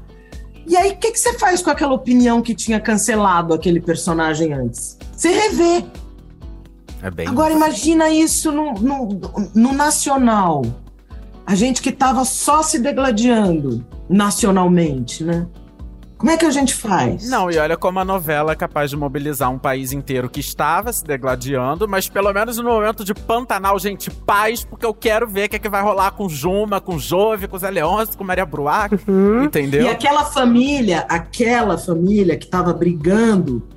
[0.67, 4.53] E aí, o que, que você faz com aquela opinião que tinha cancelado aquele personagem
[4.53, 4.97] antes?
[5.15, 5.83] Você revê.
[7.01, 7.27] É bem.
[7.27, 9.19] Agora, imagina isso no, no,
[9.55, 10.61] no nacional.
[11.45, 15.47] A gente que estava só se degladiando nacionalmente, né?
[16.21, 17.27] Como é que a gente faz?
[17.27, 20.93] Não, e olha como a novela é capaz de mobilizar um país inteiro que estava
[20.93, 25.47] se degladiando, mas pelo menos no momento de Pantanal, gente, paz, porque eu quero ver
[25.47, 28.45] o que, é que vai rolar com Juma, com Jove, com Zé Leôncio, com Maria
[28.45, 28.93] Bruac,
[29.43, 29.81] entendeu?
[29.81, 33.67] E aquela família, aquela família que estava brigando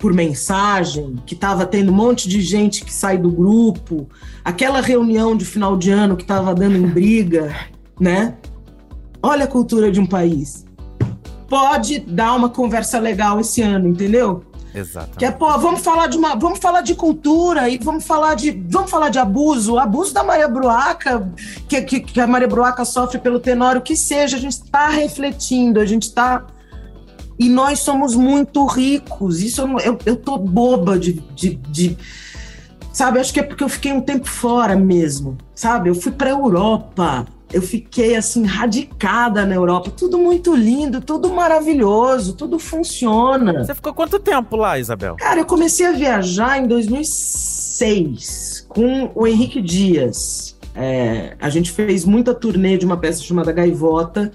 [0.00, 4.08] por mensagem, que estava tendo um monte de gente que sai do grupo,
[4.42, 7.54] aquela reunião de final de ano que estava dando em briga,
[8.00, 8.34] né?
[9.22, 10.64] Olha a cultura de um país.
[11.46, 14.42] Pode dar uma conversa legal esse ano, entendeu?
[14.74, 15.18] Exato.
[15.18, 18.52] Que é, pô, vamos falar de uma, vamos falar de cultura e vamos falar de,
[18.70, 21.30] vamos falar de abuso, abuso da Maria Bruaca,
[21.68, 25.78] que, que, que a Maria Bruaca sofre pelo Tenório, que seja, a gente está refletindo,
[25.78, 26.46] a gente está
[27.40, 29.40] e nós somos muito ricos.
[29.40, 31.96] Isso eu, eu, eu tô boba de, de, de-
[32.92, 33.18] sabe?
[33.18, 35.88] Acho que é porque eu fiquei um tempo fora mesmo, sabe?
[35.88, 37.26] Eu fui para Europa.
[37.52, 43.64] Eu fiquei assim radicada na Europa, tudo muito lindo, tudo maravilhoso, tudo funciona.
[43.64, 45.16] Você ficou quanto tempo lá, Isabel?
[45.16, 50.56] Cara, eu comecei a viajar em 2006 com o Henrique Dias.
[50.76, 54.30] É, a gente fez muita turnê de uma peça chamada Gaivota,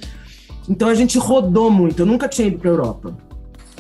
[0.68, 2.02] então a gente rodou muito.
[2.02, 3.16] Eu nunca tinha ido para Europa.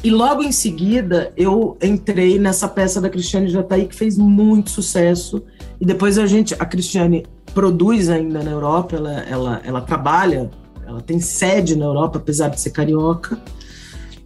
[0.03, 5.43] E logo em seguida eu entrei nessa peça da Cristiane Jataí que fez muito sucesso.
[5.81, 10.49] E depois a gente, a Cristiane produz ainda na Europa, ela, ela, ela trabalha,
[10.85, 13.39] ela tem sede na Europa, apesar de ser carioca.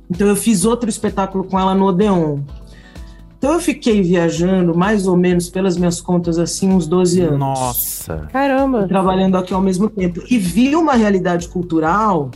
[0.09, 2.39] Então eu fiz outro espetáculo com ela no Odeon.
[3.37, 7.39] Então eu fiquei viajando mais ou menos pelas minhas contas assim uns 12 anos.
[7.39, 8.27] Nossa.
[8.33, 8.85] Caramba.
[8.85, 10.21] Trabalhando aqui ao mesmo tempo.
[10.29, 12.31] E vi uma realidade cultural,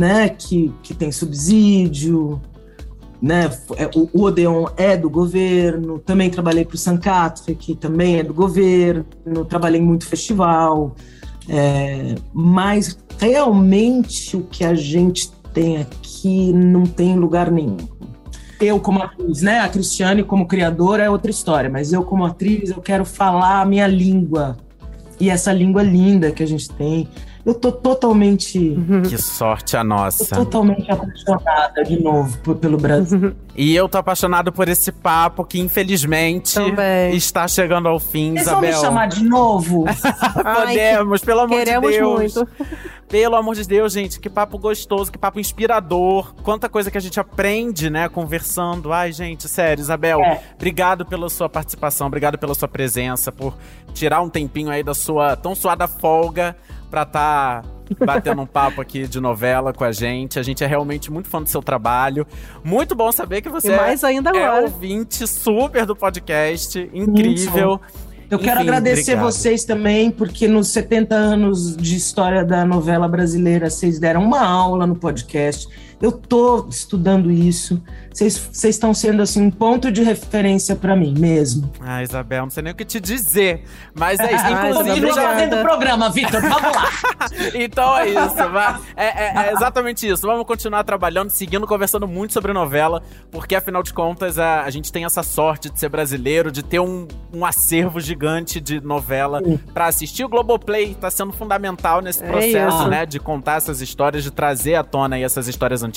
[0.00, 2.40] né, que, que tem subsídio,
[3.20, 8.22] né, é, o, Odeon é do governo, também trabalhei para o Sancatfe, que também é
[8.22, 9.04] do governo,
[9.46, 10.96] trabalhei muito festival,
[11.46, 17.76] é, mas realmente o que a gente tem aqui não tem em lugar nenhum.
[18.58, 22.70] Eu como atriz, né, a Cristiane como criadora é outra história, mas eu como atriz
[22.70, 24.56] eu quero falar a minha língua,
[25.20, 27.06] e essa língua linda que a gente tem,
[27.44, 28.76] Eu tô totalmente.
[29.08, 30.36] Que sorte a nossa.
[30.36, 33.34] Tô totalmente apaixonada de novo por- pelo Brasil.
[33.56, 37.14] E eu tô apaixonado por esse papo que, infelizmente, Também.
[37.16, 38.80] está chegando ao fim, Vocês vão me Isabel.
[38.88, 39.84] chamar de novo?
[40.44, 42.34] Ai, Podemos, pelo amor de Queremos Deus.
[42.34, 42.48] muito.
[43.08, 46.32] Pelo amor de Deus, gente, que papo gostoso, que papo inspirador.
[46.42, 48.92] Quanta coisa que a gente aprende, né, conversando.
[48.92, 50.42] Ai, gente, sério, Isabel, É.
[50.54, 53.54] obrigado pela sua participação, obrigado pela sua presença, por
[53.92, 56.54] tirar um tempinho aí da sua tão suada folga
[56.90, 57.62] pra tá
[58.04, 60.38] batendo um papo aqui de novela com a gente.
[60.38, 62.26] A gente é realmente muito fã do seu trabalho.
[62.62, 64.62] Muito bom saber que você E mais ainda é agora.
[64.62, 66.90] ouvinte super do podcast.
[66.92, 67.80] Incrível.
[68.30, 69.24] Eu quero Enfim, agradecer obrigado.
[69.24, 74.86] vocês também, porque nos 70 anos de história da novela brasileira, vocês deram uma aula
[74.86, 75.68] no podcast.
[76.00, 77.82] Eu tô estudando isso.
[78.12, 81.70] Vocês estão sendo assim um ponto de referência para mim mesmo.
[81.80, 83.64] Ah, Isabel, não sei nem o que te dizer.
[83.94, 84.44] Mas é isso.
[84.44, 85.56] Ai, Inclusive, já obrigada.
[85.56, 86.40] do programa, Vitor.
[86.40, 86.90] Vamos lá.
[87.54, 88.36] Então é isso.
[88.96, 90.26] É, é- é exatamente isso.
[90.26, 94.90] Vamos continuar trabalhando, seguindo, conversando muito sobre novela, porque afinal de contas a, a gente
[94.90, 99.40] tem essa sorte de ser brasileiro, de ter um, um acervo gigante de novela
[99.72, 100.24] pra assistir.
[100.24, 103.06] O Globoplay tá sendo fundamental nesse É processo, né?
[103.06, 105.89] De contar essas histórias, de trazer à tona aí essas histórias antigas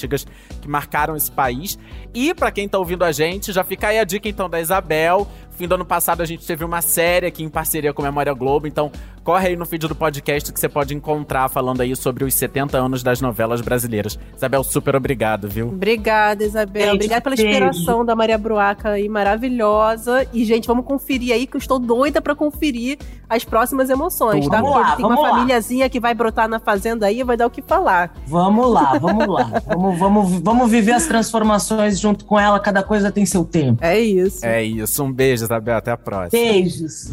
[0.61, 1.77] que marcaram esse país.
[2.13, 5.27] E pra quem tá ouvindo a gente, já fica aí a dica então da Isabel.
[5.55, 8.33] Fim do ano passado a gente teve uma série aqui em parceria com a Memória
[8.33, 8.91] Globo, então
[9.23, 12.77] corre aí no feed do podcast que você pode encontrar falando aí sobre os 70
[12.77, 14.17] anos das novelas brasileiras.
[14.35, 15.67] Isabel, super obrigado, viu?
[15.67, 16.83] Obrigada, Isabel.
[16.83, 17.49] Gente, Obrigada pela beijo.
[17.49, 20.27] inspiração da Maria Bruaca aí, maravilhosa.
[20.33, 22.97] E, gente, vamos conferir aí, que eu estou doida pra conferir
[23.29, 24.51] as próximas emoções, Tudo.
[24.51, 24.57] tá?
[24.61, 25.29] Vamos Porque lá, tem uma lá.
[25.29, 28.13] famíliazinha que vai brotar na fazenda aí e vai dar o que falar.
[28.27, 29.43] Vamos lá, vamos lá.
[29.67, 32.59] Vamos, vamos, vamos viver as transformações junto com ela.
[32.59, 33.83] Cada coisa tem seu tempo.
[33.83, 34.45] É isso.
[34.45, 36.41] É isso, um beijo, Isabel, até a próxima.
[36.41, 37.11] Beijos.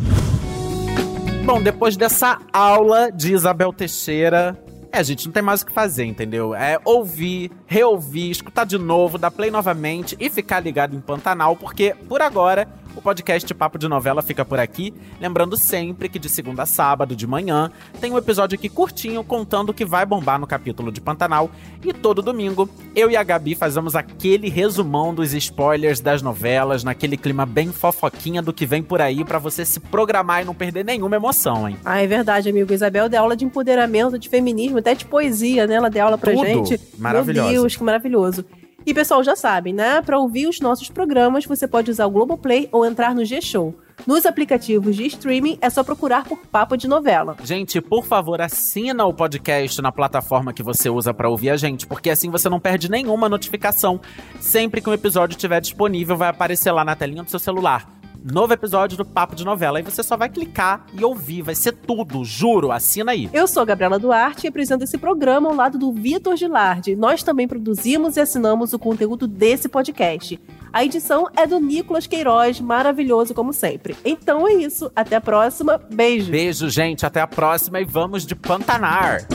[1.44, 4.58] Bom, depois dessa aula de Isabel Teixeira,
[4.92, 6.54] é, a gente não tem mais o que fazer, entendeu?
[6.54, 11.94] É ouvir, reouvir, escutar de novo, dar play novamente e ficar ligado em Pantanal, porque
[12.08, 14.92] por agora o podcast Papo de Novela fica por aqui.
[15.20, 19.70] Lembrando sempre que de segunda a sábado de manhã tem um episódio aqui curtinho contando
[19.70, 21.50] o que vai bombar no capítulo de Pantanal.
[21.84, 27.16] E todo domingo eu e a Gabi fazemos aquele resumão dos spoilers das novelas, naquele
[27.16, 30.84] clima bem fofoquinha do que vem por aí pra você se programar e não perder
[30.84, 31.76] nenhuma emoção, hein?
[31.84, 32.72] Ah, é verdade, amigo.
[32.72, 35.74] Isabel deu aula de empoderamento, de feminismo, até de poesia, né?
[35.74, 36.44] Ela deu aula pra Tudo.
[36.44, 36.80] gente.
[36.98, 37.50] Maravilhosa.
[37.50, 38.44] Meu Deus, que maravilhoso.
[38.86, 40.00] E, pessoal, já sabem, né?
[40.00, 43.78] Pra ouvir os nossos programas, você pode usar o Globoplay ou entrar no G-Show.
[44.06, 47.36] Nos aplicativos de streaming, é só procurar por Papo de Novela.
[47.44, 51.86] Gente, por favor, assina o podcast na plataforma que você usa pra ouvir a gente,
[51.86, 54.00] porque assim você não perde nenhuma notificação.
[54.40, 57.99] Sempre que um episódio estiver disponível, vai aparecer lá na telinha do seu celular.
[58.22, 59.78] Novo episódio do Papo de Novela.
[59.78, 61.42] Aí você só vai clicar e ouvir.
[61.42, 62.70] Vai ser tudo, juro.
[62.70, 63.30] Assina aí.
[63.32, 66.94] Eu sou a Gabriela Duarte e apresento esse programa ao lado do Vitor Gilardi.
[66.94, 70.38] Nós também produzimos e assinamos o conteúdo desse podcast.
[70.72, 73.96] A edição é do Nicolas Queiroz, maravilhoso como sempre.
[74.04, 76.30] Então é isso, até a próxima, beijo!
[76.30, 77.04] Beijo, gente.
[77.04, 79.26] Até a próxima e vamos de Pantanar.